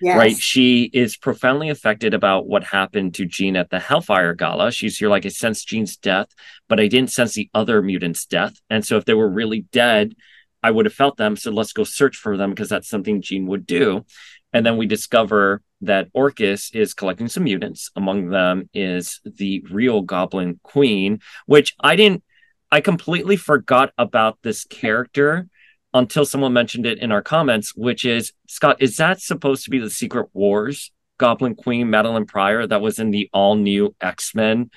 yes. 0.00 0.16
Right, 0.18 0.36
she 0.36 0.90
is 0.92 1.16
profoundly 1.16 1.68
affected 1.70 2.12
about 2.14 2.46
what 2.48 2.64
happened 2.64 3.14
to 3.14 3.24
Jean 3.26 3.54
at 3.56 3.70
the 3.70 3.78
Hellfire 3.78 4.34
Gala. 4.34 4.72
She's 4.72 4.98
here 4.98 5.08
like 5.08 5.24
I 5.24 5.28
sensed 5.28 5.68
Jean's 5.68 5.96
death, 5.96 6.28
but 6.68 6.80
I 6.80 6.88
didn't 6.88 7.12
sense 7.12 7.34
the 7.34 7.48
other 7.54 7.80
mutants' 7.82 8.26
death. 8.26 8.54
And 8.68 8.84
so 8.84 8.96
if 8.96 9.04
they 9.04 9.14
were 9.14 9.30
really 9.30 9.60
dead, 9.70 10.14
I 10.62 10.70
would 10.70 10.86
have 10.86 10.94
felt 10.94 11.16
them. 11.16 11.36
So 11.36 11.50
let's 11.50 11.72
go 11.72 11.84
search 11.84 12.16
for 12.16 12.36
them 12.36 12.50
because 12.50 12.68
that's 12.68 12.88
something 12.88 13.22
Jean 13.22 13.46
would 13.46 13.66
do. 13.66 14.04
And 14.52 14.64
then 14.64 14.76
we 14.76 14.86
discover 14.86 15.62
that 15.80 16.08
Orchis 16.14 16.74
is 16.74 16.94
collecting 16.94 17.28
some 17.28 17.44
mutants. 17.44 17.90
Among 17.96 18.28
them 18.28 18.68
is 18.72 19.20
the 19.24 19.64
real 19.70 20.02
Goblin 20.02 20.60
Queen, 20.62 21.20
which 21.46 21.74
I 21.80 21.96
didn't, 21.96 22.22
I 22.70 22.80
completely 22.80 23.36
forgot 23.36 23.92
about 23.98 24.38
this 24.42 24.64
character 24.64 25.48
until 25.94 26.24
someone 26.24 26.52
mentioned 26.52 26.86
it 26.86 26.98
in 26.98 27.12
our 27.12 27.22
comments, 27.22 27.74
which 27.74 28.04
is 28.04 28.32
Scott, 28.46 28.76
is 28.80 28.96
that 28.96 29.20
supposed 29.20 29.64
to 29.64 29.70
be 29.70 29.78
the 29.78 29.90
Secret 29.90 30.28
Wars 30.32 30.90
Goblin 31.18 31.54
Queen, 31.54 31.88
Madelyne 31.88 32.26
Pryor, 32.26 32.66
that 32.66 32.80
was 32.80 32.98
in 32.98 33.10
the 33.10 33.28
all 33.32 33.56
new 33.56 33.94
X 34.00 34.34
Men 34.34 34.70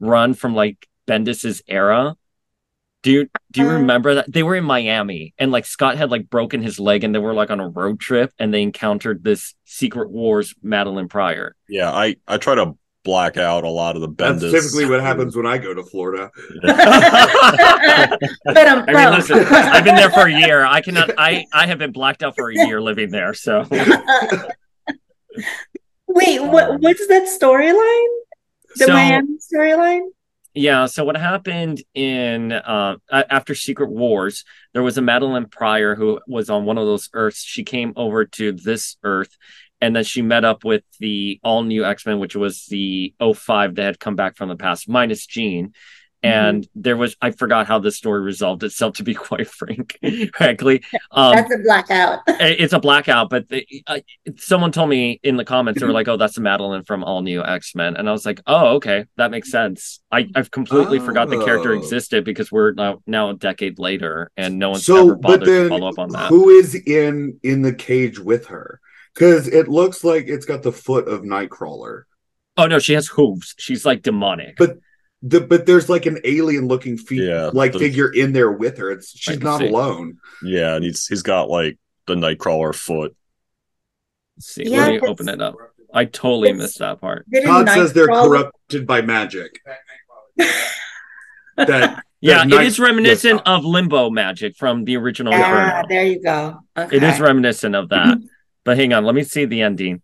run 0.00 0.34
from 0.34 0.54
like 0.54 0.88
Bendis's 1.06 1.62
era? 1.68 2.16
Do 3.04 3.10
you 3.12 3.28
do 3.52 3.60
you 3.60 3.68
Um, 3.68 3.74
remember 3.82 4.14
that 4.16 4.32
they 4.32 4.42
were 4.42 4.56
in 4.56 4.64
Miami 4.64 5.34
and 5.38 5.52
like 5.52 5.66
Scott 5.66 5.96
had 5.98 6.10
like 6.10 6.28
broken 6.30 6.62
his 6.62 6.80
leg 6.80 7.04
and 7.04 7.14
they 7.14 7.18
were 7.20 7.34
like 7.34 7.50
on 7.50 7.60
a 7.60 7.68
road 7.68 8.00
trip 8.00 8.32
and 8.38 8.52
they 8.52 8.62
encountered 8.62 9.22
this 9.22 9.54
Secret 9.64 10.10
Wars 10.10 10.54
Madelyne 10.64 11.08
Pryor. 11.10 11.54
Yeah, 11.68 11.92
I 11.92 12.16
I 12.26 12.38
try 12.38 12.54
to 12.56 12.76
black 13.04 13.36
out 13.36 13.64
a 13.64 13.68
lot 13.68 13.94
of 13.96 14.00
the 14.00 14.08
That's 14.16 14.42
Bendis. 14.42 14.50
typically 14.50 14.86
what 14.88 15.02
happens 15.02 15.36
when 15.36 15.44
I 15.46 15.58
go 15.58 15.74
to 15.74 15.82
Florida. 15.84 16.30
but 16.62 16.80
I'm 18.66 18.84
I 18.88 18.92
mean, 19.04 19.10
listen, 19.12 19.38
I've 19.38 19.84
been 19.84 19.96
there 19.96 20.10
for 20.10 20.26
a 20.26 20.32
year. 20.32 20.64
I 20.64 20.80
cannot. 20.80 21.10
I 21.18 21.44
I 21.52 21.66
have 21.66 21.78
been 21.78 21.92
blacked 21.92 22.22
out 22.22 22.34
for 22.36 22.50
a 22.50 22.54
year 22.54 22.80
living 22.80 23.10
there. 23.10 23.34
So 23.34 23.64
Wait, 26.08 26.40
what? 26.42 26.80
What's 26.80 27.06
that 27.08 27.24
storyline? 27.24 28.08
The 28.76 28.86
So- 28.86 28.92
Miami 28.92 29.36
storyline? 29.54 30.08
Yeah. 30.54 30.86
So 30.86 31.04
what 31.04 31.16
happened 31.16 31.82
in 31.94 32.52
uh 32.52 32.96
after 33.10 33.54
Secret 33.54 33.90
Wars? 33.90 34.44
There 34.72 34.84
was 34.84 34.96
a 34.96 35.00
Madelyne 35.02 35.50
Pryor 35.50 35.96
who 35.96 36.20
was 36.28 36.48
on 36.48 36.64
one 36.64 36.78
of 36.78 36.86
those 36.86 37.10
Earths. 37.12 37.42
She 37.42 37.64
came 37.64 37.92
over 37.96 38.24
to 38.24 38.52
this 38.52 38.96
Earth, 39.02 39.36
and 39.80 39.96
then 39.96 40.04
she 40.04 40.22
met 40.22 40.44
up 40.44 40.64
with 40.64 40.84
the 41.00 41.40
all 41.42 41.64
new 41.64 41.84
X 41.84 42.06
Men, 42.06 42.20
which 42.20 42.36
was 42.36 42.66
the 42.66 43.14
05 43.20 43.74
that 43.74 43.82
had 43.84 44.00
come 44.00 44.14
back 44.14 44.36
from 44.36 44.48
the 44.48 44.56
past, 44.56 44.88
minus 44.88 45.26
Jean. 45.26 45.72
And 46.24 46.66
there 46.74 46.96
was 46.96 47.16
I 47.20 47.30
forgot 47.32 47.66
how 47.66 47.78
the 47.78 47.90
story 47.92 48.20
resolved 48.22 48.62
itself. 48.64 48.94
To 48.94 49.02
be 49.02 49.14
quite 49.28 49.46
frank, 49.46 49.98
frankly, 50.34 50.82
um, 51.10 51.34
That's 51.36 51.52
a 51.54 51.58
blackout. 51.58 52.20
it's 52.26 52.72
a 52.72 52.78
blackout. 52.80 53.28
But 53.30 53.48
the, 53.48 53.66
uh, 53.86 54.00
someone 54.36 54.72
told 54.72 54.88
me 54.88 55.20
in 55.22 55.36
the 55.36 55.44
comments 55.44 55.80
they 55.80 55.86
were 55.86 55.92
like, 55.92 56.08
"Oh, 56.08 56.16
that's 56.16 56.38
Madelyne 56.38 56.86
from 56.86 57.04
All 57.04 57.20
New 57.22 57.42
X 57.42 57.74
Men," 57.74 57.96
and 57.96 58.08
I 58.08 58.12
was 58.12 58.24
like, 58.24 58.40
"Oh, 58.46 58.76
okay, 58.76 59.04
that 59.16 59.30
makes 59.30 59.50
sense." 59.50 60.00
I 60.10 60.28
I've 60.34 60.50
completely 60.50 60.98
forgot 60.98 61.28
the 61.28 61.44
character 61.44 61.72
Oh. 61.74 61.78
existed 61.78 62.24
because 62.24 62.50
we're 62.50 62.72
now 62.72 63.02
now 63.06 63.30
a 63.30 63.34
decade 63.34 63.78
later, 63.78 64.30
and 64.36 64.58
no 64.58 64.70
one's 64.70 64.86
So, 64.86 64.96
ever 65.04 65.16
bothered 65.16 65.44
to 65.44 65.68
follow 65.68 65.88
up 65.88 65.98
on 65.98 66.08
that. 66.10 66.28
who 66.28 66.48
is 66.48 66.74
in 66.74 67.38
in 67.42 67.62
the 67.62 67.74
cage 67.74 68.18
with 68.18 68.46
her? 68.46 68.80
Because 69.14 69.46
it 69.46 69.68
looks 69.68 70.02
like 70.02 70.24
it's 70.26 70.46
got 70.46 70.62
the 70.62 70.72
foot 70.72 71.06
of 71.06 71.20
Nightcrawler, 71.22 72.02
Oh 72.56 72.66
no, 72.66 72.78
she 72.78 72.94
has 72.94 73.08
hooves. 73.08 73.54
She's 73.58 73.84
like 73.84 74.02
demonic. 74.02 74.56
But- 74.56 74.78
the, 75.26 75.40
but 75.40 75.64
there's 75.64 75.88
like 75.88 76.04
an 76.06 76.18
alien 76.24 76.68
looking 76.68 76.98
feet 76.98 77.22
Yeah, 77.22 77.50
like 77.52 77.72
the- 77.72 77.78
figure 77.78 78.12
in 78.12 78.32
there 78.32 78.52
with 78.52 78.76
her. 78.78 78.90
It's 78.90 79.10
she's 79.18 79.40
not 79.40 79.58
see. 79.60 79.68
alone. 79.68 80.18
Yeah, 80.42 80.74
and 80.76 80.84
he's 80.84 81.06
he's 81.06 81.22
got 81.22 81.48
like 81.48 81.78
the 82.06 82.14
Nightcrawler 82.14 82.74
foot. 82.74 83.16
Let's 84.36 84.46
see, 84.48 84.64
Yeah, 84.68 84.86
let 84.86 85.02
me 85.02 85.08
open 85.08 85.28
it 85.28 85.40
up. 85.40 85.54
I 85.92 86.04
totally 86.04 86.52
missed 86.52 86.80
that 86.80 87.00
part. 87.00 87.24
Todd 87.44 87.68
says 87.70 87.92
they're 87.92 88.08
corrupted 88.08 88.86
by 88.86 89.00
magic. 89.00 89.60
That 91.56 92.02
Yeah, 92.20 92.44
that 92.44 92.66
it 92.66 92.78
reminiscent 92.78 93.42
of 93.46 93.64
Limbo 93.64 94.10
magic 94.10 94.56
from 94.56 94.84
the 94.84 94.96
original 94.96 95.32
Ah, 95.34 95.36
Inferno. 95.82 95.88
there 95.88 96.04
you 96.04 96.20
go. 96.22 96.58
Okay. 96.76 96.96
It 96.96 97.02
is 97.02 97.20
reminiscent 97.20 97.76
of 97.76 97.90
that. 97.90 98.18
but 98.64 98.76
hang 98.76 98.92
on, 98.92 99.04
let 99.04 99.14
me 99.14 99.22
see 99.22 99.44
the 99.44 99.62
ending. 99.62 100.02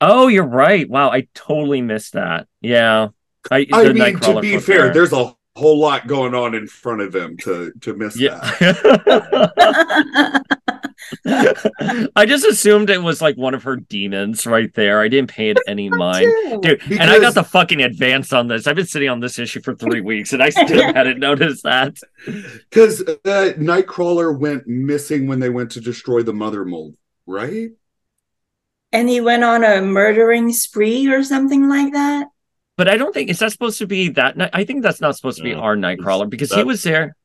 Oh, 0.00 0.28
you're 0.28 0.46
right. 0.46 0.88
Wow, 0.88 1.10
I 1.10 1.26
totally 1.34 1.80
missed 1.82 2.12
that. 2.12 2.46
Yeah. 2.60 3.08
I, 3.50 3.66
I 3.72 3.92
mean, 3.92 4.18
to 4.20 4.40
be 4.40 4.58
fair, 4.58 4.84
there. 4.84 4.94
there's 4.94 5.12
a 5.12 5.34
whole 5.56 5.78
lot 5.78 6.06
going 6.06 6.34
on 6.34 6.54
in 6.54 6.66
front 6.66 7.00
of 7.00 7.14
him 7.14 7.36
to 7.38 7.72
to 7.80 7.94
miss 7.94 8.18
yeah. 8.18 8.38
that. 8.60 10.42
I 12.16 12.26
just 12.26 12.44
assumed 12.46 12.90
it 12.90 13.02
was 13.02 13.20
like 13.20 13.36
one 13.36 13.54
of 13.54 13.62
her 13.64 13.76
demons 13.76 14.46
right 14.46 14.72
there. 14.74 15.00
I 15.00 15.08
didn't 15.08 15.30
pay 15.30 15.50
it 15.50 15.58
any 15.68 15.88
mind. 15.88 16.62
Dude, 16.62 16.80
and 16.90 17.10
I 17.10 17.18
got 17.20 17.34
the 17.34 17.44
fucking 17.44 17.82
advance 17.82 18.32
on 18.32 18.48
this. 18.48 18.66
I've 18.66 18.76
been 18.76 18.86
sitting 18.86 19.08
on 19.10 19.20
this 19.20 19.38
issue 19.38 19.60
for 19.60 19.74
three 19.74 20.00
weeks 20.00 20.32
and 20.32 20.42
I 20.42 20.48
still 20.50 20.82
hadn't 20.94 21.18
noticed 21.18 21.62
that. 21.64 21.98
Because 22.24 23.02
uh, 23.02 23.52
Nightcrawler 23.58 24.36
went 24.36 24.66
missing 24.66 25.26
when 25.26 25.40
they 25.40 25.50
went 25.50 25.72
to 25.72 25.80
destroy 25.80 26.22
the 26.22 26.32
mother 26.32 26.64
mold, 26.64 26.96
right? 27.26 27.70
and 28.94 29.08
he 29.08 29.20
went 29.20 29.42
on 29.42 29.64
a 29.64 29.82
murdering 29.82 30.52
spree 30.52 31.08
or 31.08 31.24
something 31.24 31.68
like 31.68 31.92
that. 31.92 32.28
But 32.76 32.88
I 32.88 32.96
don't 32.96 33.12
think 33.14 33.30
is 33.30 33.38
that 33.38 33.52
supposed 33.52 33.78
to 33.78 33.86
be 33.86 34.08
that. 34.10 34.50
I 34.52 34.64
think 34.64 34.82
that's 34.82 35.00
not 35.00 35.14
supposed 35.16 35.38
to 35.38 35.44
be 35.44 35.54
No, 35.54 35.60
our 35.60 35.76
Nightcrawler 35.76 36.28
because 36.28 36.52
he 36.52 36.64
was 36.64 36.82
there. 36.82 37.16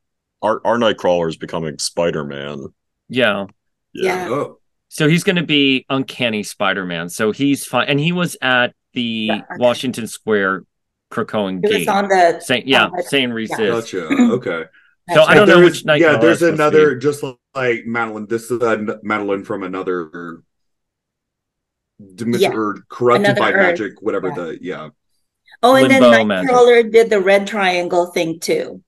Our 0.42 0.60
our 0.64 0.78
Nightcrawler 0.78 1.28
is 1.28 1.36
becoming 1.36 1.78
Spider 1.78 2.24
Man. 2.24 2.66
Yeah. 3.08 3.46
Yeah. 3.92 4.28
Oh, 4.30 4.58
So 4.88 5.08
he's 5.08 5.24
going 5.24 5.36
to 5.36 5.42
be 5.42 5.84
Uncanny 5.90 6.44
Spider 6.44 6.84
Man. 6.86 7.08
So 7.08 7.32
he's 7.32 7.66
fine. 7.66 7.88
And 7.88 7.98
he 7.98 8.12
was 8.12 8.36
at 8.40 8.74
the 8.94 9.02
Yeah, 9.02 9.34
okay. 9.38 9.44
Washington 9.58 10.06
Square 10.06 10.64
Krakoan 11.10 11.60
He 11.66 11.68
was 11.72 11.78
gate. 11.78 11.88
on 11.88 12.06
the. 12.08 12.40
saying, 12.40 12.62
yeah, 12.66 12.84
on 12.86 12.92
the- 12.96 13.02
saying 13.02 13.32
resist. 13.32 13.58
gotcha. 13.92 14.06
Okay. 14.34 14.64
So 15.12 15.22
I 15.24 15.34
don't 15.34 15.48
know 15.48 15.60
which 15.64 15.82
Nightcrawler. 15.84 15.98
Yeah, 15.98 16.16
there's 16.18 16.40
it's 16.42 16.56
supposed 16.56 16.58
to 16.58 16.62
another 16.80 16.94
just 16.94 17.22
like 17.24 17.84
Madelyne. 17.84 18.28
This 18.28 18.48
is 18.52 18.62
uh, 18.62 18.76
Madelyne 19.04 19.44
from 19.44 19.64
another 19.64 20.42
Dimension 22.14 22.52
Yeah, 22.52 22.56
or 22.56 22.76
corrupted 22.88 23.26
another 23.26 23.40
by 23.40 23.52
Earth. 23.52 23.56
magic, 23.80 24.00
whatever 24.02 24.28
Yeah. 24.28 24.34
the 24.34 24.58
yeah. 24.62 24.88
Oh, 25.62 25.76
and 25.76 25.90
then 25.90 26.26
magic. 26.26 26.50
Nightcrawler 26.50 26.90
did 26.90 27.10
the 27.10 27.20
red 27.20 27.46
triangle 27.46 28.06
thing 28.06 28.40
too. 28.40 28.82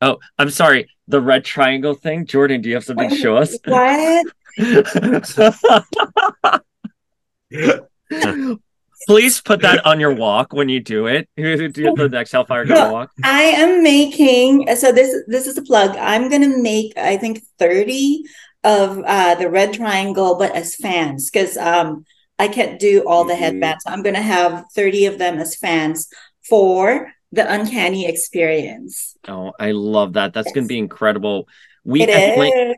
Oh, 0.00 0.18
I'm 0.38 0.50
sorry. 0.50 0.88
The 1.08 1.20
red 1.20 1.44
triangle 1.44 1.94
thing. 1.94 2.26
Jordan, 2.26 2.60
do 2.60 2.68
you 2.68 2.74
have 2.74 2.84
something 2.84 3.08
to 3.08 3.16
show 3.16 3.36
us? 3.36 3.56
What? 3.66 4.26
Please 9.06 9.40
put 9.40 9.60
that 9.62 9.84
on 9.84 10.00
your 10.00 10.14
walk 10.14 10.52
when 10.52 10.68
you 10.68 10.80
do 10.80 11.06
it. 11.06 11.28
Do 11.36 11.42
you 11.42 11.68
do 11.68 11.94
the 11.94 12.08
next 12.08 12.32
Hellfire 12.32 12.64
Gala 12.64 12.92
walk. 12.92 13.10
I 13.22 13.42
am 13.42 13.82
making 13.82 14.74
so 14.76 14.92
this 14.92 15.14
this 15.26 15.46
is 15.46 15.58
a 15.58 15.62
plug. 15.62 15.96
I'm 15.96 16.30
gonna 16.30 16.56
make 16.58 16.96
I 16.96 17.16
think 17.16 17.42
30 17.58 18.24
of 18.62 19.02
uh 19.04 19.34
the 19.34 19.50
red 19.50 19.74
triangle, 19.74 20.36
but 20.36 20.54
as 20.54 20.76
fans, 20.76 21.30
because 21.30 21.56
um 21.56 22.04
I 22.38 22.48
can't 22.48 22.78
do 22.80 23.04
all 23.06 23.24
the 23.24 23.34
Mhm. 23.34 23.38
headbands. 23.38 23.84
I'm 23.86 24.02
gonna 24.02 24.22
have 24.22 24.64
30 24.74 25.06
of 25.06 25.18
them 25.18 25.38
as 25.38 25.56
fans 25.56 26.08
for 26.48 27.12
the 27.32 27.52
uncanny 27.52 28.06
experience. 28.06 29.16
Oh, 29.26 29.52
I 29.58 29.72
love 29.72 30.12
that. 30.12 30.32
That's 30.32 30.52
going 30.52 30.66
to 30.66 30.68
be 30.68 30.78
incredible. 30.78 31.48
We 31.84 32.02
It 32.02 32.10
at, 32.10 32.34
Flame, 32.34 32.74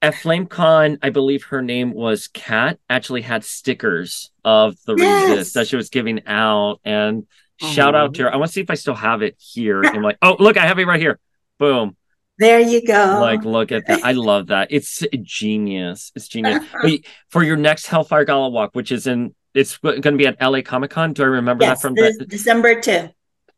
at 0.00 0.14
FlameCon, 0.14 0.98
I 1.02 1.10
believe 1.10 1.44
her 1.44 1.62
name 1.62 1.92
was 1.92 2.26
Kat, 2.26 2.80
actually 2.90 3.22
had 3.22 3.44
stickers 3.44 4.32
of 4.44 4.74
the 4.86 4.96
Yes. 4.96 5.28
resist 5.28 5.54
that 5.54 5.68
she 5.68 5.76
was 5.76 5.88
giving 5.88 6.26
out. 6.26 6.80
And 6.84 7.26
shout 7.60 7.94
out 7.94 8.14
to 8.14 8.24
her. 8.24 8.32
I 8.32 8.36
want 8.36 8.48
to 8.48 8.52
see 8.52 8.60
if 8.60 8.70
I 8.70 8.74
still 8.74 8.96
have 8.96 9.22
it 9.22 9.36
here. 9.38 9.82
I'm 9.82 10.02
like, 10.02 10.18
oh, 10.20 10.36
look, 10.40 10.56
I 10.56 10.66
have 10.66 10.80
it 10.80 10.86
right 10.86 11.00
here. 11.00 11.20
Boom. 11.58 11.96
There 12.42 12.58
you 12.58 12.84
go. 12.84 13.18
Like, 13.20 13.44
look 13.44 13.70
at 13.70 13.86
that. 13.86 14.04
I 14.04 14.12
love 14.12 14.48
that. 14.48 14.68
It's 14.72 15.04
genius. 15.22 16.10
It's 16.16 16.26
genius. 16.26 16.64
But 16.82 16.90
for 17.28 17.44
your 17.44 17.56
next 17.56 17.86
Hellfire 17.86 18.24
Gala 18.24 18.48
walk, 18.48 18.70
which 18.74 18.90
is 18.90 19.06
in, 19.06 19.32
it's 19.54 19.78
going 19.78 20.02
to 20.02 20.12
be 20.16 20.26
at 20.26 20.40
LA 20.42 20.62
Comic 20.62 20.90
Con. 20.90 21.12
Do 21.12 21.22
I 21.22 21.26
remember 21.26 21.62
yes, 21.64 21.78
that 21.80 21.82
from 21.86 21.94
the, 21.94 22.26
December 22.28 22.80
2. 22.80 23.08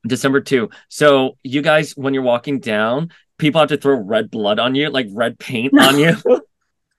December 0.07 0.43
2. 0.43 0.68
So, 0.91 1.39
you 1.43 1.62
guys, 1.62 1.93
when 1.97 2.12
you're 2.12 2.22
walking 2.24 2.61
down, 2.61 3.11
people 3.39 3.59
have 3.61 3.70
to 3.70 3.78
throw 3.78 3.97
red 3.97 4.30
blood 4.30 4.59
on 4.59 4.74
you, 4.74 4.91
like 4.91 5.07
red 5.12 5.39
paint 5.39 5.72
on 5.78 5.99
you. 5.99 6.16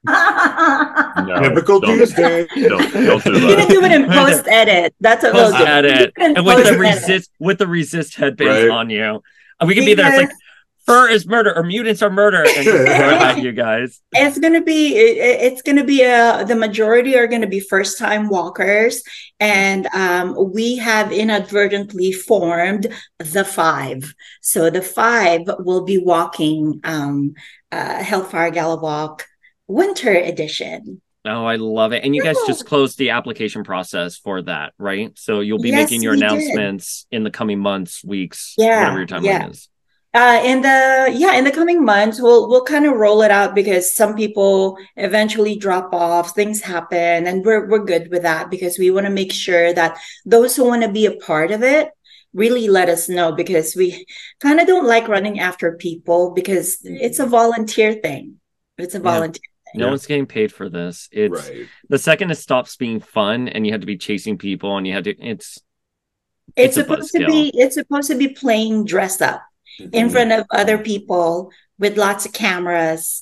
No, 0.08 1.40
Typical 1.42 1.80
don't, 1.80 1.98
Tuesday. 1.98 2.46
don't, 2.56 2.94
don't 2.94 3.24
do 3.24 3.32
You're 3.40 3.56
gonna 3.58 3.68
do 3.68 3.84
it 3.84 3.92
in 3.92 4.06
post 4.12 4.48
edit. 4.48 4.94
That's 5.00 5.24
what 5.24 5.34
we'll 5.34 5.52
Post 5.52 5.58
do. 5.58 5.66
edit. 5.66 6.16
Can 6.16 6.38
and 6.38 6.46
with 6.46 6.58
the 6.58 6.64
post-edit. 6.64 6.80
resist 6.80 7.32
with 7.40 7.58
the 7.58 7.66
resist 7.68 8.16
headbands 8.16 8.70
Right. 8.70 8.70
on 8.70 8.90
you. 8.92 9.22
We 9.66 9.74
can 9.74 9.84
be 9.86 9.94
there. 9.96 10.08
It's 10.08 10.18
like 10.18 10.28
Because- 10.28 10.42
fur 10.86 11.10
is 11.10 11.28
murder 11.28 11.56
or 11.56 11.64
mutants 11.64 12.02
are 12.02 12.10
murder 12.10 12.44
and 12.44 12.64
just 12.66 12.68
throw 12.68 13.10
it 13.10 13.22
at 13.22 13.38
you 13.40 13.52
guys. 13.52 14.02
it's 14.14 14.38
going 14.40 14.54
to 14.54 14.62
be 14.62 14.96
it, 14.96 15.18
it- 15.18 15.42
it's 15.54 15.62
going 15.62 15.76
to 15.78 15.84
be 15.84 16.02
a 16.04 16.46
the 16.48 16.56
majority 16.56 17.18
are 17.18 17.28
going 17.28 17.42
to 17.42 17.48
be 17.48 17.60
first 17.60 17.98
time 17.98 18.30
walkers 18.30 19.02
and 19.40 19.88
um, 19.94 20.36
we 20.54 20.78
have 20.78 21.12
inadvertently 21.12 22.12
formed 22.12 22.88
the 23.20 23.44
five 23.44 24.14
so 24.42 24.70
the 24.70 24.82
five 24.82 25.42
will 25.60 25.84
be 25.84 25.98
walking 25.98 26.80
um, 26.84 27.34
uh, 27.72 28.04
hellfire 28.04 28.52
gala 28.52 28.80
walk 28.80 29.26
winter 29.68 30.14
edition 30.14 31.02
Oh, 31.28 31.44
I 31.44 31.56
love 31.56 31.92
it. 31.92 32.04
And 32.04 32.16
you 32.16 32.22
guys 32.22 32.38
just 32.46 32.68
closed 32.68 33.00
the 33.00 33.10
application 33.10 33.64
process 33.64 34.16
for 34.16 34.44
that, 34.44 34.74
right? 34.78 35.12
So 35.18 35.40
you'll 35.40 35.58
be 35.58 35.70
Yes, 35.72 35.90
making 35.90 36.04
your 36.04 36.14
we 36.14 36.20
did. 36.20 36.24
announcements 36.30 37.08
in 37.10 37.24
the 37.24 37.32
coming 37.32 37.58
months, 37.58 38.04
weeks, 38.04 38.54
Yeah, 38.60 38.82
whatever 38.82 39.00
your 39.00 39.08
timeline 39.08 39.24
yeah. 39.24 39.50
is. 39.50 39.68
Uh, 40.16 40.42
in 40.44 40.62
the 40.62 41.10
yeah 41.14 41.34
in 41.38 41.44
the 41.44 41.52
coming 41.52 41.84
months 41.84 42.22
we'll 42.22 42.48
we'll 42.50 42.64
kind 42.64 42.86
of 42.86 42.94
roll 42.96 43.22
it 43.22 43.32
out 43.32 43.54
because 43.54 43.96
some 43.96 44.16
people 44.16 44.78
eventually 44.96 45.56
drop 45.58 45.94
off 45.94 46.34
things 46.34 46.62
happen 46.62 47.28
and 47.28 47.46
we're 47.46 47.68
we're 47.70 47.84
good 47.94 48.10
with 48.12 48.24
that 48.24 48.50
because 48.50 48.80
we 48.80 48.90
want 48.92 49.06
to 49.06 49.12
make 49.22 49.34
sure 49.34 49.74
that 49.74 49.98
those 50.26 50.56
who 50.56 50.64
want 50.66 50.84
to 50.84 50.90
be 50.90 51.06
a 51.06 51.18
part 51.30 51.52
of 51.52 51.62
it 51.64 51.90
really 52.34 52.68
let 52.68 52.90
us 52.90 53.08
know 53.10 53.32
because 53.32 53.76
we 53.76 54.06
kind 54.42 54.60
of 54.60 54.68
don't 54.68 54.88
like 54.88 55.08
running 55.08 55.40
after 55.40 55.74
people 55.78 56.32
because 56.34 56.80
it's 56.84 57.20
a 57.20 57.26
volunteer 57.26 57.94
thing 57.94 58.36
it's 58.78 58.96
a 58.96 59.00
Yeah. 59.00 59.04
volunteer 59.04 59.42
No 59.74 59.86
Yeah. 59.86 59.90
one's 59.92 60.06
getting 60.06 60.26
paid 60.28 60.52
for 60.54 60.70
this. 60.70 61.10
It's 61.12 61.50
right. 61.50 61.68
the 61.90 61.98
second 61.98 62.32
it 62.32 62.36
stops 62.36 62.78
being 62.78 63.02
fun 63.02 63.50
and 63.50 63.66
you 63.66 63.72
had 63.74 63.82
to 63.82 63.88
be 63.88 63.98
chasing 63.98 64.38
people 64.38 64.78
and 64.78 64.88
you 64.88 64.94
had 64.94 65.04
to 65.06 65.16
it's 65.32 65.60
it's, 66.56 66.56
It's 66.56 66.76
supposed 66.76 67.12
to 67.14 67.26
be 67.26 67.52
it's 67.54 67.76
supposed 67.76 68.10
to 68.12 68.16
be 68.24 68.30
playing 68.30 68.86
dress 68.86 69.20
up 69.22 69.42
in 69.92 70.10
front 70.10 70.32
of 70.32 70.46
other 70.52 70.78
people 70.78 71.52
with 71.78 71.98
lots 71.98 72.26
of 72.26 72.34
cameras 72.34 73.22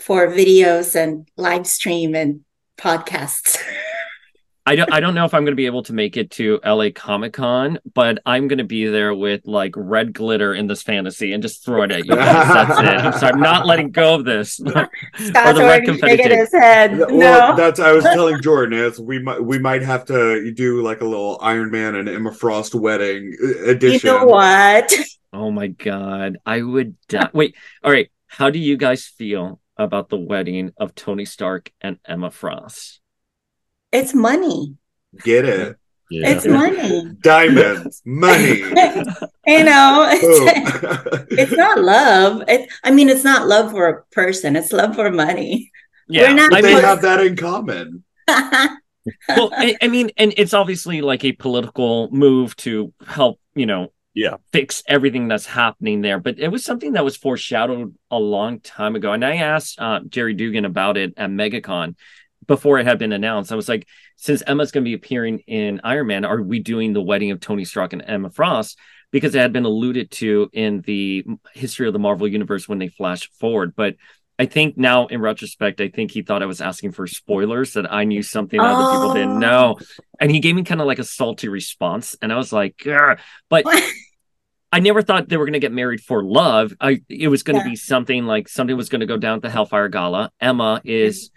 for 0.00 0.28
videos 0.28 0.94
and 0.96 1.28
live 1.36 1.66
stream 1.66 2.14
and 2.14 2.40
podcasts. 2.78 3.58
I 4.66 4.76
don't 4.76 4.90
I 4.90 5.00
don't 5.00 5.14
know 5.14 5.26
if 5.26 5.34
I'm 5.34 5.44
gonna 5.44 5.56
be 5.56 5.66
able 5.66 5.82
to 5.84 5.92
make 5.92 6.16
it 6.16 6.30
to 6.32 6.58
LA 6.64 6.88
Comic 6.94 7.34
Con, 7.34 7.78
but 7.92 8.20
I'm 8.24 8.48
gonna 8.48 8.64
be 8.64 8.86
there 8.86 9.14
with 9.14 9.46
like 9.46 9.74
red 9.76 10.14
glitter 10.14 10.54
in 10.54 10.68
this 10.68 10.82
fantasy 10.82 11.34
and 11.34 11.42
just 11.42 11.62
throw 11.66 11.82
it 11.82 11.92
at 11.92 12.06
you. 12.06 12.14
That's 12.14 12.80
it. 12.80 12.86
I'm 12.86 13.12
sorry, 13.12 13.32
I'm 13.34 13.40
not 13.40 13.66
letting 13.66 13.90
go 13.90 14.14
of 14.14 14.24
this. 14.24 14.54
Scott's 14.54 14.90
red 15.18 15.56
already 15.58 15.86
confetti 15.86 16.16
shaking 16.16 16.38
his 16.38 16.52
head. 16.52 16.96
Well, 16.96 17.10
no. 17.10 17.56
that's 17.56 17.78
I 17.78 17.92
was 17.92 18.04
telling 18.14 18.40
Jordan 18.40 18.78
is 18.78 18.98
we 18.98 19.18
might 19.18 19.44
we 19.44 19.58
might 19.58 19.82
have 19.82 20.06
to 20.06 20.50
do 20.52 20.80
like 20.80 21.02
a 21.02 21.06
little 21.06 21.38
Iron 21.42 21.70
Man 21.70 21.96
and 21.96 22.08
Emma 22.08 22.32
Frost 22.32 22.74
wedding 22.74 23.36
uh, 23.42 23.46
You 23.46 23.64
edition. 23.66 24.08
know 24.08 24.24
what? 24.24 24.90
Oh 25.34 25.50
my 25.50 25.66
god, 25.66 26.38
I 26.46 26.62
would 26.62 26.96
die. 27.08 27.28
Wait, 27.32 27.56
all 27.82 27.90
right. 27.90 28.08
How 28.28 28.50
do 28.50 28.58
you 28.58 28.76
guys 28.76 29.04
feel 29.04 29.60
about 29.76 30.08
the 30.08 30.16
wedding 30.16 30.72
of 30.76 30.94
Tony 30.94 31.24
Stark 31.24 31.72
and 31.80 31.98
Emma 32.04 32.30
Frost? 32.30 33.00
It's 33.92 34.14
money. 34.14 34.76
Get 35.22 35.44
it? 35.44 35.76
Yeah. 36.10 36.30
It's 36.30 36.46
money. 36.46 37.10
Diamonds, 37.22 38.02
money. 38.04 38.58
you 39.46 39.64
know, 39.64 40.06
it's, 40.10 41.32
it's 41.32 41.52
not 41.52 41.80
love. 41.80 42.42
It, 42.48 42.68
I 42.84 42.90
mean, 42.90 43.08
it's 43.08 43.24
not 43.24 43.46
love 43.48 43.70
for 43.72 43.88
a 43.88 44.04
person. 44.12 44.54
It's 44.56 44.72
love 44.72 44.94
for 44.94 45.10
money. 45.10 45.70
Yeah, 46.08 46.28
We're 46.28 46.34
not 46.34 46.52
I 46.52 46.60
they 46.60 46.74
mean, 46.74 46.82
have 46.82 47.02
that 47.02 47.20
in 47.20 47.36
common. 47.36 48.04
well, 48.28 49.50
I, 49.56 49.76
I 49.80 49.88
mean, 49.88 50.10
and 50.16 50.34
it's 50.36 50.54
obviously 50.54 51.00
like 51.02 51.24
a 51.24 51.32
political 51.32 52.10
move 52.10 52.54
to 52.56 52.92
help, 53.06 53.40
you 53.54 53.66
know, 53.66 53.92
Yeah. 54.14 54.36
fix 54.52 54.82
everything 54.86 55.26
that's 55.28 55.46
happening 55.46 56.00
there. 56.00 56.20
But 56.20 56.38
it 56.38 56.48
was 56.48 56.64
something 56.64 56.92
that 56.92 57.04
was 57.04 57.16
foreshadowed 57.16 57.94
a 58.10 58.18
long 58.18 58.60
time 58.60 58.94
ago. 58.94 59.12
And 59.12 59.24
I 59.24 59.36
asked 59.36 59.80
uh, 59.80 60.00
Gerry 60.08 60.34
Duggan 60.34 60.64
about 60.64 60.96
it 60.96 61.14
at 61.16 61.30
MegaCon 61.30 61.96
before 62.46 62.78
it 62.78 62.86
had 62.86 62.98
been 62.98 63.12
announced. 63.12 63.52
I 63.52 63.56
was 63.56 63.68
like, 63.68 63.88
since 64.16 64.42
Emma's 64.46 64.70
going 64.70 64.84
to 64.84 64.88
be 64.88 64.94
appearing 64.94 65.40
in 65.46 65.80
Iron 65.82 66.06
Man, 66.06 66.24
are 66.24 66.40
we 66.40 66.60
doing 66.60 66.92
the 66.92 67.02
wedding 67.02 67.30
of 67.30 67.40
Tony 67.40 67.64
Stark 67.64 67.92
and 67.92 68.04
Emma 68.06 68.30
Frost? 68.30 68.78
Because 69.10 69.34
it 69.34 69.40
had 69.40 69.52
been 69.52 69.64
alluded 69.64 70.10
to 70.12 70.50
in 70.52 70.80
the 70.82 71.24
history 71.52 71.86
of 71.86 71.92
the 71.92 71.98
Marvel 71.98 72.28
Universe 72.28 72.68
when 72.68 72.78
they 72.78 72.88
flash 72.88 73.30
forward. 73.38 73.74
But 73.76 73.96
I 74.38 74.46
think 74.46 74.76
now, 74.76 75.06
in 75.06 75.20
retrospect, 75.20 75.80
I 75.80 75.88
think 75.88 76.10
he 76.10 76.22
thought 76.22 76.42
I 76.42 76.46
was 76.46 76.60
asking 76.60 76.92
for 76.92 77.06
spoilers 77.06 77.74
that 77.74 77.92
I 77.92 78.02
knew 78.04 78.22
something 78.22 78.58
other 78.58 78.90
people 78.92 79.14
didn't 79.14 79.36
Oh. 79.36 79.38
know. 79.38 79.78
And 80.18 80.30
he 80.30 80.40
gave 80.40 80.56
me 80.56 80.64
kind 80.64 80.80
of 80.80 80.86
like 80.88 80.98
a 80.98 81.04
salty 81.04 81.48
response. 81.48 82.16
And 82.20 82.32
I 82.32 82.36
was 82.36 82.52
like, 82.52 82.76
"Grr." 82.78 83.18
but 83.48 83.64
I 84.72 84.80
never 84.80 85.02
thought 85.02 85.28
they 85.28 85.36
were 85.36 85.44
going 85.44 85.52
to 85.52 85.60
get 85.60 85.70
married 85.72 86.00
for 86.00 86.24
love. 86.24 86.72
I 86.80 87.00
it 87.08 87.28
was 87.28 87.44
going 87.44 87.60
to 87.60 87.64
Yeah. 87.64 87.70
be 87.70 87.76
something 87.76 88.24
like 88.26 88.48
something 88.48 88.76
was 88.76 88.88
going 88.88 89.00
to 89.00 89.06
go 89.06 89.16
down 89.16 89.36
at 89.36 89.42
the 89.42 89.50
Hellfire 89.50 89.88
Gala. 89.88 90.32
Emma 90.40 90.80
is 90.84 91.30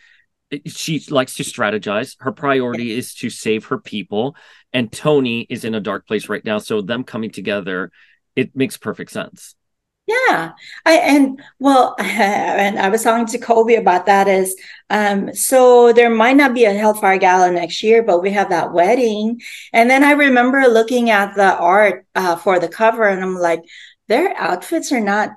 mm-hmm. 0.51 0.61
eh, 0.65 0.69
she 0.71 0.99
likes 1.11 1.35
to 1.35 1.43
strategize. 1.43 2.15
Her 2.19 2.31
priority 2.31 2.97
is 2.97 3.13
to 3.15 3.29
save 3.29 3.65
her 3.65 3.77
people, 3.77 4.35
and 4.73 4.91
Tony 4.91 5.45
is 5.49 5.63
in 5.65 5.75
a 5.75 5.79
dark 5.79 6.07
place 6.07 6.29
right 6.29 6.43
now. 6.43 6.57
So 6.57 6.81
them 6.81 7.03
coming 7.03 7.29
together, 7.29 7.91
it 8.35 8.55
makes 8.55 8.75
perfect 8.75 9.11
sense. 9.11 9.53
Yeah, 10.07 10.53
I 10.85 10.93
and 10.93 11.41
well, 11.59 11.95
and 11.99 12.79
I 12.79 12.87
was 12.89 13.03
talking 13.03 13.25
to 13.27 13.37
Colby 13.37 13.75
about 13.75 14.05
that. 14.05 14.27
Is 14.29 14.55
um, 14.89 15.33
so 15.35 15.91
there 15.91 16.09
might 16.09 16.37
not 16.37 16.53
be 16.53 16.63
a 16.65 16.73
Hellfire 16.73 17.17
Gala 17.17 17.51
next 17.51 17.83
year, 17.83 18.03
but 18.03 18.21
we 18.21 18.31
have 18.31 18.49
that 18.49 18.71
wedding. 18.71 19.41
And 19.73 19.89
then 19.89 20.03
I 20.05 20.11
remember 20.11 20.61
looking 20.67 21.09
at 21.09 21.35
the 21.35 21.55
art 21.57 22.05
uh, 22.15 22.37
for 22.37 22.57
the 22.59 22.69
cover, 22.69 23.03
and 23.03 23.21
I'm 23.21 23.35
like, 23.35 23.63
their 24.07 24.33
outfits 24.37 24.93
are 24.93 25.01
not, 25.01 25.31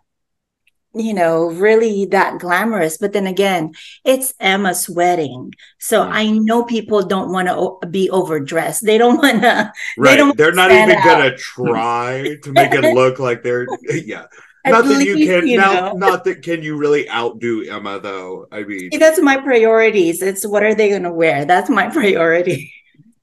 you 0.94 1.14
know, 1.14 1.46
really 1.50 2.06
that 2.06 2.38
glamorous. 2.40 2.96
But 2.98 3.12
then 3.12 3.26
again, 3.26 3.72
it's 4.04 4.34
Emma's 4.40 4.88
wedding, 4.88 5.52
so 5.78 6.04
Yeah. 6.04 6.10
I 6.12 6.30
know 6.30 6.64
people 6.64 7.02
don't 7.02 7.32
want 7.32 7.48
to 7.48 7.56
o- 7.56 7.80
be 7.90 8.10
overdressed. 8.10 8.84
They 8.86 8.98
don't 8.98 9.18
want 9.22 9.42
to. 9.42 9.72
Right. 9.96 10.16
don't 10.16 10.36
They 10.36 10.44
are 10.44 10.52
not 10.52 10.70
even 10.72 10.96
out. 10.96 11.04
gonna 11.04 11.36
try 11.36 12.36
to 12.42 12.52
make 12.52 12.72
it 12.74 12.84
look 12.94 13.18
like 13.18 13.42
they're 13.42 13.66
yeah. 13.82 14.26
At 14.64 14.72
Not 14.72 14.84
that 14.84 15.04
you 15.06 15.26
can 15.26 15.46
you 15.46 15.56
now 15.56 15.72
know. 15.72 15.92
not 15.94 16.24
that 16.24 16.42
can 16.42 16.62
you 16.62 16.76
really 16.76 17.08
outdo 17.08 17.62
Emma 17.62 17.98
though. 17.98 18.46
I 18.52 18.62
mean 18.64 18.90
See, 18.92 18.98
that's 18.98 19.20
my 19.20 19.38
priorities. 19.38 20.20
It's 20.20 20.46
what 20.46 20.62
are 20.62 20.74
they 20.74 20.90
going 20.90 21.04
to 21.04 21.12
wear? 21.12 21.46
That's 21.46 21.70
my 21.70 21.88
priority. 21.92 22.72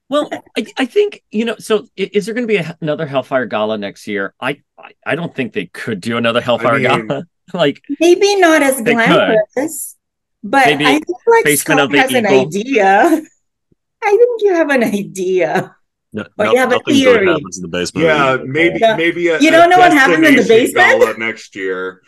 Well, 0.08 0.30
I, 0.56 0.66
I 0.78 0.86
think 0.86 1.22
you 1.30 1.44
know. 1.44 1.56
So, 1.58 1.86
is 1.96 2.24
there 2.24 2.34
going 2.34 2.46
to 2.46 2.52
be 2.52 2.56
a, 2.56 2.76
another 2.80 3.06
Hellfire 3.06 3.44
Gala 3.44 3.76
next 3.76 4.06
year? 4.06 4.34
I, 4.40 4.62
I 4.78 4.92
I 5.04 5.14
don't 5.16 5.34
think 5.34 5.52
they 5.52 5.66
could 5.66 6.00
do 6.00 6.16
another 6.16 6.40
Hellfire 6.40 6.78
mean- 6.78 7.06
Gala. 7.06 7.24
like, 7.54 7.82
Maybe 8.00 8.36
not 8.36 8.62
as 8.62 8.82
They 8.82 8.94
glamorous, 8.94 9.96
but 10.42 10.66
Maybe 10.66 10.86
I 10.86 10.92
think 10.92 11.18
like 11.26 11.44
Basement 11.44 11.78
Scott 11.78 11.80
of 11.80 11.90
the 11.92 11.98
has 11.98 12.12
an 12.14 12.26
idea. 12.26 13.22
I 14.02 14.10
think 14.10 14.42
you 14.42 14.54
have 14.54 14.70
an 14.70 14.82
idea. 14.84 15.76
No, 16.12 16.24
But 16.36 16.52
you 16.52 16.58
have 16.58 16.70
a 16.70 16.76
nothing 16.76 16.94
theory. 16.94 17.18
good 17.26 17.28
happens 17.28 17.58
in 17.58 17.62
the 17.62 17.68
basement. 17.68 18.06
yeah, 18.06 18.36
the 18.38 18.44
maybe 18.46 18.78
Yeah. 18.80 18.96
maybe 18.96 19.28
a, 19.28 19.38
You 19.40 19.50
don't 19.50 19.66
a 19.66 19.68
know 19.68 19.78
what 19.78 19.92
happened 19.92 20.24
in 20.24 20.36
the 20.36 20.38
destination 20.38 20.74
basement? 20.74 21.00
gala 21.02 21.18
next 21.18 21.54
year. 21.54 22.02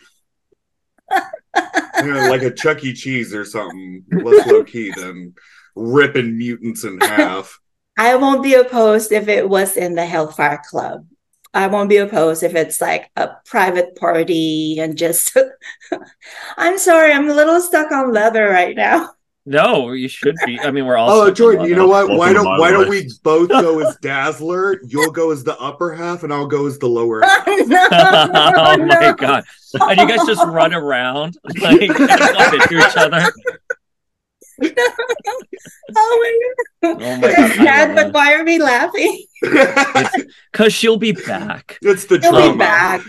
you 2.03 2.13
know, 2.13 2.29
like 2.29 2.41
a 2.41 2.51
Chuck 2.51 2.83
E. 2.83 2.93
Cheese 2.93 3.33
or 3.33 3.45
something. 3.45 4.03
Less 4.11 4.45
low 4.47 4.63
key 4.63 4.91
than 4.95 5.33
ripping 5.75 6.37
mutants 6.37 6.83
in 6.83 6.99
half. 6.99 7.59
I 7.97 8.15
won't 8.15 8.41
be 8.41 8.55
opposed 8.55 9.11
if 9.11 9.27
it 9.27 9.47
was 9.47 9.77
in 9.77 9.95
the 9.95 10.05
Hellfire 10.05 10.61
Club. 10.67 11.05
I 11.53 11.67
won't 11.67 11.89
be 11.89 11.97
opposed 11.97 12.43
if 12.43 12.55
it's 12.55 12.79
like 12.79 13.11
a 13.17 13.31
private 13.45 13.95
party 13.97 14.77
and 14.79 14.97
just. 14.97 15.37
I'm 16.57 16.77
sorry, 16.79 17.11
I'm 17.11 17.29
a 17.29 17.33
little 17.33 17.59
stuck 17.59 17.91
on 17.91 18.13
leather 18.13 18.47
right 18.49 18.75
now. 18.75 19.09
No, 19.45 19.91
you 19.91 20.07
should 20.07 20.35
be. 20.45 20.59
I 20.59 20.71
mean, 20.71 20.85
we're 20.85 20.97
all. 20.97 21.09
Oh, 21.21 21.31
Jordan, 21.31 21.65
you 21.65 21.75
know 21.75 21.87
what? 21.87 22.07
Welcome 22.07 22.17
Why 22.17 22.33
don't 22.33 22.45
my 22.45 22.59
why 22.59 22.71
don't 22.71 22.89
we 22.89 23.09
both 23.23 23.49
go 23.49 23.79
as 23.87 23.97
Dazzler? 23.97 24.79
You'll 24.87 25.11
go 25.11 25.31
as 25.31 25.43
the 25.43 25.57
upper 25.59 25.93
half, 25.93 26.23
and 26.23 26.33
I'll 26.33 26.47
go 26.47 26.67
as 26.67 26.79
the 26.79 26.87
lower. 26.87 27.19
no, 27.47 27.87
oh 27.91 28.75
no. 28.77 28.85
my 28.85 29.13
god! 29.17 29.43
And 29.73 29.99
you 29.99 30.07
guys 30.07 30.25
just 30.27 30.45
run 30.45 30.73
around 30.73 31.37
like 31.59 31.89
bump 31.97 32.53
into 32.53 32.77
each 32.77 32.97
other. 32.97 33.31
Oh 34.63 36.17
my 36.83 36.89
god. 36.89 37.01
Oh 37.01 37.17
my 37.17 37.27
That's 37.27 37.57
god! 37.57 37.65
sad, 37.65 37.95
but 37.95 38.13
why 38.13 38.33
are 38.35 38.43
we 38.45 38.59
laughing? 38.59 39.25
Because 40.51 40.73
she'll 40.73 40.97
be 40.97 41.11
back. 41.13 41.77
it's 41.81 42.05
the 42.05 42.19
He'll 42.19 42.31
trauma. 42.31 42.53
be 42.53 42.57
back. 42.57 43.01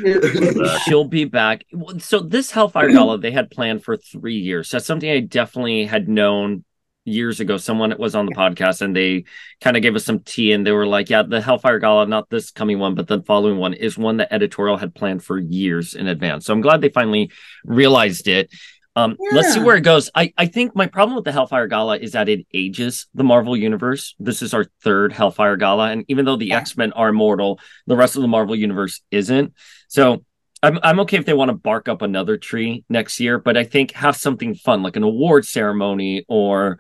She'll 0.85 1.05
be 1.05 1.25
back. 1.25 1.65
So 1.99 2.21
this 2.21 2.51
Hellfire 2.51 2.89
Gala 2.93 3.19
they 3.19 3.31
had 3.31 3.51
planned 3.51 3.85
for 3.85 3.97
three 3.97 4.39
years. 4.39 4.71
That's 4.71 4.87
something 4.87 5.11
I 5.11 5.21
definitely 5.21 5.85
had 5.87 6.09
known 6.09 6.65
years 7.05 7.41
ago. 7.41 7.57
Someone 7.57 7.95
was 7.99 8.15
on 8.15 8.27
the 8.27 8.33
podcast 8.33 8.81
and 8.83 8.95
they 8.95 9.25
kind 9.61 9.77
of 9.77 9.83
gave 9.83 9.97
us 9.97 10.05
some 10.05 10.21
tea 10.21 10.53
and 10.53 10.67
they 10.67 10.73
were 10.73 10.87
like, 10.87 11.11
"Yeah, 11.11 11.23
the 11.23 11.41
Hellfire 11.41 11.79
Gala, 11.79 12.07
not 12.07 12.31
this 12.31 12.51
coming 12.51 12.79
one, 12.79 12.95
but 12.95 13.09
the 13.09 13.23
following 13.23 13.59
one, 13.59 13.75
is 13.75 13.99
one 13.99 14.19
that 14.19 14.33
editorial 14.33 14.77
had 14.77 14.95
planned 14.95 15.23
for 15.25 15.39
years 15.39 15.95
in 15.95 16.07
advance." 16.07 16.47
So 16.47 16.53
I'm 16.53 16.61
glad 16.61 16.81
they 16.81 16.89
finally 16.91 17.31
realized 17.65 18.29
it. 18.29 18.51
Um, 18.95 19.17
Let's 19.33 19.55
see 19.55 19.61
where 19.61 19.77
it 19.77 19.83
goes. 19.83 20.11
I, 20.15 20.33
I 20.37 20.47
think 20.47 20.77
my 20.77 20.87
problem 20.87 21.17
with 21.17 21.25
the 21.25 21.33
Hellfire 21.33 21.67
Gala 21.67 21.97
is 21.97 22.13
that 22.13 22.29
it 22.29 22.47
ages 22.53 23.07
the 23.15 23.25
Marvel 23.25 23.57
Universe. 23.57 24.15
This 24.19 24.43
is 24.43 24.53
our 24.53 24.67
third 24.83 25.13
Hellfire 25.15 25.57
Gala. 25.57 25.91
And 25.91 26.05
even 26.09 26.25
though 26.27 26.37
the 26.37 26.47
Yeah. 26.47 26.59
X 26.59 26.77
Men 26.77 26.93
are 26.93 27.09
immortal, 27.09 27.59
the 27.87 27.97
rest 27.97 28.17
of 28.17 28.23
the 28.23 28.29
Marvel 28.29 28.55
Universe 28.55 29.01
isn't. 29.11 29.55
So 29.89 30.25
I'm, 30.63 30.79
I'm 30.83 31.01
okay 31.01 31.17
if 31.17 31.25
they 31.25 31.33
want 31.33 31.49
to 31.49 31.57
bark 31.57 31.89
up 31.89 32.03
another 32.03 32.37
tree 32.37 32.85
next 32.91 33.19
year, 33.19 33.39
but 33.39 33.57
I 33.57 33.65
think 33.65 33.93
have 33.93 34.15
something 34.17 34.55
fun, 34.55 34.83
like 34.83 34.97
an 34.97 35.03
award 35.03 35.47
ceremony 35.47 36.25
or, 36.29 36.79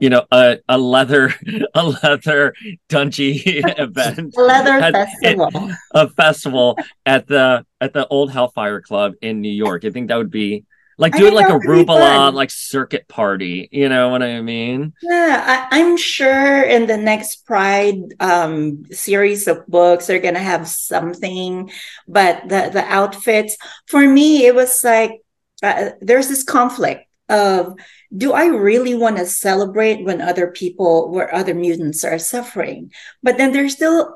you 0.00 0.10
know, 0.10 0.24
a, 0.32 0.58
a 0.68 0.76
leather, 0.76 1.32
a 1.74 1.86
leather 1.86 2.54
Dungy 2.88 3.40
event 3.78 4.36
Leather 4.36 4.80
festival. 4.92 5.70
a 5.94 6.08
festival 6.08 6.76
at 7.06 7.28
the 7.28 7.64
at 7.80 7.92
the 7.92 8.06
old 8.08 8.32
Hellfire 8.32 8.80
Club 8.80 9.12
in 9.22 9.40
New 9.40 9.52
York. 9.52 9.84
I 9.84 9.90
think 9.90 10.08
that 10.08 10.16
would 10.18 10.30
be 10.30 10.64
like 10.98 11.14
I 11.14 11.18
do 11.18 11.26
it 11.26 11.34
like 11.34 11.48
a 11.48 11.58
Rubala 11.58 12.32
like 12.32 12.50
circuit 12.50 13.08
party. 13.08 13.68
You 13.72 13.88
know 13.88 14.08
what 14.08 14.22
I 14.22 14.40
mean? 14.40 14.92
Yeah, 15.02 15.68
I, 15.70 15.80
I'm 15.80 15.96
sure 15.96 16.62
in 16.62 16.86
the 16.86 16.96
next 16.96 17.46
Pride 17.46 17.96
um, 18.20 18.84
series 18.90 19.48
of 19.48 19.66
books, 19.66 20.06
they're 20.06 20.20
gonna 20.20 20.38
have 20.38 20.68
something. 20.68 21.70
But 22.06 22.48
the 22.48 22.70
the 22.72 22.84
outfits, 22.84 23.56
for 23.86 24.06
me, 24.06 24.46
it 24.46 24.54
was 24.54 24.82
like 24.84 25.22
uh, 25.62 25.90
there's 26.00 26.28
this 26.28 26.42
conflict 26.42 27.08
of 27.28 27.74
do 28.14 28.32
I 28.32 28.46
really 28.46 28.94
want 28.94 29.16
to 29.16 29.26
celebrate 29.26 30.04
when 30.04 30.20
other 30.20 30.50
people, 30.50 31.10
where 31.10 31.34
other 31.34 31.54
mutants 31.54 32.04
are 32.04 32.18
suffering? 32.18 32.92
But 33.22 33.38
then 33.38 33.52
there's 33.52 33.72
still 33.72 34.14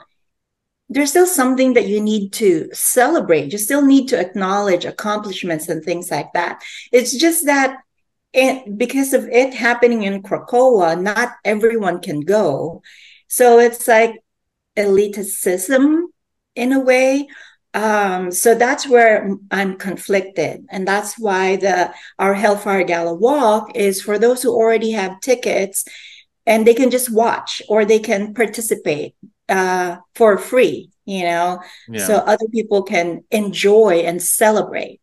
there's 0.89 1.11
still 1.11 1.26
something 1.26 1.72
that 1.74 1.89
you 1.89 2.01
need 2.01 2.32
to 2.34 2.68
celebrate. 2.72 3.53
You 3.53 3.59
still 3.59 3.84
need 3.84 4.09
to 4.09 4.20
acknowledge 4.20 4.84
accomplishments 4.84 5.68
and 5.68 5.84
things 5.84 6.11
like 6.11 6.32
that. 6.34 6.62
It's 6.93 7.16
just 7.16 7.47
that 7.47 7.78
it, 8.32 8.78
because 8.78 9.12
of 9.12 9.28
it 9.28 9.55
happening 9.55 10.03
in 10.03 10.22
Krakoa, 10.22 11.01
not 11.01 11.32
everyone 11.45 12.01
can 12.01 12.20
go. 12.20 12.82
So 13.28 13.59
it's 13.59 13.89
like 13.89 14.22
elitism 14.76 16.03
in 16.55 16.72
a 16.72 16.80
way. 16.80 17.26
Um, 17.74 18.30
so 18.30 18.55
that's 18.55 18.89
where 18.89 19.37
I'm 19.51 19.76
conflicted. 19.76 20.66
And 20.70 20.87
that's 20.87 21.18
why 21.18 21.57
the 21.57 21.93
our 22.18 22.34
Hellfire 22.34 22.84
Gala 22.84 23.14
walk 23.14 23.74
is 23.76 24.01
for 24.01 24.18
those 24.18 24.43
who 24.43 24.51
already 24.51 24.93
have 24.93 25.20
tickets 25.20 25.84
and 26.47 26.66
they 26.66 26.74
can 26.74 26.91
just 26.91 27.12
watch 27.12 27.61
or 27.68 27.84
they 27.84 27.99
can 27.99 28.34
participate 28.34 29.14
uh, 29.49 29.97
for 30.15 30.39
free, 30.39 30.91
you 31.05 31.23
know, 31.25 31.61
Yeah. 31.89 32.07
so 32.07 32.15
other 32.17 32.47
people 32.53 32.83
can 32.83 33.25
enjoy 33.31 34.03
and 34.07 34.23
celebrate. 34.23 35.01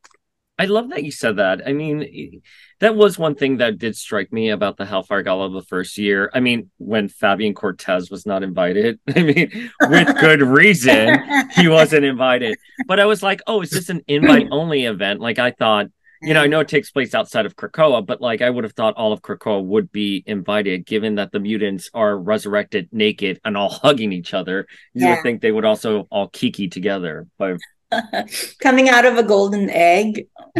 I 0.59 0.65
love 0.65 0.89
that 0.89 1.03
you 1.03 1.11
said 1.11 1.37
that. 1.37 1.67
I 1.67 1.73
mean, 1.73 2.41
that 2.79 2.95
was 2.95 3.17
one 3.17 3.33
thing 3.35 3.57
that 3.57 3.79
did 3.79 3.95
strike 3.95 4.31
me 4.31 4.49
about 4.49 4.77
the 4.77 4.85
Hellfire 4.85 5.23
Gala 5.23 5.49
the 5.49 5.63
first 5.63 5.97
year. 5.97 6.29
I 6.33 6.41
mean, 6.41 6.69
when 6.77 7.07
Fabian 7.07 7.53
Cortez 7.55 8.11
was 8.11 8.25
not 8.25 8.43
invited, 8.43 8.99
I 9.15 9.23
mean, 9.23 9.71
with 9.89 10.19
good 10.19 10.41
reason, 10.41 11.17
he 11.55 11.67
wasn't 11.67 12.05
invited. 12.05 12.57
But 12.87 12.99
I 12.99 13.05
was 13.05 13.23
like, 13.23 13.41
oh, 13.47 13.61
is 13.61 13.69
this 13.71 13.89
an 13.89 14.01
invite 14.07 14.47
only 14.51 14.85
event? 14.85 15.21
Like 15.21 15.39
I 15.39 15.51
thought, 15.51 15.87
you 16.23 16.33
know, 16.33 16.41
I 16.41 16.47
know 16.47 16.59
it 16.61 16.67
takes 16.67 16.91
place 16.91 17.13
outside 17.13 17.45
of 17.45 17.55
Krakoa, 17.55 18.05
but 18.05 18.21
like 18.21 18.41
I 18.41 18.49
would 18.49 18.63
have 18.63 18.73
thought 18.73 18.95
all 18.95 19.13
of 19.13 19.21
Krakoa 19.21 19.63
would 19.63 19.91
be 19.91 20.23
invited, 20.25 20.85
given 20.85 21.15
that 21.15 21.31
the 21.31 21.39
mutants 21.39 21.89
are 21.93 22.17
resurrected 22.17 22.89
naked 22.91 23.39
and 23.45 23.55
all 23.57 23.69
hugging 23.83 24.11
each 24.13 24.33
other. 24.33 24.67
You 24.93 25.05
Yeah. 25.07 25.15
would 25.15 25.23
think 25.23 25.41
they 25.41 25.51
would 25.51 25.65
also 25.65 26.07
all 26.11 26.27
kiki 26.29 26.67
together. 26.69 27.27
But 27.37 27.57
Coming 28.59 28.89
out 28.89 29.05
of 29.05 29.17
a 29.17 29.23
golden 29.23 29.69
egg, 29.69 30.27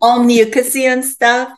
all 0.00 0.20
mucusy 0.20 0.82
and 0.82 1.04
stuff. 1.04 1.50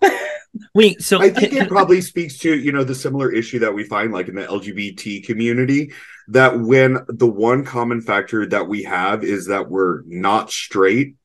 wait, 0.74 1.02
so 1.02 1.20
I 1.20 1.28
think 1.28 1.52
it 1.52 1.68
probably 1.68 2.00
speaks 2.00 2.38
to 2.38 2.58
you 2.58 2.72
know 2.72 2.84
the 2.84 2.94
similar 2.94 3.30
issue 3.30 3.58
that 3.58 3.74
we 3.74 3.84
find 3.84 4.12
like 4.12 4.28
in 4.28 4.34
the 4.34 4.46
LGBT 4.46 5.24
community 5.26 5.92
that 6.28 6.58
when 6.60 6.98
the 7.08 7.26
one 7.26 7.64
common 7.64 8.00
factor 8.00 8.46
that 8.46 8.66
we 8.68 8.82
have 8.84 9.24
is 9.24 9.46
that 9.48 9.68
we're 9.68 10.02
not 10.06 10.50
straight 10.50 11.16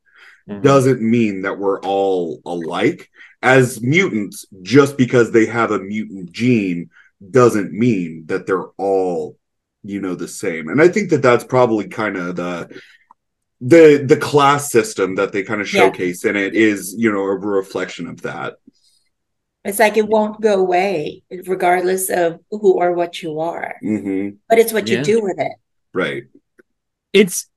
Mhm. 0.50 0.62
doesn't 0.62 1.02
mean 1.02 1.44
that 1.44 1.58
we're 1.58 1.80
all 1.82 2.42
alike 2.46 3.10
as 3.42 3.82
mutants 3.82 4.46
just 4.62 4.98
because 4.98 5.32
they 5.32 5.46
have 5.46 5.72
a 5.72 5.80
mutant 5.80 6.32
gene 6.32 6.90
doesn't 7.32 7.72
mean 7.72 8.26
that 8.28 8.46
they're 8.46 8.68
all 8.78 9.38
you 9.84 10.00
know 10.02 10.16
the 10.16 10.28
same 10.28 10.68
and 10.70 10.82
i 10.82 10.88
think 10.88 11.10
that 11.10 11.22
that's 11.22 11.44
probably 11.46 11.88
kind 11.88 12.18
of 12.18 12.36
the 12.36 12.82
the 13.62 14.04
the 14.06 14.18
class 14.18 14.70
system 14.72 15.16
that 15.16 15.32
they 15.32 15.44
kind 15.44 15.62
of 15.62 15.72
Yeah. 15.74 15.82
showcase 15.82 16.26
in 16.26 16.36
it 16.36 16.54
is 16.56 16.94
you 16.98 17.12
know 17.12 17.22
a 17.24 17.36
reflection 17.38 18.08
of 18.08 18.22
that 18.24 18.56
It's 19.66 19.80
like 19.80 19.96
it 19.96 20.08
won't 20.08 20.42
go 20.42 20.56
away, 20.60 21.24
regardless 21.48 22.10
of 22.10 22.42
who 22.52 22.74
or 22.82 22.92
what 22.92 23.24
you 23.24 23.40
are. 23.40 23.76
hmm 23.82 24.32
But 24.50 24.60
it's 24.60 24.74
what 24.74 24.90
Yeah. 24.90 24.98
you 24.98 25.04
do 25.06 25.22
with 25.22 25.40
it. 25.40 25.54
right 25.94 26.24
it's 27.14 27.48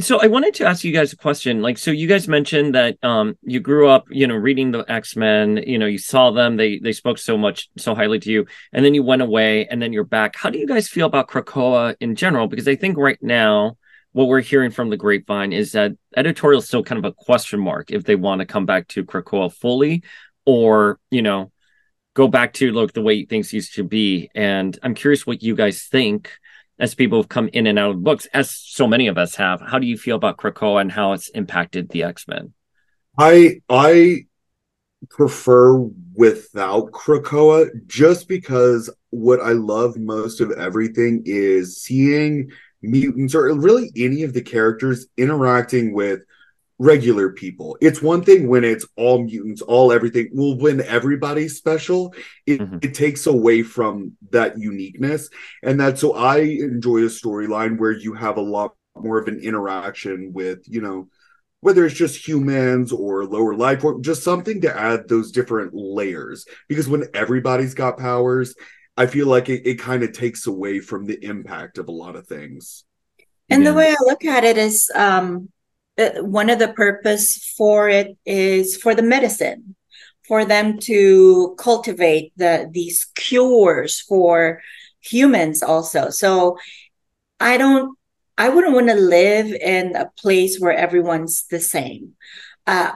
so 0.00 0.20
I 0.20 0.26
wanted 0.26 0.54
to 0.54 0.66
ask 0.66 0.82
you 0.82 0.92
guys 0.92 1.12
a 1.12 1.16
question. 1.16 1.62
Like, 1.62 1.78
so 1.78 1.90
you 1.90 2.08
guys 2.08 2.26
mentioned 2.26 2.74
that 2.74 2.96
um 3.04 3.36
you 3.42 3.60
grew 3.60 3.88
up, 3.88 4.06
you 4.10 4.26
know, 4.26 4.34
reading 4.34 4.72
the 4.72 4.84
X 4.90 5.16
Men. 5.16 5.58
You 5.58 5.78
know, 5.78 5.86
you 5.86 5.98
saw 5.98 6.30
them. 6.30 6.56
They 6.56 6.78
they 6.78 6.92
spoke 6.92 7.18
so 7.18 7.38
much, 7.38 7.68
so 7.76 7.94
highly 7.94 8.18
to 8.20 8.30
you, 8.30 8.46
and 8.72 8.84
then 8.84 8.94
you 8.94 9.02
went 9.02 9.22
away, 9.22 9.66
and 9.66 9.80
then 9.80 9.92
you're 9.92 10.04
back. 10.04 10.36
How 10.36 10.50
do 10.50 10.58
you 10.58 10.66
guys 10.66 10.88
feel 10.88 11.06
about 11.06 11.28
Krakoa 11.28 11.94
in 12.00 12.16
general? 12.16 12.48
Because 12.48 12.66
I 12.66 12.76
think 12.76 12.96
right 12.96 13.18
now 13.22 13.76
what 14.12 14.26
we're 14.26 14.40
hearing 14.40 14.70
from 14.70 14.90
the 14.90 14.96
grapevine 14.96 15.52
is 15.52 15.72
that 15.72 15.92
editorial 16.16 16.60
is 16.60 16.66
still 16.66 16.82
kind 16.82 16.98
of 16.98 17.04
a 17.04 17.12
question 17.12 17.60
mark 17.60 17.90
if 17.90 18.04
they 18.04 18.16
want 18.16 18.40
to 18.40 18.46
come 18.46 18.66
back 18.66 18.88
to 18.88 19.04
Krakoa 19.04 19.52
fully, 19.52 20.02
or 20.44 20.98
you 21.10 21.22
know, 21.22 21.52
go 22.14 22.26
back 22.26 22.52
to 22.54 22.72
look 22.72 22.94
the 22.94 23.02
way 23.02 23.24
things 23.24 23.52
used 23.52 23.74
to 23.74 23.84
be. 23.84 24.28
And 24.34 24.76
I'm 24.82 24.94
curious 24.94 25.24
what 25.24 25.42
you 25.42 25.54
guys 25.54 25.84
think 25.84 26.32
as 26.78 26.94
people 26.94 27.18
have 27.18 27.28
come 27.28 27.48
in 27.52 27.66
and 27.66 27.78
out 27.78 27.90
of 27.90 28.04
books, 28.04 28.26
as 28.32 28.50
so 28.50 28.86
many 28.86 29.08
of 29.08 29.18
us 29.18 29.34
have. 29.34 29.60
How 29.60 29.78
do 29.78 29.86
you 29.86 29.98
feel 29.98 30.16
about 30.16 30.36
Krakoa 30.36 30.80
and 30.80 30.92
how 30.92 31.12
it's 31.12 31.28
impacted 31.30 31.88
the 31.88 32.04
X 32.04 32.26
Men? 32.28 32.52
I 33.18 33.60
I 33.68 34.26
prefer 35.10 35.78
without 36.14 36.90
Krakoa 36.92 37.70
just 37.86 38.28
because 38.28 38.90
what 39.10 39.40
I 39.40 39.52
love 39.52 39.96
most 39.96 40.40
of 40.40 40.50
everything 40.52 41.22
is 41.24 41.80
seeing 41.80 42.50
mutants 42.82 43.34
or 43.34 43.52
really 43.54 43.90
any 43.96 44.22
of 44.22 44.32
the 44.32 44.42
characters 44.42 45.06
interacting 45.16 45.92
with 45.92 46.20
regular 46.78 47.30
people. 47.30 47.76
It's 47.80 48.00
one 48.00 48.22
thing 48.22 48.48
when 48.48 48.62
it's 48.64 48.86
all 48.96 49.24
mutants, 49.24 49.62
all 49.62 49.92
everything. 49.92 50.28
Well, 50.32 50.56
when 50.56 50.80
everybody's 50.80 51.56
special, 51.56 52.14
it, 52.46 52.60
Mhm. 52.60 52.84
it 52.84 52.94
takes 52.94 53.26
away 53.26 53.62
from 53.62 54.16
that 54.30 54.58
uniqueness. 54.58 55.28
And 55.62 55.80
that's 55.80 56.00
so 56.00 56.12
I 56.14 56.38
enjoy 56.38 56.98
a 56.98 57.10
storyline 57.10 57.78
where 57.78 57.90
you 57.90 58.14
have 58.14 58.36
a 58.36 58.42
lot 58.42 58.74
more 58.96 59.18
of 59.18 59.28
an 59.28 59.40
interaction 59.40 60.32
with, 60.32 60.60
you 60.66 60.80
know, 60.80 61.08
whether 61.60 61.84
it's 61.84 61.96
just 61.96 62.26
humans 62.26 62.92
or 62.92 63.26
lower 63.26 63.56
life 63.56 63.82
or 63.82 64.00
just 64.00 64.22
something 64.22 64.60
to 64.60 64.76
add 64.76 65.08
those 65.08 65.32
different 65.32 65.74
layers. 65.74 66.46
Because 66.68 66.88
when 66.88 67.06
everybody's 67.12 67.74
got 67.74 67.98
powers, 67.98 68.54
I 68.96 69.06
feel 69.06 69.26
like 69.26 69.48
it, 69.48 69.66
it 69.66 69.80
kind 69.80 70.04
of 70.04 70.12
takes 70.12 70.46
away 70.46 70.78
from 70.78 71.06
the 71.06 71.24
impact 71.24 71.78
of 71.78 71.88
a 71.88 71.92
lot 71.92 72.14
of 72.14 72.28
things. 72.28 72.84
And 73.50 73.64
Yeah. 73.64 73.70
the 73.70 73.76
way 73.76 73.90
I 73.90 73.96
look 74.02 74.24
at 74.24 74.44
it 74.44 74.58
is 74.58 74.90
um, 74.94 75.48
one 76.20 76.48
of 76.48 76.58
the 76.58 76.68
purpose 76.68 77.52
for 77.56 77.88
it 77.88 78.16
is 78.24 78.76
for 78.76 78.94
the 78.94 79.02
medicine, 79.02 79.74
for 80.26 80.44
them 80.44 80.78
to 80.78 81.56
cultivate 81.58 82.32
the 82.36 82.68
these 82.72 83.06
cures 83.16 84.00
for 84.00 84.62
humans 85.00 85.62
also. 85.62 86.10
So 86.10 86.58
I 87.40 87.56
don't, 87.56 87.98
I 88.36 88.48
wouldn't 88.48 88.74
want 88.74 88.88
to 88.88 88.94
live 88.94 89.52
in 89.52 89.96
a 89.96 90.10
place 90.18 90.58
where 90.58 90.72
everyone's 90.72 91.46
the 91.50 91.60
same. 91.60 92.14
Uh, 92.66 92.92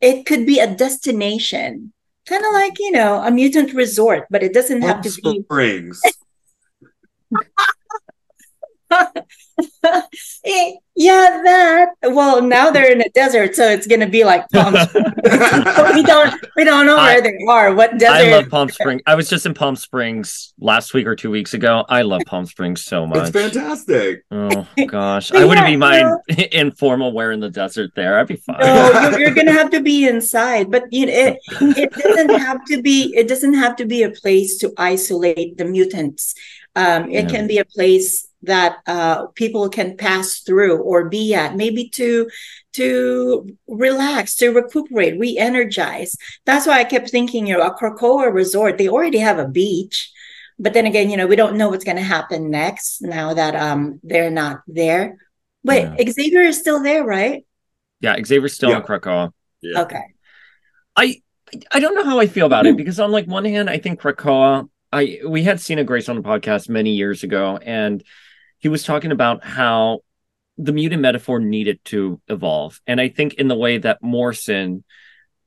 it 0.00 0.24
could 0.24 0.46
be 0.46 0.58
a 0.58 0.74
destination, 0.74 1.92
kind 2.26 2.44
of 2.44 2.52
like 2.52 2.78
you 2.78 2.92
know 2.92 3.20
a 3.22 3.30
mutant 3.30 3.74
resort, 3.74 4.26
but 4.30 4.42
it 4.42 4.54
doesn't 4.54 4.82
have 4.82 5.02
to 5.02 5.10
be 5.22 5.42
Springs. 5.42 6.00
Eh, 8.90 9.06
Eh, 10.44 10.72
yeah, 10.94 11.40
that. 11.44 11.88
Well, 12.02 12.42
now 12.42 12.70
they're 12.70 12.90
in 12.90 13.00
a 13.00 13.08
desert, 13.10 13.54
so 13.54 13.68
it's 13.68 13.86
gonna 13.86 14.08
be 14.08 14.24
like 14.24 14.48
Palm 14.50 14.74
Springs. 14.88 15.12
We 15.94 16.02
don't 16.02 16.34
we 16.56 16.64
don't 16.64 16.86
know 16.86 16.96
I- 16.96 17.14
where 17.14 17.22
they 17.22 17.36
are. 17.48 17.74
What 17.74 17.98
desert? 17.98 18.14
I 18.28 18.30
love 18.36 18.48
Palm 18.48 18.68
Springs. 18.68 19.02
I 19.06 19.14
was 19.14 19.28
just 19.28 19.46
in 19.46 19.54
Palm 19.54 19.76
Springs 19.76 20.52
last 20.58 20.94
week 20.94 21.06
or 21.06 21.14
two 21.16 21.30
weeks 21.30 21.54
ago. 21.54 21.84
I 21.88 22.02
love 22.02 22.22
Palm 22.26 22.46
Springs 22.46 22.84
so 22.84 23.06
much. 23.06 23.28
it's 23.28 23.30
fantastic. 23.30 24.24
Oh 24.30 24.66
gosh, 24.88 25.30
But 25.30 25.42
I 25.42 25.44
wouldn't 25.44 25.66
yeah, 25.66 25.72
be 25.72 25.76
mind 25.76 26.08
no. 26.28 26.44
informal 26.52 27.12
wear 27.12 27.32
in 27.32 27.40
the 27.40 27.50
desert 27.50 27.90
there. 27.94 28.18
I'd 28.18 28.26
be 28.28 28.36
fine. 28.36 28.56
no, 28.60 29.10
you're, 29.10 29.20
you're 29.20 29.34
gonna 29.34 29.52
have 29.52 29.70
to 29.70 29.80
be 29.80 30.06
inside. 30.06 30.70
But 30.70 30.84
you 30.92 31.06
know, 31.06 31.12
it 31.12 31.38
it 31.78 31.92
doesn't 31.92 32.38
have 32.40 32.64
to 32.66 32.82
be. 32.82 33.12
It 33.16 33.28
doesn't 33.28 33.54
have 33.54 33.76
to 33.76 33.84
be 33.86 34.02
a 34.02 34.10
place 34.10 34.58
to 34.58 34.72
isolate 34.76 35.56
the 35.58 35.64
mutants. 35.64 36.34
Um, 36.76 37.10
it 37.10 37.24
Yeah. 37.24 37.30
can 37.34 37.46
be 37.48 37.58
a 37.58 37.64
place 37.64 38.26
that 38.42 38.78
uh, 38.86 39.26
people 39.34 39.68
can 39.70 39.96
pass 39.96 40.40
through 40.46 40.78
or 40.82 41.08
be 41.08 41.34
at, 41.34 41.56
maybe 41.56 41.88
to 42.00 42.28
to 42.74 43.48
relax, 43.66 44.36
to 44.36 44.50
recuperate, 44.52 45.18
re-energize. 45.18 46.14
That's 46.44 46.66
why 46.66 46.78
I 46.80 46.84
kept 46.84 47.08
thinking, 47.10 47.46
you 47.46 47.56
know, 47.56 47.64
a 47.66 47.74
Krakoa 47.74 48.32
resort. 48.32 48.76
They 48.76 48.88
already 48.88 49.18
have 49.18 49.38
a 49.38 49.48
beach, 49.48 50.12
but 50.58 50.74
then 50.74 50.86
again, 50.86 51.08
you 51.10 51.16
know, 51.16 51.26
we 51.26 51.36
don't 51.36 51.56
know 51.56 51.70
what's 51.70 51.84
going 51.84 51.96
to 51.96 52.02
happen 52.16 52.50
next 52.50 53.00
now 53.02 53.32
that 53.34 53.54
um 53.56 53.98
they're 54.02 54.30
not 54.30 54.60
there. 54.68 55.16
Wait, 55.64 55.88
Xavier 56.10 56.42
is 56.42 56.58
still 56.58 56.82
there, 56.82 57.02
right? 57.04 57.44
Yeah, 58.00 58.14
Xavier's 58.22 58.52
still 58.54 58.70
Yeah. 58.70 58.76
in 58.76 58.82
Krakoa. 58.82 59.32
Yeah. 59.62 59.82
Okay. 59.82 60.04
I 60.94 61.22
I 61.70 61.80
don't 61.80 61.94
know 61.94 62.04
how 62.04 62.18
I 62.20 62.26
feel 62.26 62.46
about 62.46 62.66
it 62.66 62.76
because 62.76 63.00
on 63.00 63.10
like 63.10 63.26
one 63.26 63.44
hand, 63.44 63.70
I 63.70 63.78
think 63.78 64.00
Krakoa. 64.00 64.68
I 64.96 65.18
we 65.26 65.42
had 65.42 65.60
Sina 65.60 65.84
Grace 65.84 66.08
on 66.08 66.16
the 66.16 66.22
podcast 66.22 66.70
many 66.70 66.94
years 66.94 67.22
ago, 67.22 67.58
and 67.58 68.02
he 68.58 68.68
was 68.68 68.82
talking 68.82 69.12
about 69.12 69.44
how 69.44 70.00
the 70.56 70.72
mutant 70.72 71.02
metaphor 71.02 71.38
needed 71.38 71.84
to 71.86 72.18
evolve, 72.28 72.80
and 72.86 72.98
I 72.98 73.10
think 73.10 73.34
in 73.34 73.48
the 73.48 73.56
way 73.56 73.76
that 73.76 74.02
Morrison 74.02 74.84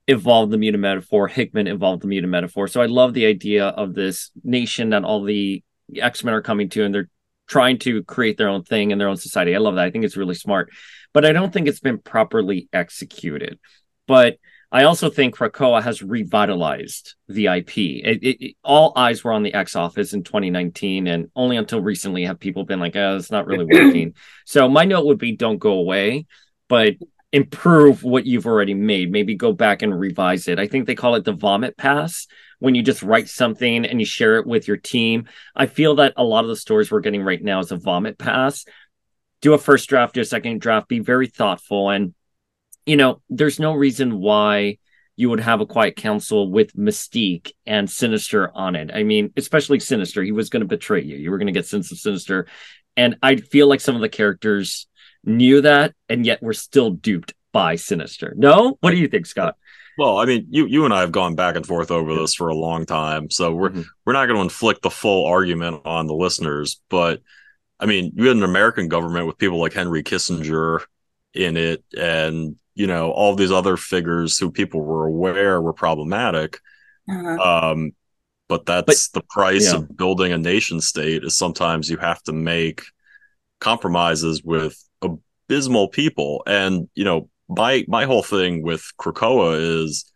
evolved 0.08 0.52
the 0.52 0.60
mutant 0.60 0.82
metaphor, 0.82 1.28
Hickman 1.28 1.66
evolved 1.66 2.04
the 2.04 2.08
mutant 2.08 2.30
metaphor. 2.30 2.68
So 2.68 2.80
I 2.80 2.86
love 2.86 3.16
the 3.16 3.26
idea 3.26 3.66
of 3.70 3.96
this 3.96 4.30
nation 4.44 4.92
that 4.92 5.04
all 5.04 5.24
the 5.24 5.64
X 5.96 6.24
Men 6.24 6.36
are 6.36 6.44
coming 6.44 6.70
to, 6.70 6.84
and 6.84 6.94
they're 6.94 7.10
trying 7.48 7.80
to 7.80 8.04
create 8.04 8.38
their 8.38 8.50
own 8.50 8.64
thing 8.64 8.92
in 8.92 9.00
their 9.00 9.08
own 9.08 9.18
society. 9.18 9.56
I 9.56 9.60
love 9.60 9.76
that. 9.76 9.86
I 9.86 9.90
think 9.90 10.06
it's 10.06 10.18
really 10.18 10.36
smart, 10.36 10.70
but 11.12 11.26
I 11.26 11.34
don't 11.34 11.52
think 11.52 11.68
it's 11.68 11.80
been 11.80 11.98
properly 11.98 12.70
executed. 12.72 13.58
But 14.06 14.38
I 14.72 14.84
also 14.84 15.10
think 15.10 15.36
Krakoa 15.36 15.82
has 15.82 16.04
revitalized 16.04 17.16
the 17.28 17.48
IP. 17.48 17.78
It, 17.78 18.24
it, 18.24 18.42
it- 18.46 18.56
all 18.64 18.94
eyes 18.96 19.24
were 19.24 19.32
on 19.32 19.44
the 19.44 19.54
X 19.54 19.76
Office 19.76 20.14
in 20.14 20.24
2019, 20.24 21.08
and 21.08 21.30
only 21.36 21.58
until 21.58 21.82
recently 21.82 22.26
have 22.26 22.40
people 22.40 22.66
been 22.66 22.80
like, 22.80 22.96
"Oh, 22.96 23.16
it's 23.18 23.32
not 23.32 23.48
really 23.48 23.66
working." 23.70 24.14
so 24.46 24.70
my 24.70 24.86
note 24.86 25.06
would 25.06 25.18
be, 25.18 25.36
don't 25.36 25.58
go 25.58 25.74
away, 25.74 26.28
but 26.68 26.94
improve 27.32 28.04
what 28.04 28.26
you've 28.26 28.46
already 28.48 28.74
made. 28.74 29.12
Maybe 29.12 29.36
go 29.36 29.54
back 29.54 29.82
and 29.82 29.98
revise 30.00 30.48
it. 30.48 30.60
I 30.60 30.68
think 30.68 30.86
they 30.86 30.96
call 30.96 31.16
it 31.16 31.26
the 31.26 31.34
vomit 31.34 31.78
pass 31.78 32.28
when 32.60 32.76
you 32.76 32.84
just 32.84 33.04
write 33.04 33.30
something 33.30 33.86
and 33.86 34.00
you 34.00 34.06
share 34.06 34.38
it 34.38 34.48
with 34.48 34.68
your 34.68 34.78
team. 34.78 35.26
I 35.56 35.66
feel 35.68 35.96
that 35.96 36.14
a 36.18 36.24
lot 36.24 36.44
of 36.44 36.50
the 36.50 36.56
stories 36.56 36.92
we're 36.92 37.00
getting 37.02 37.24
right 37.24 37.42
now 37.42 37.60
is 37.60 37.72
a 37.72 37.78
vomit 37.78 38.18
pass. 38.18 38.66
Do 39.42 39.54
a 39.54 39.58
first 39.58 39.88
draft, 39.90 40.16
do 40.16 40.22
a 40.22 40.26
second 40.26 40.60
draft, 40.60 40.90
be 40.90 41.00
very 41.00 41.28
thoughtful 41.28 41.90
and 41.90 42.14
you 42.90 42.98
know, 42.98 43.22
there's 43.30 43.60
no 43.60 43.74
reason 43.74 44.20
why 44.20 44.80
you 45.16 45.30
would 45.30 45.42
have 45.42 45.62
a 45.62 45.66
quiet 45.66 45.96
council 45.96 46.50
with 46.50 46.74
Mystique 46.76 47.52
and 47.66 47.90
Sinister 47.90 48.50
on 48.56 48.76
it. 48.76 48.90
I 48.94 49.04
mean, 49.04 49.32
especially 49.38 49.80
Sinister. 49.80 50.24
He 50.24 50.32
was 50.32 50.50
going 50.50 50.62
to 50.62 50.68
betray 50.68 51.04
you. 51.04 51.18
You 51.18 51.30
were 51.30 51.38
going 51.38 51.54
to 51.54 51.60
get 51.60 51.68
sense 51.68 51.92
of 51.92 52.00
Sinister. 52.00 52.48
And 52.98 53.18
I 53.22 53.36
feel 53.36 53.68
like 53.68 53.82
some 53.82 53.96
of 53.96 54.02
the 54.02 54.10
characters 54.10 54.88
knew 55.24 55.62
that 55.62 55.94
and 56.08 56.26
yet 56.26 56.42
were 56.42 56.54
still 56.54 56.90
duped 56.90 57.34
by 57.52 57.76
Sinister. 57.76 58.34
No? 58.38 58.78
What 58.80 58.92
do 58.92 58.98
you 58.98 59.08
think, 59.08 59.26
Scott? 59.26 59.56
Well, 59.98 60.18
I 60.18 60.26
mean, 60.26 60.48
you 60.50 60.66
you 60.66 60.86
and 60.86 60.94
I 60.94 61.02
have 61.02 61.12
gone 61.12 61.36
back 61.36 61.58
and 61.58 61.68
forth 61.68 61.92
over 61.92 62.16
this 62.16 62.34
for 62.34 62.48
a 62.48 62.56
long 62.56 62.86
time, 62.86 63.30
so 63.30 63.54
we're 63.54 63.72
Mhm. 63.72 63.86
we're 64.06 64.14
not 64.14 64.28
going 64.28 64.38
to 64.38 64.44
inflict 64.44 64.82
the 64.82 64.90
full 64.90 65.28
argument 65.28 65.82
on 65.86 66.08
the 66.08 66.16
listeners. 66.16 66.82
But 66.90 67.22
I 67.80 67.86
mean, 67.86 68.14
you 68.16 68.28
had 68.28 68.38
an 68.38 68.44
American 68.44 68.88
government 68.88 69.28
with 69.28 69.38
people 69.38 69.60
like 69.60 69.74
Henry 69.74 70.02
Kissinger 70.02 70.80
in 71.34 71.58
it, 71.58 71.84
and 71.98 72.56
you 72.82 72.88
know 72.88 73.12
all 73.12 73.36
these 73.36 73.52
other 73.60 73.78
figures 73.78 74.38
who 74.40 74.50
people 74.52 74.82
were 74.82 75.06
aware 75.14 75.62
were 75.62 75.74
problematic 75.86 76.52
Uh-huh. 77.10 77.38
um 77.52 77.80
but 78.52 78.66
that's 78.66 79.10
the 79.10 79.22
price 79.38 79.68
of 79.78 79.96
building 80.02 80.32
a 80.34 80.38
nation 80.54 80.82
state 80.82 81.24
is 81.24 81.38
sometimes 81.38 81.90
you 81.92 81.98
have 81.98 82.22
to 82.24 82.34
make 82.34 82.78
compromises 83.60 84.44
with 84.44 84.76
abysmal 85.02 85.88
people. 85.90 86.44
And 86.48 86.90
you 86.96 87.04
know 87.04 87.30
my 87.48 87.86
my 87.88 88.06
whole 88.06 88.24
thing 88.24 88.64
with 88.64 88.84
krakoa 89.02 89.84
is 89.84 90.12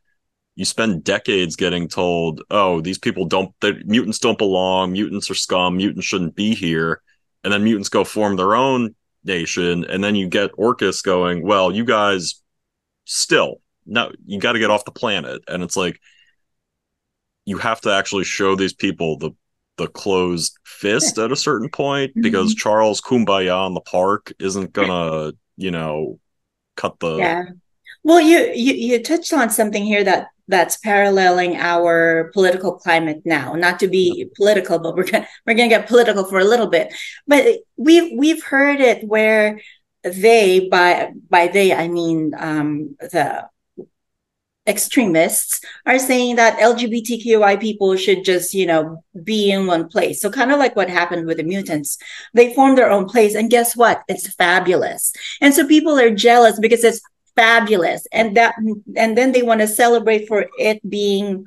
you 0.56 0.66
spend 0.66 1.04
decades 1.04 1.56
getting 1.56 1.88
told 1.88 2.42
oh 2.50 2.82
these 2.82 3.00
people 3.00 3.26
don't 3.26 3.52
the 3.62 3.82
mutants 3.86 4.20
don't 4.20 4.38
belong 4.38 4.92
mutants 4.94 5.30
are 5.32 5.36
scum 5.36 5.78
mutants 5.78 6.06
shouldn't 6.06 6.36
be 6.36 6.54
here. 6.56 7.02
And 7.44 7.52
then 7.54 7.64
mutants 7.64 7.90
go 7.90 8.04
form 8.04 8.36
their 8.38 8.56
own 8.56 8.96
nation. 9.26 9.86
And 9.86 10.04
then 10.04 10.16
you 10.16 10.28
get 10.30 10.52
orchis 10.58 11.04
going 11.04 11.46
well 11.46 11.72
you 11.72 11.86
guys 11.86 12.42
still 13.06 13.62
no 13.86 14.12
you 14.26 14.40
got 14.40 14.54
to 14.54 14.60
get 14.60 14.72
off 14.72 14.86
the 14.86 14.92
planet. 14.92 15.42
And 15.48 15.64
it's 15.64 15.78
like 15.78 16.00
you 17.46 17.58
have 17.58 17.82
to 17.82 17.92
actually 17.92 18.24
show 18.24 18.56
these 18.56 18.74
people 18.74 19.18
the 19.18 19.32
the 19.78 19.88
closed 19.88 20.58
fist 20.66 21.18
at 21.18 21.32
a 21.32 21.36
certain 21.36 21.68
point 21.68 22.12
mm-hmm. 22.12 22.22
because 22.22 22.54
charles 22.54 23.02
kumbaya 23.02 23.66
in 23.66 23.74
the 23.74 23.82
park 23.82 24.32
isn't 24.38 24.72
gonna 24.72 25.32
you 25.58 25.72
know 25.72 26.20
cut 26.76 27.00
the 27.00 27.18
yeah. 27.18 27.44
Well 28.04 28.20
you, 28.20 28.52
you 28.54 28.74
you 28.74 29.02
touched 29.02 29.34
on 29.34 29.50
something 29.50 29.84
here 29.84 30.04
that 30.04 30.28
that's 30.50 30.78
paralleling 30.78 31.56
our 31.56 32.32
political 32.34 32.74
climate 32.74 33.22
now. 33.24 33.54
Not 33.54 33.80
to 33.80 33.88
be 33.88 34.30
political 34.36 34.78
but 34.78 34.96
we're 34.96 35.06
gonna 35.06 35.28
we're 35.46 35.54
gonna 35.54 35.70
get 35.70 35.88
political 35.88 36.26
for 36.26 36.40
a 36.40 36.44
little 36.44 36.68
bit. 36.68 36.94
But 37.28 37.60
we've 37.78 38.12
we've 38.18 38.44
heard 38.44 38.82
it 38.82 39.08
where 39.08 39.62
they 40.04 40.68
by 40.70 41.12
by 41.30 41.48
they 41.48 41.74
i 41.74 41.88
mean 41.88 42.34
um 42.38 42.96
the 43.00 43.48
extremists 44.66 45.60
are 45.86 46.00
saying 46.00 46.38
that 46.38 46.58
lgbtqi 46.60 47.60
people 47.60 47.96
should 47.98 48.24
just 48.24 48.54
you 48.54 48.66
know 48.66 49.04
be 49.24 49.52
in 49.52 49.68
one 49.68 49.88
place. 49.88 50.22
So 50.22 50.32
kind 50.32 50.52
of 50.52 50.60
like 50.60 50.76
what 50.76 50.90
happened 50.90 51.28
with 51.28 51.38
the 51.38 51.44
mutants. 51.44 51.98
They 52.34 52.54
formed 52.54 52.78
their 52.78 52.90
own 52.90 53.06
place 53.06 53.36
and 53.36 53.50
guess 53.50 53.76
what? 53.76 54.02
It's 54.08 54.34
fabulous. 54.34 55.14
And 55.42 55.54
so 55.54 55.68
people 55.68 56.00
are 56.00 56.10
jealous 56.10 56.60
because 56.60 56.84
it's 56.84 57.02
fabulous. 57.36 58.08
And 58.12 58.38
that 58.38 58.56
and 58.96 59.18
then 59.18 59.32
they 59.32 59.44
want 59.44 59.62
to 59.62 59.68
celebrate 59.68 60.28
for 60.28 60.48
it 60.58 60.88
being 60.90 61.46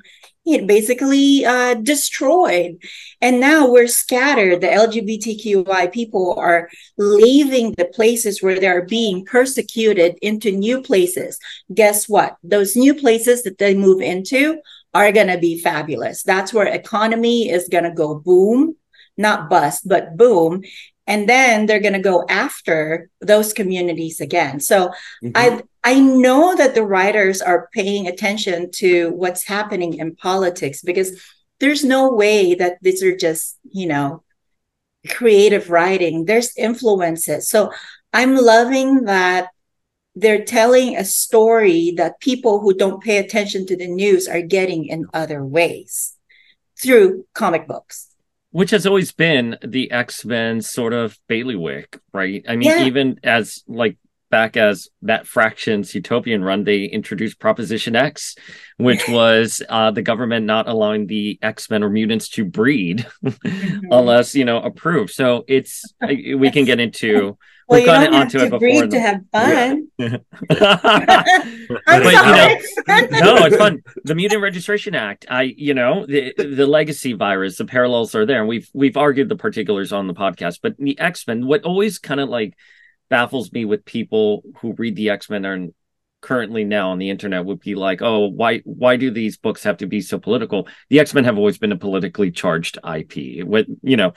know, 0.55 0.65
basically 0.65 1.45
uh, 1.45 1.73
destroyed. 1.73 2.77
And 3.21 3.39
now 3.39 3.67
we're 3.69 3.87
scattered. 3.87 4.61
The 4.61 4.67
lgbtqi 4.67 5.91
people 5.91 6.35
are 6.37 6.69
leaving 6.97 7.73
the 7.73 7.85
places 7.85 8.41
where 8.41 8.59
they 8.59 8.67
are 8.67 8.85
being 8.85 9.25
persecuted 9.25 10.17
into 10.21 10.51
new 10.51 10.81
places. 10.81 11.39
Guess 11.73 12.07
what? 12.07 12.37
Those 12.43 12.75
new 12.75 12.93
places 12.93 13.43
that 13.43 13.57
they 13.57 13.73
move 13.75 14.01
into 14.01 14.61
are 14.93 15.11
going 15.11 15.27
to 15.27 15.37
be 15.37 15.59
fabulous. 15.59 16.23
That's 16.23 16.53
where 16.53 16.67
economy 16.67 17.49
is 17.49 17.67
going 17.67 17.83
to 17.83 17.91
go 17.91 18.15
boom 18.15 18.75
not 19.17 19.49
bust 19.49 19.87
but 19.87 20.15
boom. 20.15 20.63
And 21.07 21.27
then 21.27 21.65
they're 21.65 21.79
going 21.79 21.93
to 21.93 21.99
go 21.99 22.25
after 22.29 23.09
those 23.21 23.53
communities 23.53 24.19
again. 24.19 24.59
So 24.59 24.91
Mhm. 25.23 25.31
i 25.35 25.61
i 25.87 25.93
know 25.99 26.55
that 26.59 26.75
the 26.75 26.83
writers 26.93 27.41
are 27.41 27.69
paying 27.73 28.07
attention 28.07 28.69
to 28.71 29.09
what's 29.21 29.47
happening 29.55 29.91
in 30.01 30.15
politics 30.15 30.81
because 30.81 31.09
there's 31.59 31.83
no 31.83 32.01
way 32.23 32.53
that 32.61 32.73
these 32.81 33.01
are 33.07 33.15
just 33.27 33.57
you 33.79 33.87
know 33.87 34.23
creative 35.17 35.69
writing 35.69 36.25
there's 36.25 36.51
influences 36.57 37.49
so 37.53 37.71
i'm 38.19 38.35
loving 38.35 38.89
that 39.05 39.43
they're 40.21 40.43
telling 40.59 40.97
a 40.97 41.05
story 41.05 41.93
that 41.95 42.19
people 42.19 42.59
who 42.59 42.73
don't 42.73 43.03
pay 43.03 43.17
attention 43.19 43.65
to 43.65 43.75
the 43.77 43.87
news 43.87 44.27
are 44.27 44.41
getting 44.57 44.85
in 44.85 45.05
other 45.13 45.45
ways 45.57 46.17
through 46.81 47.25
comic 47.33 47.67
books 47.67 47.97
which 48.51 48.71
has 48.71 48.87
always 48.87 49.11
been 49.11 49.57
the 49.61 49.91
X-Men 49.91 50.61
sort 50.61 50.93
of 50.93 51.19
bailiwick, 51.27 51.99
right? 52.13 52.43
I 52.47 52.55
mean, 52.55 52.69
Yeah. 52.69 52.85
even 52.85 53.19
as 53.21 53.61
like 53.67 53.97
back 54.29 54.57
as 54.57 54.89
Matt 55.01 55.27
Fraction's 55.27 55.93
Utopian 55.95 56.43
run, 56.43 56.63
they 56.63 56.83
introduced 56.83 57.39
Proposition 57.39 57.95
X, 57.95 58.35
which 58.77 59.07
was 59.07 59.61
uh, 59.69 59.91
the 59.91 60.01
government 60.01 60.45
not 60.45 60.67
allowing 60.67 61.07
the 61.07 61.39
X-Men 61.41 61.83
or 61.83 61.89
mutants 61.89 62.29
to 62.29 62.45
breed 62.45 63.05
unless 63.91 64.35
you 64.35 64.45
know 64.45 64.59
approved. 64.59 65.11
So 65.11 65.45
it's 65.47 65.83
we 66.01 66.51
can 66.51 66.65
get 66.65 66.79
into. 66.79 67.37
well 67.67 67.79
We've 67.79 67.81
you 67.81 67.85
don't 67.87 68.13
have 68.13 68.13
onto 68.13 68.37
to 68.39 68.45
it 68.45 68.49
before. 68.49 68.59
breed 68.59 68.91
to 68.91 68.99
have 68.99 69.21
fun 69.31 69.87
i'm 69.99 70.21
But, 71.67 71.87
you 71.87 72.11
know, 72.11 72.57
no, 73.19 73.45
it's 73.45 73.57
fun. 73.57 73.83
The 74.03 74.15
Mutant 74.15 74.41
Registration 74.41 74.95
Act. 74.95 75.25
I, 75.29 75.43
you 75.57 75.73
know, 75.73 76.05
the 76.05 76.33
the 76.37 76.67
legacy 76.67 77.13
virus. 77.13 77.57
The 77.57 77.65
parallels 77.65 78.15
are 78.15 78.25
there, 78.25 78.39
and 78.39 78.47
we've 78.47 78.69
we've 78.73 78.97
argued 78.97 79.29
the 79.29 79.35
particulars 79.35 79.91
on 79.91 80.07
the 80.07 80.13
podcast. 80.13 80.59
But 80.61 80.77
the 80.77 80.97
X 80.99 81.27
Men, 81.27 81.45
what 81.45 81.63
always 81.63 81.99
kind 81.99 82.19
of 82.19 82.29
like 82.29 82.57
baffles 83.09 83.51
me 83.51 83.65
with 83.65 83.85
people 83.85 84.43
who 84.61 84.73
read 84.73 84.95
the 84.95 85.09
X 85.09 85.29
Men 85.29 85.45
and 85.45 85.73
currently 86.21 86.63
now 86.63 86.91
on 86.91 86.97
the 86.97 87.09
internet 87.09 87.45
would 87.45 87.59
be 87.59 87.75
like, 87.75 88.01
oh, 88.01 88.27
why 88.27 88.59
why 88.65 88.97
do 88.97 89.11
these 89.11 89.37
books 89.37 89.63
have 89.63 89.77
to 89.77 89.87
be 89.87 90.01
so 90.01 90.19
political? 90.19 90.67
The 90.89 90.99
X 90.99 91.13
Men 91.13 91.23
have 91.25 91.37
always 91.37 91.57
been 91.57 91.71
a 91.71 91.77
politically 91.77 92.31
charged 92.31 92.77
IP. 92.77 93.45
What 93.45 93.67
you 93.81 93.97
know, 93.97 94.13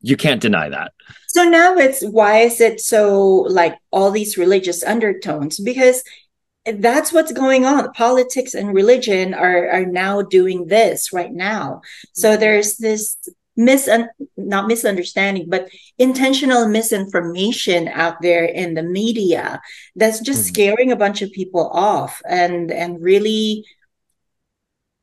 you 0.00 0.16
can't 0.16 0.40
deny 0.40 0.68
that. 0.68 0.92
So 1.28 1.44
now 1.44 1.76
it's 1.76 2.02
why 2.02 2.40
is 2.40 2.60
it 2.60 2.80
so 2.80 3.46
like 3.48 3.76
all 3.90 4.10
these 4.10 4.38
religious 4.38 4.82
undertones? 4.84 5.60
Because 5.60 6.02
that's 6.64 7.12
what's 7.12 7.32
going 7.32 7.64
on. 7.64 7.92
Politics 7.92 8.54
and 8.54 8.74
religion 8.74 9.34
are 9.34 9.70
are 9.70 9.86
now 9.86 10.22
doing 10.22 10.66
this 10.66 11.12
right 11.12 11.32
now. 11.32 11.82
So 12.14 12.30
mm-hmm. 12.30 12.40
there's 12.40 12.76
this 12.76 13.16
mis 13.58 13.88
not 14.36 14.68
misunderstanding, 14.68 15.46
but 15.48 15.68
intentional 15.98 16.66
misinformation 16.68 17.88
out 17.88 18.22
there 18.22 18.44
in 18.44 18.74
the 18.74 18.82
media 18.84 19.60
that's 19.96 20.20
just 20.20 20.42
Mhm. 20.44 20.48
scaring 20.52 20.92
a 20.92 20.96
bunch 21.04 21.20
of 21.22 21.32
people 21.32 21.68
off 21.90 22.22
and 22.28 22.70
and 22.70 23.02
really 23.02 23.64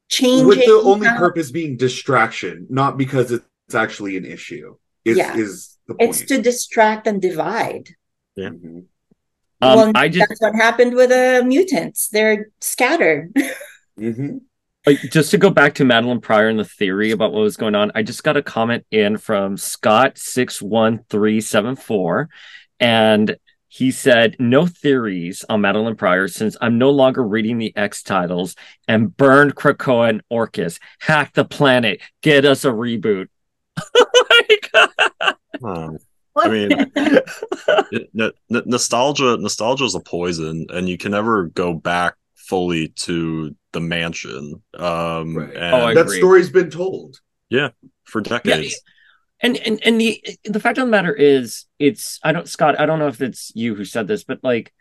changing 0.10 0.48
with 0.48 0.60
the 0.60 0.82
only 0.92 1.08
how- 1.08 1.18
purpose 1.18 1.52
being 1.52 1.76
distraction, 1.78 2.66
not 2.70 2.98
because 2.98 3.32
it's 3.32 3.76
actually 3.76 4.16
an 4.18 4.26
issue. 4.26 4.76
Is 5.04 5.18
Yeah. 5.18 5.36
is 5.38 5.78
the 5.88 5.96
point? 5.96 6.10
it's 6.10 6.22
to 6.30 6.42
distract 6.42 7.06
and 7.08 7.22
divide. 7.22 7.90
Mhm. 8.40 8.86
Um, 9.62 9.76
well, 9.78 9.92
I 9.96 10.08
just 10.10 10.30
that's 10.30 10.42
what 10.42 10.56
happened 10.56 10.94
with 10.96 11.10
the 11.10 11.44
mutants. 11.46 12.08
They're 12.10 12.50
scattered. 12.62 13.34
Mhm. 14.00 14.42
Like, 14.86 15.00
just 15.12 15.32
to 15.32 15.38
go 15.38 15.50
back 15.50 15.74
to 15.76 15.84
Madelyne 15.84 16.22
Pryor 16.22 16.48
and 16.48 16.60
the 16.60 16.66
theory 16.66 17.12
about 17.12 17.34
what 17.34 17.42
was 17.42 17.58
going 17.58 17.74
on, 17.76 17.92
I 17.96 18.04
just 18.04 18.24
got 18.24 18.38
a 18.38 18.44
comment 18.44 18.86
in 18.92 19.18
from 19.18 19.58
Scott 19.58 20.18
six 20.18 20.62
one 20.62 21.00
three 21.10 21.42
seven 21.42 21.76
four, 21.76 22.30
and 22.80 23.36
he 23.68 23.92
said 23.92 24.36
no 24.40 24.66
theories 24.68 25.44
on 25.50 25.62
Madelyne 25.62 25.98
Pryor 25.98 26.28
since 26.28 26.56
I'm 26.62 26.78
no 26.78 26.92
longer 26.92 27.24
reading 27.24 27.58
the 27.58 27.76
X 27.76 28.04
titles 28.04 28.56
and 28.88 29.16
burned 29.18 29.56
Krakoa 29.56 30.10
and 30.10 30.22
Orchis, 30.30 30.80
hack 31.00 31.34
the 31.34 31.46
planet, 31.46 32.00
get 32.22 32.46
us 32.46 32.64
a 32.66 32.70
reboot. 32.70 33.28
Like- 34.50 34.72
Um, 35.64 35.98
I 36.38 36.50
mean, 36.50 36.70
it- 36.96 38.10
n- 38.20 38.32
n- 38.54 38.64
nostalgia 38.66 39.38
nostalgia 39.38 39.86
is 39.86 39.96
a 39.96 40.00
poison 40.02 40.68
and 40.70 40.88
you 40.90 40.98
can 40.98 41.12
never 41.12 41.46
go 41.46 41.74
back 41.74 42.16
fully 42.36 42.90
to 42.90 43.56
the 43.76 43.82
mansion 43.82 44.64
um 44.74 45.38
Right. 45.38 45.56
and 45.56 45.74
Oh, 45.74 45.94
that 45.94 46.02
agree. 46.08 46.18
story's 46.18 46.50
been 46.50 46.72
told. 46.72 47.20
Yeah, 47.50 47.70
for 48.06 48.22
decades 48.22 48.82
and 49.42 49.58
and 49.58 49.80
and 49.86 50.02
the 50.02 50.24
the 50.46 50.60
fact 50.60 50.78
of 50.78 50.86
the 50.88 50.92
matter 50.92 51.14
is 51.14 51.66
it's 51.78 52.20
i 52.24 52.32
don't 52.32 52.48
scott 52.48 52.80
i 52.80 52.86
don't 52.86 53.00
know 53.00 53.08
if 53.08 53.22
it's 53.22 53.52
you 53.54 53.76
who 53.76 53.86
said 53.86 54.08
this 54.08 54.24
but 54.24 54.40
like 54.44 54.74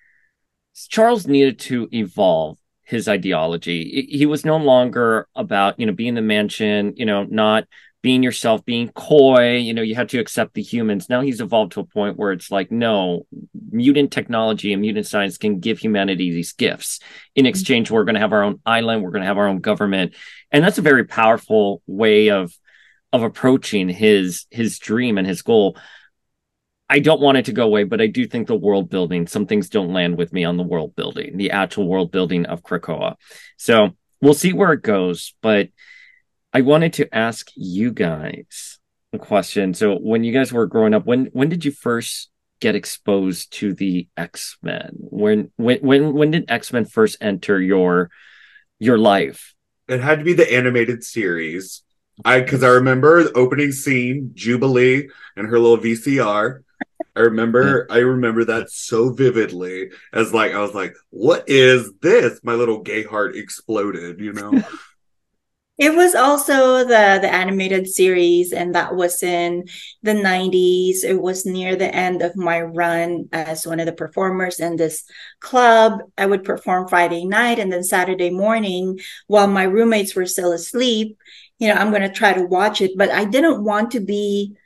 charles 0.89 1.27
needed 1.27 1.59
to 1.59 1.89
evolve 1.93 2.57
his 2.85 3.09
ideology 3.09 4.07
he 4.11 4.27
was 4.27 4.45
no 4.45 4.57
longer 4.57 5.29
about 5.35 5.79
you 5.81 5.87
know 5.87 5.93
being 5.93 6.15
the 6.15 6.23
mansion 6.23 6.95
you 6.97 7.05
know 7.07 7.25
not 7.25 7.65
being 8.05 8.23
yourself 8.23 8.63
being 8.67 8.91
coy 8.91 9.57
you 9.57 9.73
know 9.73 9.81
you 9.81 9.95
had 9.95 10.11
to 10.11 10.19
accept 10.19 10.53
the 10.53 10.61
humans. 10.61 11.09
Now 11.09 11.23
he's 11.23 11.41
evolved 11.41 11.73
to 11.73 11.81
a 11.81 11.87
point 11.87 12.19
where 12.19 12.33
it's 12.33 12.51
like 12.51 12.71
no 12.71 13.27
mutant 13.71 14.13
technology 14.13 14.75
and 14.75 14.83
mutant 14.83 15.07
science 15.07 15.39
can 15.39 15.59
give 15.59 15.79
humanity 15.79 16.31
these 16.31 16.53
gifts. 16.53 17.01
In 17.35 17.45
mm-hmm. 17.45 17.49
exchange 17.49 17.91
we're 17.91 18.05
going 18.05 18.17
to 18.17 18.21
have 18.21 18.35
our 18.35 18.43
own 18.43 18.61
island 18.67 19.03
we're 19.03 19.11
going 19.11 19.23
to 19.23 19.27
have 19.27 19.39
our 19.39 19.49
own 19.49 19.61
government. 19.61 20.13
And 20.53 20.63
that's 20.63 20.77
a 20.77 20.83
very 20.83 21.05
powerful 21.05 21.81
way 21.87 22.29
of 22.29 22.53
of 23.11 23.23
approaching 23.23 23.89
his 23.89 24.45
his 24.51 24.79
dream 24.79 25.17
and 25.17 25.27
his 25.27 25.41
goal. 25.41 25.79
I 26.91 26.99
don't 26.99 27.23
want 27.23 27.39
it 27.39 27.47
to 27.47 27.53
go 27.53 27.65
away 27.65 27.85
but 27.85 28.03
i 28.03 28.07
do 28.07 28.27
think 28.27 28.47
the 28.47 28.55
world 28.55 28.91
building 28.91 29.27
some 29.27 29.47
things 29.47 29.71
don't 29.71 29.95
land 29.95 30.19
with 30.19 30.31
me 30.35 30.45
on 30.45 30.59
the 30.59 30.63
world 30.63 30.95
building 30.95 31.39
the 31.39 31.53
actual 31.53 31.89
world 31.89 32.13
building 32.13 32.45
of 32.45 32.63
krakoa. 32.63 33.15
So 33.57 33.97
we'll 34.21 34.35
see 34.35 34.53
where 34.53 34.75
it 34.75 34.83
goes 34.83 35.35
but 35.41 35.71
i 36.55 36.63
wanted 36.63 36.95
to 36.95 37.15
ask 37.15 37.51
you 37.55 37.93
guys 37.93 38.79
a 39.13 39.19
question 39.19 39.75
so 39.75 39.97
when 39.97 40.25
you 40.25 40.33
guys 40.33 40.53
were 40.53 40.67
growing 40.67 40.95
up 40.95 41.05
when 41.05 41.27
when 41.33 41.49
did 41.49 41.65
you 41.65 41.71
first 41.71 42.31
get 42.65 42.75
exposed 42.75 43.53
to 43.53 43.75
the 43.75 44.09
X-Men? 44.17 44.97
When 44.99 45.51
when 45.57 45.81
when 45.81 46.15
when 46.15 46.31
did 46.31 46.51
X-Men 46.51 46.87
first 46.87 47.19
enter 47.21 47.61
your 47.61 48.11
your 48.79 48.97
life? 48.97 49.55
It 49.87 50.01
had 50.01 50.21
to 50.21 50.25
be 50.25 50.33
the 50.33 50.51
animated 50.51 51.05
series. 51.05 51.83
I 52.25 52.41
because 52.41 52.63
I 52.63 52.69
remember 52.69 53.23
the 53.23 53.33
opening 53.35 53.73
scene, 53.73 54.31
Jubilee 54.33 55.09
and 55.37 55.47
her 55.47 55.59
little 55.59 55.77
VCR. 55.77 56.61
I 57.15 57.21
remember 57.21 57.87
I 57.91 57.99
remember 57.99 58.47
that 58.47 58.71
so 58.71 59.11
vividly 59.11 59.91
as 60.15 60.33
like 60.33 60.53
I 60.53 60.61
was 60.61 60.75
like, 60.75 60.95
what 61.11 61.45
is 61.47 61.93
this? 62.01 62.41
My 62.43 62.55
little 62.55 62.81
gay 62.81 63.03
heart 63.03 63.37
exploded, 63.37 64.21
you 64.21 64.33
know. 64.33 64.63
It 65.77 65.95
was 65.97 66.15
also 66.15 66.79
the 66.85 67.19
the 67.21 67.33
animated 67.33 67.89
series, 67.89 68.53
and 68.53 68.75
that 68.77 68.95
was 68.95 69.23
in 69.25 69.65
the 70.03 70.15
90s. 70.15 71.03
It 71.05 71.21
was 71.21 71.45
near 71.45 71.75
the 71.75 71.93
end 71.93 72.23
of 72.23 72.37
my 72.37 72.61
run 72.61 73.29
as 73.33 73.67
one 73.67 73.81
of 73.81 73.87
the 73.87 73.93
performers 73.93 74.61
in 74.61 74.77
this 74.77 75.03
club. 75.41 76.01
I 76.17 76.27
would 76.27 76.45
perform 76.45 76.87
Friday 76.89 77.25
night 77.25 77.59
and 77.59 77.73
then 77.73 77.83
Saturday 77.83 78.31
morning 78.31 79.01
while 79.27 79.49
my 79.49 79.65
roommates 79.65 80.15
were 80.15 80.27
still 80.27 80.53
asleep. 80.53 81.19
You 81.59 81.69
know, 81.69 81.75
I'm 81.75 81.91
going 81.91 82.03
to 82.03 82.09
try 82.09 82.33
to 82.35 82.45
watch 82.47 82.81
it, 82.81 82.93
but 82.97 83.11
I 83.11 83.25
didn't 83.25 83.65
want 83.65 83.91
to 83.93 84.01
be 84.01 84.57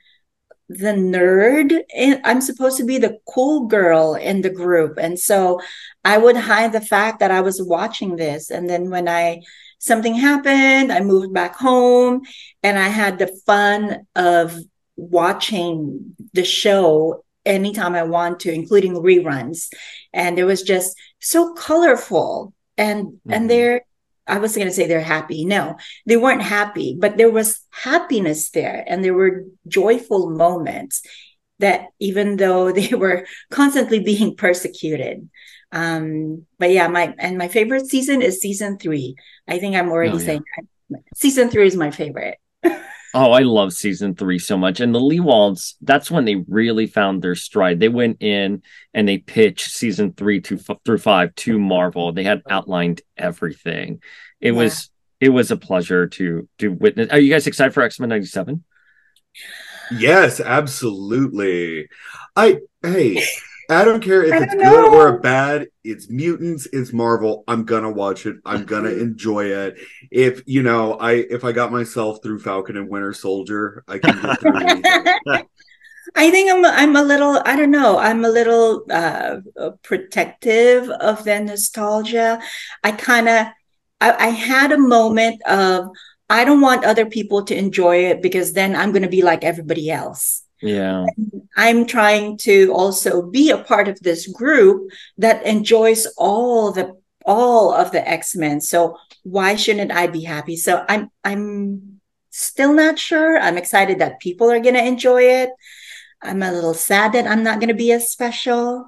the 0.69 0.93
nerd 0.93 1.75
and 1.97 2.21
i'm 2.25 2.39
supposed 2.39 2.77
to 2.77 2.85
be 2.85 2.99
the 2.99 3.17
cool 3.27 3.65
girl 3.65 4.13
in 4.13 4.41
the 4.41 4.51
group 4.51 4.99
and 4.99 5.19
so 5.19 5.59
i 6.05 6.15
would 6.15 6.37
hide 6.37 6.71
the 6.71 6.79
fact 6.79 7.19
that 7.19 7.31
i 7.31 7.41
was 7.41 7.59
watching 7.59 8.15
this 8.15 8.51
and 8.51 8.69
then 8.69 8.91
when 8.91 9.07
i 9.07 9.41
something 9.79 10.13
happened. 10.13 10.91
I 10.91 10.99
moved 11.01 11.33
back 11.33 11.55
home 11.55 12.21
and 12.61 12.77
I 12.77 12.89
had 12.89 13.17
the 13.17 13.27
fun 13.45 14.05
of 14.15 14.55
watching 14.95 16.15
the 16.33 16.43
show 16.43 17.23
anytime 17.45 17.95
I 17.95 18.03
want 18.03 18.41
to, 18.41 18.53
including 18.53 18.93
reruns. 18.93 19.69
And 20.13 20.37
it 20.37 20.43
was 20.43 20.61
just 20.61 20.95
so 21.19 21.53
colorful. 21.53 22.53
And 22.77 23.07
mm-hmm. 23.07 23.31
and 23.31 23.49
they're 23.49 23.81
I 24.27 24.37
was 24.37 24.55
gonna 24.55 24.71
say 24.71 24.85
they're 24.85 25.01
happy. 25.01 25.43
No, 25.43 25.77
they 26.05 26.17
weren't 26.17 26.43
happy, 26.43 26.95
but 26.99 27.17
there 27.17 27.31
was 27.31 27.61
happiness 27.71 28.51
there 28.51 28.83
and 28.87 29.03
there 29.03 29.15
were 29.15 29.45
joyful 29.67 30.29
moments 30.29 31.01
that 31.57 31.87
even 31.99 32.37
though 32.37 32.71
they 32.79 32.95
were 32.95 33.25
constantly 33.49 33.99
being 33.99 34.35
persecuted, 34.35 35.29
um, 35.71 36.45
but 36.57 36.71
yeah, 36.71 36.87
my 36.87 37.13
and 37.19 37.37
my 37.37 37.47
favorite 37.47 37.87
season 37.87 38.21
is 38.21 38.41
season 38.41 38.77
three. 38.77 39.15
I 39.47 39.59
think 39.59 39.75
I'm 39.75 39.89
already 39.89 40.13
oh, 40.13 40.17
yeah. 40.17 40.25
saying 40.25 40.43
season 41.15 41.49
three 41.49 41.67
is 41.67 41.75
my 41.75 41.91
favorite. 41.91 42.37
oh, 42.63 43.31
I 43.31 43.41
love 43.41 43.73
season 43.73 44.15
three 44.15 44.39
so 44.39 44.57
much. 44.57 44.79
And 44.79 44.93
the 44.93 44.99
Lewalds, 44.99 45.75
that's 45.81 46.09
when 46.09 46.25
they 46.25 46.35
really 46.47 46.87
found 46.87 47.21
their 47.21 47.35
stride. 47.35 47.79
They 47.79 47.89
went 47.89 48.21
in 48.21 48.63
and 48.93 49.07
they 49.07 49.19
pitched 49.19 49.69
season 49.69 50.13
three 50.13 50.41
to 50.41 50.57
through 50.57 50.97
five 50.97 51.35
to 51.35 51.59
Marvel. 51.59 52.11
They 52.11 52.23
had 52.23 52.41
outlined 52.49 53.01
everything. 53.17 54.01
It 54.41 54.53
yeah. 54.53 54.57
was 54.57 54.89
it 55.19 55.29
was 55.29 55.51
a 55.51 55.57
pleasure 55.57 56.07
to 56.07 56.47
to 56.59 56.69
witness. 56.69 57.09
Are 57.11 57.19
you 57.19 57.31
guys 57.31 57.47
excited 57.47 57.73
for 57.73 57.83
X 57.83 57.99
Men 57.99 58.09
'97? 58.09 58.63
Yes, 59.91 60.39
absolutely. 60.39 61.89
I 62.35 62.59
hey, 62.81 63.23
I 63.69 63.85
don't 63.85 64.01
care 64.01 64.23
if 64.23 64.33
it's 64.41 64.55
good 64.55 64.93
or 64.93 65.19
bad. 65.19 65.67
It's 65.83 66.09
mutants. 66.09 66.67
It's 66.73 66.91
Marvel. 66.91 67.43
I'm 67.47 67.65
gonna 67.65 67.91
watch 67.91 68.25
it. 68.25 68.37
I'm 68.45 68.65
gonna 68.65 68.89
enjoy 68.89 69.45
it. 69.45 69.77
If 70.09 70.41
you 70.47 70.63
know, 70.63 70.93
I 70.93 71.11
if 71.11 71.43
I 71.43 71.51
got 71.51 71.71
myself 71.71 72.23
through 72.23 72.39
Falcon 72.39 72.77
and 72.77 72.89
Winter 72.89 73.13
Soldier, 73.13 73.83
I 73.87 73.99
can 73.99 74.21
get 74.21 74.39
through. 74.39 75.43
I 76.15 76.31
think 76.31 76.51
I'm 76.51 76.65
I'm 76.65 76.95
a 76.95 77.03
little 77.03 77.41
I 77.45 77.55
don't 77.55 77.69
know 77.69 77.99
I'm 77.99 78.25
a 78.25 78.29
little 78.29 78.83
uh, 78.89 79.37
protective 79.83 80.89
of 80.89 81.23
the 81.23 81.39
nostalgia. 81.39 82.41
I 82.83 82.91
kind 82.91 83.29
of 83.29 83.47
I, 84.01 84.11
I 84.13 84.27
had 84.29 84.71
a 84.71 84.77
moment 84.77 85.41
of 85.43 85.89
I 86.29 86.45
don't 86.45 86.61
want 86.61 86.85
other 86.85 87.05
people 87.05 87.43
to 87.45 87.57
enjoy 87.57 88.05
it 88.05 88.21
because 88.21 88.53
then 88.53 88.75
I'm 88.75 88.91
going 88.91 89.03
to 89.03 89.09
be 89.09 89.23
like 89.23 89.43
everybody 89.43 89.89
else. 89.89 90.43
Yeah. 90.61 91.05
I'm 91.55 91.85
trying 91.85 92.37
to 92.39 92.71
also 92.73 93.21
be 93.21 93.51
a 93.51 93.57
part 93.57 93.87
of 93.87 93.99
this 93.99 94.27
group 94.27 94.91
that 95.17 95.45
enjoys 95.45 96.05
all 96.17 96.71
the 96.71 96.97
all 97.25 97.73
of 97.73 97.91
the 97.91 98.07
X-Men. 98.07 98.61
So 98.61 98.97
why 99.23 99.55
shouldn't 99.55 99.91
I 99.91 100.07
be 100.07 100.23
happy? 100.23 100.55
So 100.57 100.85
I'm 100.87 101.11
I'm 101.23 102.01
still 102.29 102.73
not 102.73 102.97
sure. 102.97 103.37
I'm 103.37 103.57
excited 103.57 103.99
that 103.99 104.19
people 104.19 104.49
are 104.51 104.59
going 104.59 104.75
to 104.75 104.85
enjoy 104.85 105.23
it. 105.23 105.49
I'm 106.21 106.43
a 106.43 106.51
little 106.51 106.73
sad 106.73 107.13
that 107.13 107.27
I'm 107.27 107.43
not 107.43 107.59
going 107.59 107.69
to 107.69 107.73
be 107.73 107.91
as 107.91 108.11
special. 108.11 108.85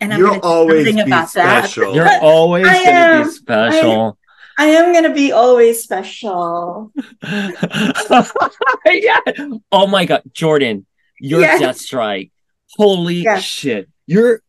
And 0.00 0.12
I'm 0.12 0.20
You're 0.20 0.40
always 0.40 0.92
be 0.92 1.00
about 1.00 1.30
special. 1.30 1.94
That. 1.94 2.20
You're 2.20 2.22
always 2.22 2.66
going 2.66 3.22
to 3.22 3.24
be 3.24 3.30
special. 3.30 4.18
I 4.56 4.66
am 4.66 4.92
gonna 4.92 5.12
be 5.12 5.32
always 5.32 5.82
special. 5.82 6.92
yeah. 8.86 9.20
Oh 9.72 9.86
my 9.88 10.04
god, 10.04 10.22
Jordan, 10.32 10.86
your 11.20 11.40
yes. 11.40 11.62
Deathstrike. 11.62 12.30
Holy 12.76 13.16
yes. 13.16 13.42
shit. 13.42 13.88
You're 14.06 14.40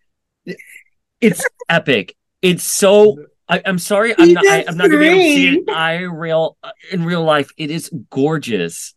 it's 1.22 1.46
epic. 1.70 2.16
It's 2.42 2.64
so 2.64 3.18
I, 3.48 3.60
am 3.60 3.78
sorry, 3.78 4.16
I'm 4.18 4.34
not 4.34 4.46
I, 4.46 4.66
am 4.68 4.78
not 4.78 4.90
gonna 4.90 5.00
be 5.00 5.08
able 5.08 5.18
to 5.18 5.24
see 5.24 5.58
it 5.58 5.70
I 5.70 6.02
real 6.02 6.58
in 6.92 7.06
real 7.06 7.24
life. 7.24 7.52
It 7.58 7.72
is 7.72 7.90
gorgeous. 8.10 8.94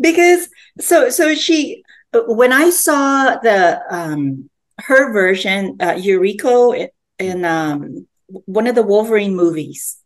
Because 0.00 0.48
so 0.80 1.10
so 1.10 1.34
she 1.34 1.82
when 2.12 2.52
I 2.52 2.70
saw 2.70 3.36
the 3.36 3.80
um 3.90 4.48
her 4.80 5.12
version, 5.12 5.76
uh 5.80 5.94
in, 5.96 6.88
in 7.18 7.44
um 7.44 8.06
one 8.28 8.66
of 8.66 8.74
the 8.74 8.82
Wolverine 8.82 9.36
movies, 9.36 9.98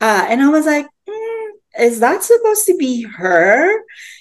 uh, 0.00 0.26
and 0.28 0.40
I 0.40 0.48
was 0.48 0.64
like, 0.64 0.86
mm, 1.08 1.37
is 1.78 2.00
that 2.00 2.22
supposed 2.22 2.66
to 2.66 2.76
be 2.76 3.02
her? 3.02 3.72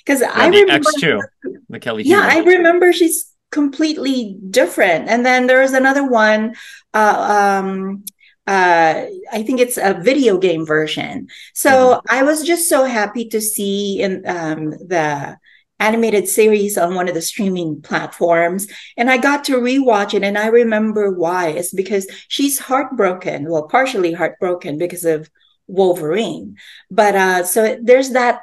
Because 0.05 0.21
yeah, 0.21 0.31
I 0.33 0.47
remember 0.47 0.89
X2, 0.89 1.21
the 1.69 1.79
Kelly. 1.79 2.03
Yeah, 2.03 2.21
I 2.23 2.39
remember 2.39 2.93
she's 2.93 3.31
completely 3.51 4.37
different. 4.49 5.09
And 5.09 5.25
then 5.25 5.47
there 5.47 5.61
was 5.61 5.73
another 5.73 6.07
one. 6.07 6.55
Uh, 6.93 7.61
um, 7.63 8.05
uh, 8.45 9.05
I 9.31 9.43
think 9.43 9.59
it's 9.59 9.77
a 9.77 9.99
video 10.01 10.37
game 10.37 10.65
version. 10.65 11.27
So 11.53 11.69
mm-hmm. 11.69 12.15
I 12.15 12.23
was 12.23 12.43
just 12.43 12.69
so 12.69 12.85
happy 12.85 13.27
to 13.29 13.41
see 13.41 14.01
in 14.01 14.23
um, 14.27 14.71
the 14.71 15.37
animated 15.79 16.27
series 16.27 16.77
on 16.77 16.95
one 16.95 17.07
of 17.07 17.13
the 17.13 17.21
streaming 17.21 17.79
platforms 17.83 18.67
and 18.97 19.11
i 19.11 19.15
got 19.17 19.43
to 19.43 19.57
rewatch 19.57 20.15
it 20.15 20.23
and 20.23 20.35
i 20.35 20.47
remember 20.47 21.11
why 21.11 21.49
it's 21.49 21.71
because 21.71 22.07
she's 22.29 22.57
heartbroken 22.57 23.47
well 23.47 23.67
partially 23.67 24.11
heartbroken 24.11 24.79
because 24.79 25.05
of 25.05 25.29
wolverine. 25.67 26.57
But 26.89 27.15
uh 27.15 27.43
so 27.43 27.77
there's 27.81 28.11
that 28.11 28.41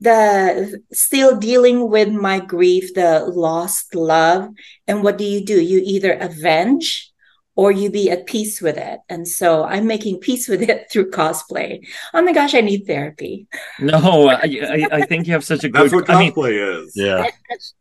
the 0.00 0.82
still 0.92 1.38
dealing 1.38 1.88
with 1.88 2.08
my 2.10 2.40
grief 2.40 2.94
the 2.94 3.24
lost 3.26 3.94
love. 3.94 4.48
And 4.88 5.02
what 5.04 5.16
do 5.16 5.24
you 5.24 5.44
do? 5.44 5.60
You 5.60 5.80
either 5.84 6.12
avenge 6.12 7.11
or 7.62 7.70
you 7.70 7.88
be 7.88 8.10
at 8.10 8.26
peace 8.26 8.60
with 8.60 8.76
it. 8.76 8.98
And 9.08 9.26
so 9.28 9.62
I'm 9.62 9.86
making 9.86 10.18
peace 10.18 10.48
with 10.48 10.62
it 10.62 10.88
through 10.90 11.12
cosplay. 11.12 11.86
Oh 12.12 12.20
my 12.20 12.32
gosh, 12.32 12.56
I 12.56 12.60
need 12.60 12.88
therapy. 12.88 13.46
No, 13.78 14.28
I, 14.28 14.40
I, 14.42 14.88
I 14.90 15.02
think 15.06 15.28
you 15.28 15.32
have 15.34 15.44
such 15.44 15.62
a 15.62 15.68
good. 15.68 15.82
That's 15.82 15.94
what 15.94 16.06
cosplay 16.06 16.60
I 16.60 16.72
mean, 16.72 16.86
is. 16.86 16.92
Yeah, 16.96 17.24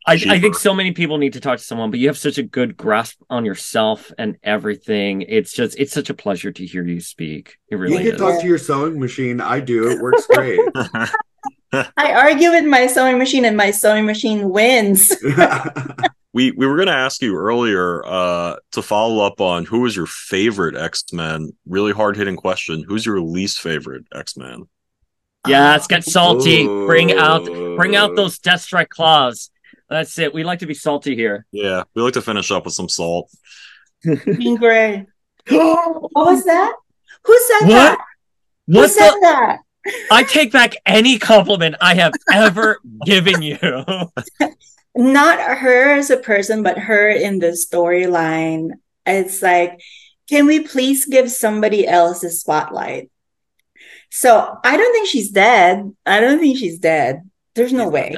I, 0.06 0.22
I 0.30 0.40
think 0.40 0.56
so 0.56 0.76
many 0.76 0.92
people 0.92 1.18
need 1.18 1.34
to 1.34 1.40
talk 1.40 1.58
to 1.58 1.64
someone, 1.64 1.90
but 1.90 2.00
you 2.00 2.06
have 2.10 2.18
such 2.18 2.38
a 2.38 2.44
good 2.44 2.78
grasp 2.78 3.24
on 3.28 3.44
yourself 3.44 4.12
and 4.20 4.38
everything. 4.44 5.24
It's 5.24 5.52
just, 5.52 5.80
it's 5.80 5.92
such 5.92 6.12
a 6.12 6.14
pleasure 6.14 6.52
to 6.52 6.64
hear 6.64 6.86
you 6.86 7.00
speak. 7.00 7.58
It 7.70 7.78
really. 7.78 7.94
You 7.94 8.12
can 8.12 8.14
is. 8.14 8.22
talk 8.22 8.40
to 8.40 8.48
your 8.48 8.60
sewing 8.60 9.00
machine. 9.00 9.42
I 9.42 9.62
do. 9.62 9.90
It 9.90 10.00
works 10.00 10.28
great. 10.32 10.60
I 11.74 12.14
argue 12.14 12.52
with 12.52 12.66
my 12.66 12.86
sewing 12.86 13.18
machine, 13.18 13.46
and 13.46 13.58
my 13.58 13.72
sewing 13.72 14.06
machine 14.06 14.48
wins 14.52 15.12
we 16.34 16.52
we 16.52 16.66
were 16.66 16.76
going 16.76 16.88
to 16.88 16.94
ask 16.94 17.22
you 17.22 17.36
earlier 17.36 18.06
uh, 18.06 18.56
to 18.72 18.82
follow 18.82 19.26
up 19.26 19.42
on 19.42 19.66
who 19.66 19.82
was 19.82 19.96
your 19.96 20.06
favorite 20.06 20.76
X 20.76 21.04
Men. 21.12 21.52
Really 21.68 21.92
hard 21.92 22.16
hitting 22.16 22.36
question. 22.38 22.84
Who's 22.88 23.06
your 23.06 23.22
least 23.22 23.60
favorite 23.60 24.06
X 24.14 24.38
Men? 24.38 24.64
Yeah, 25.48 25.72
let's 25.72 25.88
get 25.88 26.04
salty. 26.04 26.64
Ooh. 26.64 26.86
Bring 26.86 27.14
out 27.14 27.46
bring 27.46 27.96
out 27.96 28.16
those 28.16 28.40
Deathstrike 28.40 28.90
claws. 28.90 29.50
That's 29.90 30.18
it. 30.20 30.34
We 30.34 30.44
like 30.44 30.60
to 30.60 30.66
be 30.68 30.74
salty 30.74 31.16
here. 31.16 31.46
Yeah, 31.52 31.84
we 31.96 32.02
like 32.02 32.14
to 32.14 32.22
finish 32.22 32.50
up 32.52 32.66
with 32.66 32.74
some 32.74 32.88
salt. 32.90 33.30
Jean 34.06 34.56
Grey. 34.60 35.06
what 35.50 36.12
was 36.14 36.46
that? 36.46 36.76
Who 37.26 37.40
said 37.40 37.68
what? 37.68 37.70
that? 37.70 37.98
What 38.68 38.82
Who 38.84 38.88
said 38.88 39.12
the- 39.12 39.20
that? 39.22 39.60
I 40.12 40.22
take 40.24 40.52
back 40.52 40.76
any 40.86 41.18
compliment 41.18 41.76
I 41.82 41.96
have 41.96 42.14
ever 42.32 42.80
given 43.06 43.42
you. 43.42 43.58
not 44.96 45.40
her 45.40 45.94
as 45.94 46.10
a 46.10 46.18
person, 46.18 46.64
but 46.64 46.78
her 46.78 47.10
in 47.10 47.40
the 47.40 47.48
storyline. 47.48 48.72
It's 49.06 49.42
like, 49.42 49.80
can 50.30 50.46
we 50.46 50.60
please 50.62 51.06
give 51.06 51.32
somebody 51.32 51.88
else 51.88 52.24
a 52.24 52.30
spotlight? 52.30 53.10
So 54.10 54.58
I 54.64 54.78
don't 54.78 54.94
think 54.94 55.08
she's 55.08 55.30
dead. 55.32 55.94
I 56.06 56.20
don't 56.20 56.40
think 56.40 56.58
she's 56.58 56.80
dead. 56.80 57.30
There's 57.56 57.74
no 57.74 57.86
she's 57.86 57.94
way. 57.94 58.16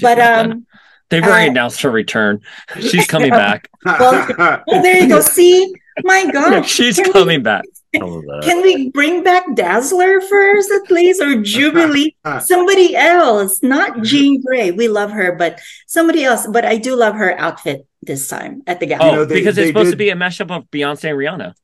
But 0.00 0.18
um, 0.20 0.66
They've 1.10 1.22
already 1.22 1.48
Uh, 1.48 1.50
announced 1.50 1.82
her 1.82 1.90
return. 1.90 2.40
She's 2.80 3.06
coming 3.06 3.30
back. 3.44 3.68
Well, 3.84 4.26
Oh, 4.68 4.82
there 4.82 4.98
you 5.02 5.08
go. 5.08 5.20
See, 5.36 5.72
my 6.02 6.30
God, 6.30 6.62
She's 6.62 6.96
Can 6.96 7.06
we- 7.06 7.12
coming 7.12 7.42
back. 7.42 7.64
Some 7.98 8.12
of 8.12 8.22
that. 8.22 8.42
Can 8.44 8.62
we 8.62 8.90
bring 8.90 9.22
back 9.22 9.44
Dazzler 9.54 10.20
first, 10.20 10.70
at 10.70 10.90
least, 10.90 11.20
or 11.22 11.40
Jubilee? 11.42 12.16
somebody 12.40 12.96
else, 12.96 13.62
not 13.62 14.02
Jean 14.02 14.42
Grey. 14.42 14.70
We 14.70 14.88
love 14.88 15.10
her, 15.12 15.32
but 15.36 15.60
somebody 15.86 16.24
else. 16.24 16.46
But 16.46 16.64
I 16.64 16.76
do 16.78 16.96
love 16.96 17.14
her 17.14 17.38
outfit 17.38 17.86
this 18.02 18.28
time 18.28 18.62
at 18.66 18.80
the 18.80 18.86
gala. 18.86 19.04
Oh, 19.10 19.14
know, 19.16 19.24
they- 19.24 19.34
because 19.36 19.56
they 19.56 19.62
it's 19.62 19.70
supposed 19.70 19.90
to 19.92 19.96
be 19.96 20.10
a 20.10 20.14
mashup 20.14 20.50
of 20.50 20.70
Beyonce 20.70 21.10
and 21.10 21.18
Rihanna. 21.18 21.54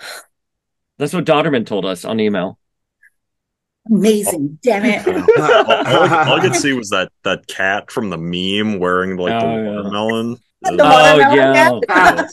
That's 0.98 1.12
what 1.12 1.24
Dauterman 1.24 1.66
told 1.66 1.84
us 1.84 2.04
on 2.04 2.20
email. 2.20 2.58
Amazing, 3.88 4.58
damn 4.64 4.84
it! 4.84 5.06
all, 5.38 5.44
all 5.44 6.02
I, 6.02 6.24
all 6.28 6.40
I 6.40 6.40
could 6.40 6.56
see 6.56 6.72
was 6.72 6.88
that 6.90 7.12
that 7.22 7.46
cat 7.46 7.90
from 7.92 8.10
the 8.10 8.18
meme 8.18 8.80
wearing 8.80 9.16
like 9.16 9.38
the 9.40 9.46
Oh, 9.46 9.62
yeah. 9.62 9.76
watermelon. 9.76 10.36
The 10.62 10.82
Oh, 10.82 11.18
watermelon 11.18 11.82
yeah. 11.88 12.26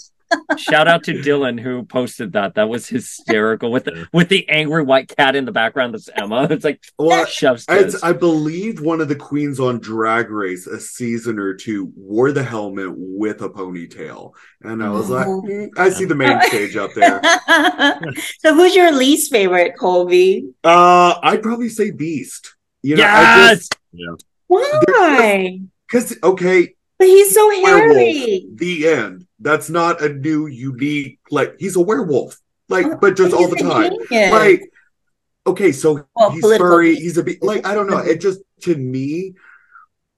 Cat. 0.50 0.60
Shout 0.60 0.88
out 0.88 1.04
to 1.06 1.14
Dylan 1.14 1.60
who 1.60 1.84
posted 1.84 2.34
that. 2.34 2.56
That 2.56 2.70
was 2.70 2.88
hysterical 2.88 3.72
with 3.72 3.86
the 3.86 4.08
with 4.14 4.30
the 4.30 4.48
angry 4.50 4.84
white 4.84 5.08
cat 5.16 5.36
in 5.36 5.46
the 5.46 5.52
background. 5.52 5.94
That's 5.94 6.10
Emma. 6.16 6.48
It's 6.52 6.64
like 6.66 6.82
well, 7.00 7.26
chef's 7.26 7.66
kiss. 7.66 8.04
I 8.04 8.14
believe 8.14 8.82
one 8.82 9.02
of 9.02 9.08
the 9.08 9.16
queens 9.16 9.60
on 9.60 9.80
Drag 9.80 10.30
Race 10.30 10.68
a 10.68 10.80
season 10.80 11.40
or 11.40 11.54
two 11.54 11.92
wore 11.96 12.32
the 12.32 12.44
helmet 12.44 12.94
with 12.96 13.42
a 13.42 13.50
ponytail, 13.50 14.32
and 14.62 14.84
I 14.84 14.90
was 14.90 15.10
like, 15.10 15.28
Oh. 15.28 15.42
"Mm, 15.42 15.70
I 15.78 15.90
see 15.90 16.06
the 16.06 16.16
main 16.16 16.40
stage 16.48 16.76
up 16.76 16.92
there. 16.96 17.22
so, 18.40 18.54
who's 18.54 18.76
your 18.76 18.92
least 18.92 19.32
favorite, 19.32 19.74
Colby? 19.80 20.50
Uh, 20.64 21.16
I'd 21.24 21.42
probably 21.44 21.70
say 21.70 21.92
Beast. 21.92 22.56
You 22.82 22.98
know, 22.98 23.04
I 23.04 23.08
yes. 23.52 23.70
just 23.70 24.26
Why? 24.48 25.60
because 25.88 26.16
okay, 26.24 26.76
But 27.00 27.08
he's 27.08 27.34
so 27.34 27.48
werewolf. 27.48 27.98
hairy. 27.98 28.46
The 28.56 28.88
end. 28.88 29.28
That's 29.44 29.70
not 29.70 30.02
a 30.02 30.10
new, 30.10 30.48
unique. 30.48 31.20
Like 31.30 31.56
he's 31.60 31.76
a 31.76 31.82
werewolf. 31.82 32.40
Like, 32.70 32.86
Oh, 32.88 32.98
but 33.00 33.16
just 33.16 33.34
all 33.36 33.48
the 33.50 33.58
time. 33.58 33.92
genius. 34.10 34.32
Like, 34.32 34.62
okay, 35.46 35.72
so 35.72 36.08
Well, 36.16 36.32
he's 36.32 36.42
furry. 36.58 36.96
He's 36.96 37.18
a 37.18 37.24
bit 37.24 37.44
like 37.44 37.68
I 37.68 37.74
don't 37.76 37.88
know. 37.90 37.98
It 37.98 38.22
just 38.22 38.40
to 38.62 38.76
me, 38.76 39.36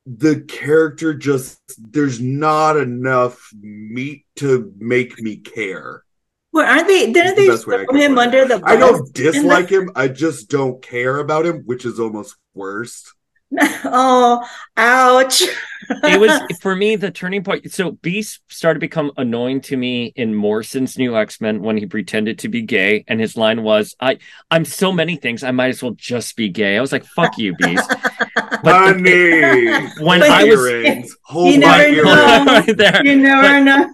the 0.05 0.41
character 0.41 1.13
just 1.15 1.59
there's 1.77 2.21
not 2.21 2.77
enough 2.77 3.49
meat 3.59 4.25
to 4.37 4.71
make 4.77 5.19
me 5.19 5.37
care. 5.37 6.03
well, 6.53 6.65
aren't 6.67 6.87
they? 6.87 7.11
Didn't 7.11 7.35
the 7.35 7.41
they 7.41 7.47
best 7.49 7.65
way 7.67 7.77
I 7.81 7.85
throw 7.85 7.99
him 7.99 8.17
under 8.19 8.45
the 8.45 8.59
bus? 8.59 8.69
I 8.71 8.75
don't 8.75 8.95
in 8.99 9.05
the- 9.05 9.11
dislike 9.11 9.69
him. 9.69 9.89
I 9.95 10.07
just 10.07 10.49
don't 10.49 10.79
care 10.81 11.17
about 11.17 11.45
him, 11.47 11.63
which 11.65 11.83
is 11.85 11.99
almost 11.99 12.35
worse. 12.53 13.11
oh, 13.59 14.47
ouch! 14.77 15.43
it 16.03 16.19
was 16.19 16.41
for 16.61 16.75
me 16.75 16.95
the 16.95 17.11
turning 17.11 17.43
point. 17.43 17.71
So 17.71 17.91
Beast 17.91 18.41
started 18.47 18.75
to 18.75 18.79
become 18.81 19.11
annoying 19.17 19.61
to 19.61 19.77
me 19.77 20.13
in 20.15 20.33
Morrison's 20.35 20.97
new 20.97 21.15
X 21.17 21.39
Men 21.41 21.61
when 21.61 21.77
he 21.77 21.85
pretended 21.85 22.39
to 22.39 22.49
be 22.49 22.61
gay, 22.61 23.03
and 23.07 23.19
his 23.19 23.35
line 23.37 23.63
was, 23.63 23.95
"I 23.99 24.17
I'm 24.51 24.65
so 24.65 24.91
many 24.91 25.15
things. 25.15 25.43
I 25.43 25.51
might 25.51 25.69
as 25.69 25.81
well 25.83 25.93
just 25.97 26.35
be 26.35 26.49
gay." 26.49 26.77
I 26.77 26.81
was 26.81 26.91
like, 26.91 27.05
"Fuck 27.05 27.37
you, 27.37 27.55
Beast." 27.55 27.89
But 28.63 28.95
Honey, 28.95 29.41
when 30.03 30.19
But 30.21 30.29
I 30.29 30.43
was 30.45 30.59
earrings. 30.59 31.15
You 31.33 31.57
never 31.59 31.83
earrings. 31.83 32.03
know. 32.03 32.45
right 32.47 32.77
there, 32.77 33.05
you 33.05 33.15
never 33.17 33.41
But- 33.41 33.59
know. 33.59 33.93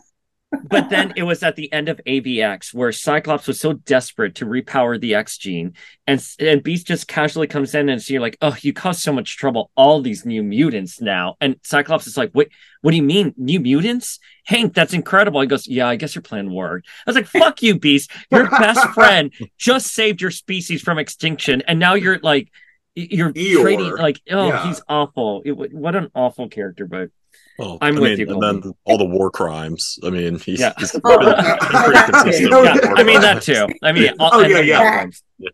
But 0.64 0.89
then 0.89 1.14
it 1.16 1.24
was 1.24 1.43
at 1.43 1.56
the 1.56 1.72
end 1.72 1.88
of 1.89 2.02
AVX 2.06 2.74
where 2.74 2.91
Cyclops 2.91 3.47
was 3.47 3.60
so 3.60 3.74
desperate 3.74 4.36
to 4.36 4.45
repower 4.45 4.99
the 4.99 5.16
X 5.16 5.38
gene, 5.38 5.74
and 6.08 6.22
and 6.39 6.62
Beast 6.62 6.88
just 6.88 7.08
casually 7.08 7.47
comes 7.47 7.74
in 7.74 7.88
and 7.89 8.02
so 8.02 8.14
you're 8.14 8.22
like, 8.22 8.38
oh, 8.41 8.56
you 8.62 8.74
caused 8.74 9.02
so 9.02 9.14
much 9.14 9.38
trouble. 9.38 9.72
All 9.76 10.02
these 10.02 10.26
new 10.26 10.43
mutants 10.43 10.99
now, 11.02 11.36
and 11.39 11.56
Cyclops 11.64 12.08
is 12.08 12.18
like, 12.18 12.32
wait, 12.34 12.49
what 12.82 12.91
do 12.91 12.97
you 12.97 13.04
mean 13.04 13.34
new 13.38 13.60
mutants? 13.60 14.20
Hank, 14.45 14.74
that's 14.74 14.93
incredible. 14.93 15.39
He 15.41 15.47
goes, 15.47 15.68
yeah, 15.68 15.88
I 15.88 15.95
guess 15.95 16.16
your 16.16 16.22
plan 16.24 16.52
worked. 16.52 16.88
I 17.06 17.10
was 17.10 17.16
like, 17.16 17.28
fuck 17.28 17.62
you, 17.62 17.80
Beast. 17.80 18.12
Your 18.32 18.49
best 18.49 18.86
friend 18.93 19.32
just 19.58 19.93
saved 19.93 20.22
your 20.22 20.32
species 20.32 20.82
from 20.82 20.97
extinction, 20.99 21.62
and 21.68 21.80
now 21.80 21.93
you're 21.95 22.20
like. 22.20 22.49
You're 22.93 23.32
Eeyore. 23.32 23.62
trading 23.62 23.95
like 23.95 24.20
oh 24.30 24.49
Yeah. 24.49 24.68
he's 24.68 24.82
awful. 24.86 25.43
It, 25.45 25.54
what 25.54 25.95
an 25.95 26.10
awful 26.14 26.49
character, 26.49 26.86
but 26.86 27.10
Well, 27.57 27.77
I'm 27.82 27.97
I 27.97 27.99
with 27.99 28.17
mean, 28.17 28.19
you, 28.19 28.34
and 28.34 28.41
Colby. 28.41 28.61
then 28.61 28.73
all 28.86 28.97
the 28.97 29.05
war 29.05 29.29
crimes. 29.29 29.99
I 30.03 30.09
mean, 30.09 30.39
he's, 30.39 30.59
Yeah. 30.59 30.73
he's 30.79 30.95
Oh, 31.03 31.19
been 31.19 31.29
okay. 31.29 31.57
pretty 31.59 31.91
That's 31.93 32.23
consistent. 32.23 32.51
Yeah, 32.84 32.93
I 32.95 33.03
mean 33.03 33.21
that 33.21 33.41
too. 33.43 33.67
I 33.84 33.91
mean, 33.91 34.13
all, 34.19 34.32
Oh, 34.34 34.41
and 34.41 34.49
yeah, 34.49 34.57
then 34.57 34.67
yeah. 34.67 35.05
war. 35.05 35.11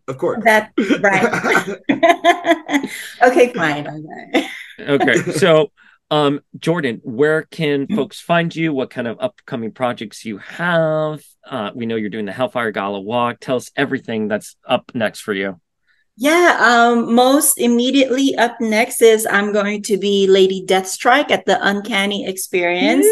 Of 0.07 0.17
course. 0.17 0.43
That 0.43 0.71
right. 1.01 1.77
okay, 3.23 3.53
fine. 3.53 3.87
Okay. 3.87 4.47
okay 4.79 5.31
so 5.31 5.71
um 6.11 6.39
jordan 6.57 7.01
where 7.03 7.43
can 7.43 7.87
folks 7.87 8.19
find 8.19 8.55
you 8.55 8.71
what 8.73 8.89
kind 8.89 9.07
of 9.07 9.17
upcoming 9.19 9.71
projects 9.71 10.23
you 10.23 10.37
have 10.37 11.21
uh 11.49 11.71
we 11.75 11.85
know 11.85 11.95
you're 11.95 12.09
doing 12.09 12.25
the 12.25 12.31
hellfire 12.31 12.71
gala 12.71 13.01
walk 13.01 13.37
tell 13.41 13.57
us 13.57 13.71
everything 13.75 14.27
that's 14.29 14.55
up 14.65 14.91
next 14.93 15.19
for 15.21 15.33
you 15.33 15.59
Yeah, 16.19 16.57
um, 16.59 17.13
most 17.13 17.59
immediately 17.59 18.35
up 18.37 18.59
next 18.59 19.03
is 19.03 19.27
I'm 19.29 19.53
going 19.53 19.83
to 19.83 19.97
be 19.97 20.25
Lady 20.25 20.65
Deathstrike 20.65 21.29
at 21.29 21.45
the 21.45 21.59
Uncanny 21.61 22.25
Experience. 22.25 23.05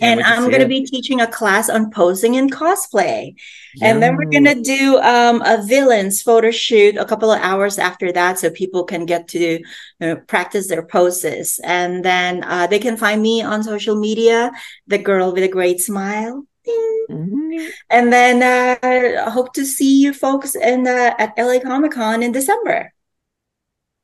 And 0.00 0.22
I'm 0.22 0.48
going 0.48 0.60
to 0.60 0.68
be 0.68 0.84
teaching 0.84 1.20
a 1.20 1.26
class 1.26 1.68
on 1.68 1.90
posing 1.90 2.36
and 2.36 2.52
cosplay. 2.52 3.34
And 3.80 4.00
then 4.00 4.14
we're 4.16 4.30
going 4.30 4.44
to 4.44 4.62
do 4.62 4.98
um, 4.98 5.42
a 5.44 5.60
villains 5.66 6.22
photo 6.22 6.52
shoot 6.52 6.96
a 6.96 7.04
couple 7.04 7.32
of 7.32 7.40
hours 7.40 7.78
after 7.80 8.12
that 8.12 8.38
so 8.38 8.48
people 8.50 8.84
can 8.84 9.06
get 9.06 9.26
to 9.28 9.40
you 9.40 9.64
know, 9.98 10.16
practice 10.16 10.68
their 10.68 10.86
poses. 10.86 11.58
And 11.64 12.04
then 12.04 12.44
uh, 12.44 12.68
they 12.68 12.78
can 12.78 12.96
find 12.96 13.20
me 13.20 13.42
on 13.42 13.64
social 13.64 13.96
media, 13.96 14.52
the 14.86 14.98
girl 14.98 15.32
with 15.32 15.42
a 15.42 15.48
great 15.48 15.80
smile. 15.80 16.46
Ding. 16.64 17.06
Mhm. 17.10 17.70
And 17.90 18.12
then 18.12 18.42
uh, 18.42 18.78
I 19.26 19.30
hope 19.30 19.52
to 19.54 19.64
see 19.64 20.00
you 20.00 20.12
folks 20.14 20.54
in 20.54 20.86
uh, 20.86 21.14
at 21.18 21.34
LA 21.36 21.58
Comic 21.60 21.92
Con 21.92 22.22
in 22.22 22.32
December. 22.32 22.92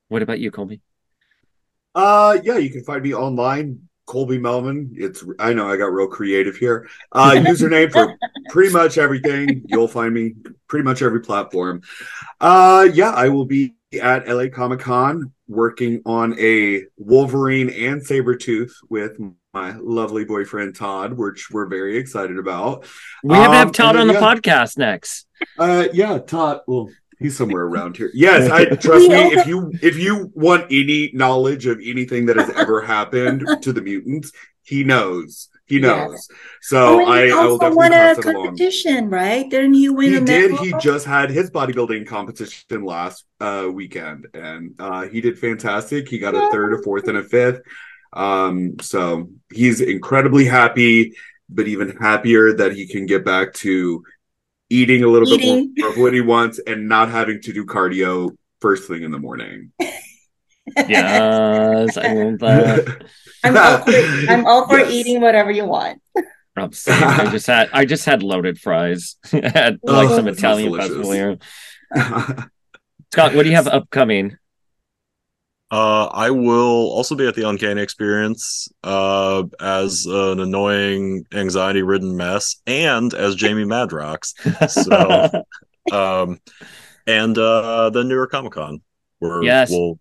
what 0.09 0.23
about 0.23 0.41
you 0.41 0.51
colby 0.51 0.81
Uh, 1.95 2.39
yeah, 2.43 2.57
you 2.59 2.71
can 2.71 2.85
find 2.85 3.03
me 3.03 3.15
online, 3.15 3.81
Colby 4.07 4.39
Melvin. 4.39 4.93
It's 4.97 5.25
I 5.39 5.53
know 5.53 5.69
I 5.71 5.77
got 5.77 5.93
real 5.93 6.07
creative 6.09 6.57
here. 6.57 6.89
Uh, 7.13 7.33
username 7.37 7.93
for 7.93 8.15
pretty 8.51 8.73
much 8.73 8.99
everything. 8.99 9.63
You'll 9.67 9.89
find 9.89 10.15
me 10.15 10.35
pretty 10.69 10.85
much 10.85 11.03
every 11.03 11.21
platform. 11.21 11.83
Uh, 12.41 12.89
yeah, 12.93 13.11
I 13.11 13.29
will 13.29 13.45
be 13.47 13.75
at 14.01 14.29
LA 14.29 14.49
Comic 14.49 14.81
Con 14.81 15.33
working 15.49 16.03
on 16.05 16.39
a 16.39 16.85
Wolverine 16.97 17.71
and 17.71 18.01
Sabretooth 18.03 18.73
with 18.91 19.19
my 19.55 19.73
lovely 19.79 20.25
boyfriend 20.25 20.75
Todd, 20.77 21.15
which 21.15 21.51
we're 21.51 21.67
very 21.67 21.97
excited 21.97 22.39
about. 22.39 22.87
we 23.23 23.35
have 23.35 23.45
to 23.45 23.49
Um, 23.49 23.53
have 23.53 23.73
todd 23.73 23.97
and 23.97 24.01
on 24.03 24.07
the 24.09 24.13
yeah. 24.15 24.21
podcast 24.21 24.77
next 24.79 25.27
Uh, 25.59 25.89
yeah, 25.93 26.19
Todd. 26.19 26.61
Well, 26.67 26.91
he's 27.19 27.37
somewhere 27.37 27.63
around 27.63 27.97
here. 27.97 28.11
Yes, 28.15 28.51
I 28.51 28.65
trust 28.77 29.09
me. 29.09 29.33
If 29.33 29.47
you 29.47 29.73
if 29.83 29.97
you 29.99 30.31
want 30.35 30.67
any 30.71 31.11
knowledge 31.15 31.67
of 31.67 31.79
anything 31.85 32.27
that 32.27 32.37
has 32.37 32.51
ever 32.51 32.83
happened 32.83 33.47
to 33.63 33.73
the 33.73 33.81
mutants, 33.81 34.33
he 34.63 34.85
knows. 34.85 35.49
He 35.67 35.79
Yes. 35.79 36.11
knows. 36.11 36.29
So 36.61 37.01
Oh, 37.01 37.07
and 37.07 37.11
I, 37.11 37.27
he 37.27 37.33
I 37.33 37.45
will 37.45 37.53
also 37.53 37.59
definitely 37.59 37.77
won 37.77 37.93
a 37.93 37.97
pass 37.97 38.19
it 38.19 38.25
along. 38.27 38.47
competition, 38.47 39.11
right? 39.11 39.49
Didn't 39.51 39.75
he 39.75 39.89
win 39.89 40.13
He 40.13 40.17
a 40.17 40.21
did. 40.21 40.51
medal? 40.51 40.65
He 40.65 40.73
just 40.75 41.07
had 41.07 41.31
his 41.31 41.51
bodybuilding 41.51 42.07
competition 42.07 42.85
last 42.85 43.25
uh, 43.41 43.69
weekend, 43.73 44.27
and 44.35 44.75
uh, 44.79 45.03
he 45.09 45.21
did 45.21 45.39
fantastic. 45.39 46.09
He 46.09 46.19
got 46.19 46.35
a 46.35 46.49
third, 46.51 46.73
a 46.79 46.83
fourth, 46.83 47.09
and 47.09 47.19
a 47.19 47.23
fifth. 47.23 47.61
Um, 48.13 48.79
so 48.81 49.29
he's 49.53 49.81
incredibly 49.81 50.45
happy, 50.47 51.15
but 51.49 51.69
even 51.69 51.97
happier 51.97 52.53
that 52.55 52.73
he 52.73 52.87
can 52.87 53.07
get 53.07 53.25
back 53.25 53.53
to 53.55 54.03
eating 54.71 55.03
a 55.05 55.09
little 55.09 55.29
Eating. 55.33 55.73
bit 55.75 55.81
more 55.81 55.91
of 55.91 55.99
what 55.99 56.13
he 56.15 56.21
wants 56.21 56.59
and 56.67 56.89
not 56.89 57.11
having 57.11 57.41
to 57.43 57.53
do 57.53 57.65
cardio 57.65 58.37
first 58.61 58.89
thing 58.89 59.03
in 59.03 59.11
the 59.11 59.19
morning. 59.19 59.73
yes 60.89 61.97
i 61.97 62.09
want 62.09 62.41
that 62.41 62.85
I'm 63.45 63.57
all 63.57 63.79
for, 63.79 63.93
I'm 64.33 64.47
all 64.47 64.67
for 64.67 64.79
Yes. 64.79 64.93
eating 64.93 65.21
whatever 65.21 65.51
you 65.51 65.65
want. 65.65 66.01
I'm 66.57 66.73
saying, 66.73 67.03
i 67.03 67.31
just 67.31 67.47
had 67.47 67.71
i 67.73 67.85
just 67.85 68.05
had 68.05 68.23
loaded 68.23 68.59
fries 68.61 69.17
had 69.31 69.79
like 69.83 70.09
Oh, 70.09 70.17
some 70.17 70.25
that 70.27 70.39
sounds 70.39 70.39
italian 70.39 70.71
delicious. 70.73 70.89
festival 70.89 71.13
here 71.13 71.39
scott 73.13 73.35
what 73.35 73.43
do 73.45 73.49
you 73.51 73.57
have 73.57 73.69
upcoming 73.69 74.37
Uh, 75.71 76.07
I 76.07 76.31
will 76.31 76.91
also 76.93 77.15
be 77.15 77.27
at 77.27 77.35
the 77.35 77.47
Uncanny 77.47 77.83
Experience 77.83 78.69
uh, 78.85 79.43
as 79.61 80.07
an 80.07 80.41
annoying, 80.41 81.27
anxiety-ridden 81.33 82.17
mess, 82.17 82.63
and 82.67 83.13
as 83.13 83.35
Jamie 83.35 83.65
Madrox. 83.65 84.33
So, 84.71 85.45
um, 85.95 86.41
and 87.07 87.37
uh, 87.37 87.91
then 87.91 88.09
New 88.09 88.15
York 88.15 88.31
Comic 88.31 88.53
Con, 88.53 88.81
where 89.19 89.43
Yes. 89.43 89.71
we'll 89.71 89.99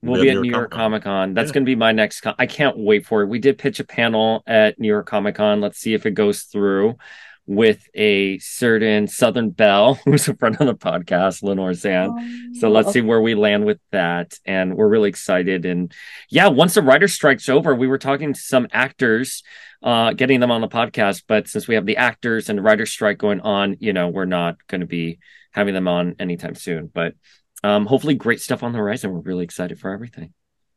We'll 0.00 0.22
be 0.22 0.30
at 0.30 0.40
New 0.40 0.48
York 0.48 0.70
Comic 0.70 1.02
Con. 1.02 1.34
That's 1.34 1.48
Yeah. 1.48 1.54
going 1.54 1.64
to 1.64 1.70
be 1.70 1.74
my 1.74 1.90
next. 1.90 2.20
Con- 2.20 2.36
I 2.38 2.46
can't 2.46 2.78
wait 2.78 3.04
for 3.04 3.22
it. 3.22 3.26
We 3.26 3.40
did 3.40 3.58
pitch 3.58 3.80
a 3.80 3.84
panel 3.84 4.44
at 4.46 4.78
New 4.78 4.86
York 4.86 5.06
Comic 5.06 5.34
Con. 5.34 5.60
Let's 5.60 5.78
see 5.78 5.92
if 5.92 6.06
it 6.06 6.12
goes 6.12 6.42
through. 6.42 6.96
With 7.50 7.88
a 7.94 8.38
certain 8.40 9.08
Southern 9.08 9.48
Belle, 9.48 9.94
who's 10.04 10.28
a 10.28 10.36
friend 10.36 10.58
on 10.60 10.66
the 10.66 10.74
podcast, 10.74 11.42
Lenore 11.42 11.72
Zann. 11.72 12.52
So 12.60 12.68
let's 12.68 12.92
see 12.92 13.00
where 13.00 13.22
we 13.22 13.34
land 13.34 13.64
with 13.64 13.80
that. 13.90 14.34
And 14.44 14.76
we're 14.76 14.88
really 14.88 15.08
excited. 15.08 15.64
And 15.64 15.90
yeah, 16.28 16.48
once 16.48 16.74
the 16.74 16.82
writer 16.82 17.08
strike's 17.08 17.48
over, 17.48 17.74
we 17.74 17.86
were 17.86 17.96
talking 17.96 18.34
to 18.34 18.38
some 18.38 18.68
actors, 18.70 19.42
uh, 19.82 20.12
getting 20.12 20.40
them 20.40 20.50
on 20.50 20.60
the 20.60 20.68
podcast. 20.68 21.22
But 21.26 21.48
since 21.48 21.66
we 21.66 21.74
have 21.74 21.86
the 21.86 21.96
actors 21.96 22.50
and 22.50 22.58
the 22.58 22.62
writer 22.62 22.84
strike 22.84 23.16
going 23.16 23.40
on, 23.40 23.78
you 23.80 23.94
know, 23.94 24.08
we're 24.08 24.26
not 24.26 24.58
going 24.66 24.82
to 24.82 24.86
be 24.86 25.18
having 25.52 25.72
them 25.72 25.88
on 25.88 26.16
anytime 26.18 26.54
soon. 26.54 26.90
But 26.92 27.14
um, 27.64 27.86
hopefully, 27.86 28.14
great 28.14 28.42
stuff 28.42 28.62
on 28.62 28.72
the 28.72 28.78
horizon. 28.78 29.10
We're 29.10 29.20
really 29.20 29.44
excited 29.44 29.80
for 29.80 29.90
everything. 29.90 30.34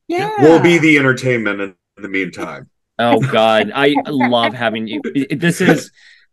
Yeah. 0.07 0.31
We'll 0.39 0.61
be 0.61 0.77
the 0.77 0.97
entertainment 0.97 1.59
in 1.59 1.75
the 1.97 2.07
meantime. 2.07 2.69
Oh 2.97 3.19
God, 3.19 3.71
I 3.73 3.95
love 4.07 4.53
having 4.53 4.87
you. 4.87 5.01
This 5.31 5.59
is. 5.59 5.91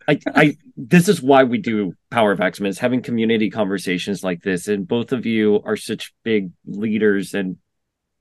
I, 0.08 0.18
I 0.34 0.56
this 0.76 1.08
is 1.08 1.20
why 1.20 1.44
we 1.44 1.58
do 1.58 1.92
Power 2.10 2.32
of 2.32 2.40
X 2.40 2.60
Men 2.60 2.70
is 2.70 2.78
having 2.78 3.02
community 3.02 3.50
conversations 3.50 4.24
like 4.24 4.42
this, 4.42 4.66
and 4.66 4.88
both 4.88 5.12
of 5.12 5.26
you 5.26 5.60
are 5.64 5.76
such 5.76 6.14
big 6.24 6.50
leaders 6.66 7.34
and 7.34 7.58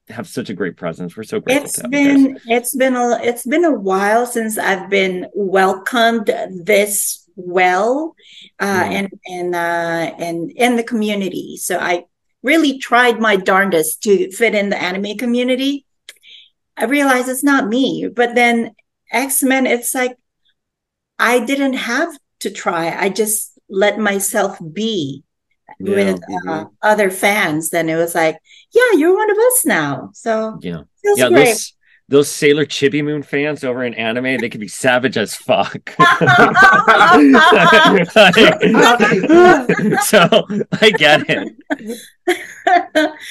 have 0.09 0.27
such 0.27 0.49
a 0.49 0.53
great 0.53 0.75
presence. 0.75 1.15
We're 1.15 1.23
so 1.23 1.39
grateful. 1.39 1.65
It's 1.65 1.75
to 1.75 1.81
have 1.83 1.91
been 1.91 2.39
it's 2.45 2.75
been 2.75 2.95
a 2.95 3.19
it's 3.21 3.45
been 3.45 3.63
a 3.63 3.73
while 3.73 4.25
since 4.25 4.57
I've 4.57 4.89
been 4.89 5.27
welcomed 5.33 6.27
this 6.63 7.23
well 7.35 8.15
uh 8.59 8.63
and 8.89 9.09
and 9.27 9.55
uh 9.55 10.13
and 10.17 10.51
in 10.51 10.75
the 10.75 10.83
community. 10.83 11.57
So 11.57 11.77
I 11.77 12.05
really 12.43 12.79
tried 12.79 13.19
my 13.19 13.35
darndest 13.35 14.03
to 14.03 14.31
fit 14.31 14.55
in 14.55 14.69
the 14.69 14.81
anime 14.81 15.17
community. 15.17 15.85
I 16.75 16.85
realized 16.85 17.29
it's 17.29 17.43
not 17.43 17.67
me, 17.67 18.09
but 18.13 18.35
then 18.35 18.75
X-Men 19.11 19.65
it's 19.67 19.95
like 19.95 20.17
I 21.19 21.39
didn't 21.39 21.73
have 21.73 22.17
to 22.41 22.49
try. 22.51 22.95
I 22.95 23.09
just 23.09 23.57
let 23.69 23.99
myself 23.99 24.57
be 24.73 25.23
with 25.79 26.21
Yeah, 26.27 26.37
uh, 26.47 26.65
other 26.81 27.09
fans. 27.09 27.69
Then 27.69 27.89
it 27.89 27.95
was 27.95 28.15
like, 28.15 28.39
yeah, 28.73 28.97
you're 28.97 29.15
one 29.15 29.31
of 29.31 29.37
us 29.37 29.65
now. 29.65 30.11
So 30.13 30.59
yeah, 30.61 30.81
feels 31.03 31.19
yeah. 31.19 31.29
great. 31.29 31.45
Those 31.45 31.73
those 32.09 32.29
Sailor 32.29 32.65
Chibi 32.65 33.03
Moon 33.03 33.21
fans 33.21 33.63
over 33.65 33.83
in 33.83 33.93
anime, 33.95 34.39
they 34.39 34.49
can 34.49 34.61
be 34.61 34.67
savage 34.69 35.17
as 35.17 35.35
fuck. 35.35 35.89
so 40.01 40.45
I 40.81 40.91
get 40.97 41.23
it. 41.29 41.53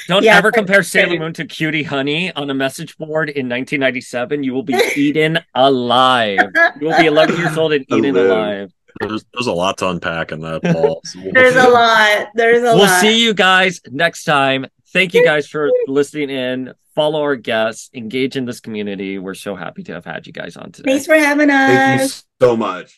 Don't 0.08 0.24
Yeah, 0.24 0.36
ever 0.36 0.50
compare 0.52 0.82
Sailor 0.82 1.18
Moon 1.18 1.32
to 1.34 1.44
Cutie 1.46 1.82
Honey 1.82 2.32
on 2.34 2.50
a 2.50 2.54
message 2.54 2.96
board 2.98 3.28
in 3.30 3.48
1997. 3.48 4.42
You 4.42 4.52
will 4.54 4.62
be 4.62 4.78
eaten 4.94 5.38
alive. 5.54 6.38
You 6.80 6.88
will 6.88 6.98
be 6.98 7.06
11 7.06 7.36
years 7.36 7.56
old 7.56 7.72
and 7.72 7.84
eaten 7.90 8.14
Live. 8.14 8.26
alive. 8.26 8.72
There's, 9.00 9.24
there's 9.34 9.46
a 9.46 9.52
lot 9.52 9.76
to 9.78 9.88
unpack 9.90 10.32
in 10.32 10.40
that, 10.40 10.62
Paul. 10.72 11.00
So 11.04 11.20
we'll- 11.22 11.32
There's 11.32 11.56
a 11.56 11.68
lot. 11.68 12.28
There's 12.34 12.62
a 12.62 12.66
lot. 12.72 12.76
We'll 12.76 13.00
see 13.00 13.22
you 13.22 13.34
guys 13.34 13.80
next 13.90 14.24
time. 14.24 14.66
Thank 14.92 15.14
you 15.14 15.24
guys 15.24 15.46
for 15.46 15.70
listening 15.86 16.30
in. 16.30 16.72
Follow 16.94 17.20
our 17.22 17.36
guests, 17.36 17.90
engage 17.92 18.36
in 18.36 18.46
this 18.46 18.60
community. 18.60 19.18
We're 19.18 19.34
so 19.34 19.54
happy 19.54 19.82
to 19.84 19.92
have 19.92 20.04
had 20.04 20.26
you 20.26 20.32
guys 20.32 20.56
on 20.56 20.72
today. 20.72 20.92
Thanks 20.92 21.06
for 21.06 21.14
having 21.14 21.50
us. 21.50 21.68
Thank 21.68 22.00
you 22.00 22.08
so 22.40 22.56
much. 22.56 22.94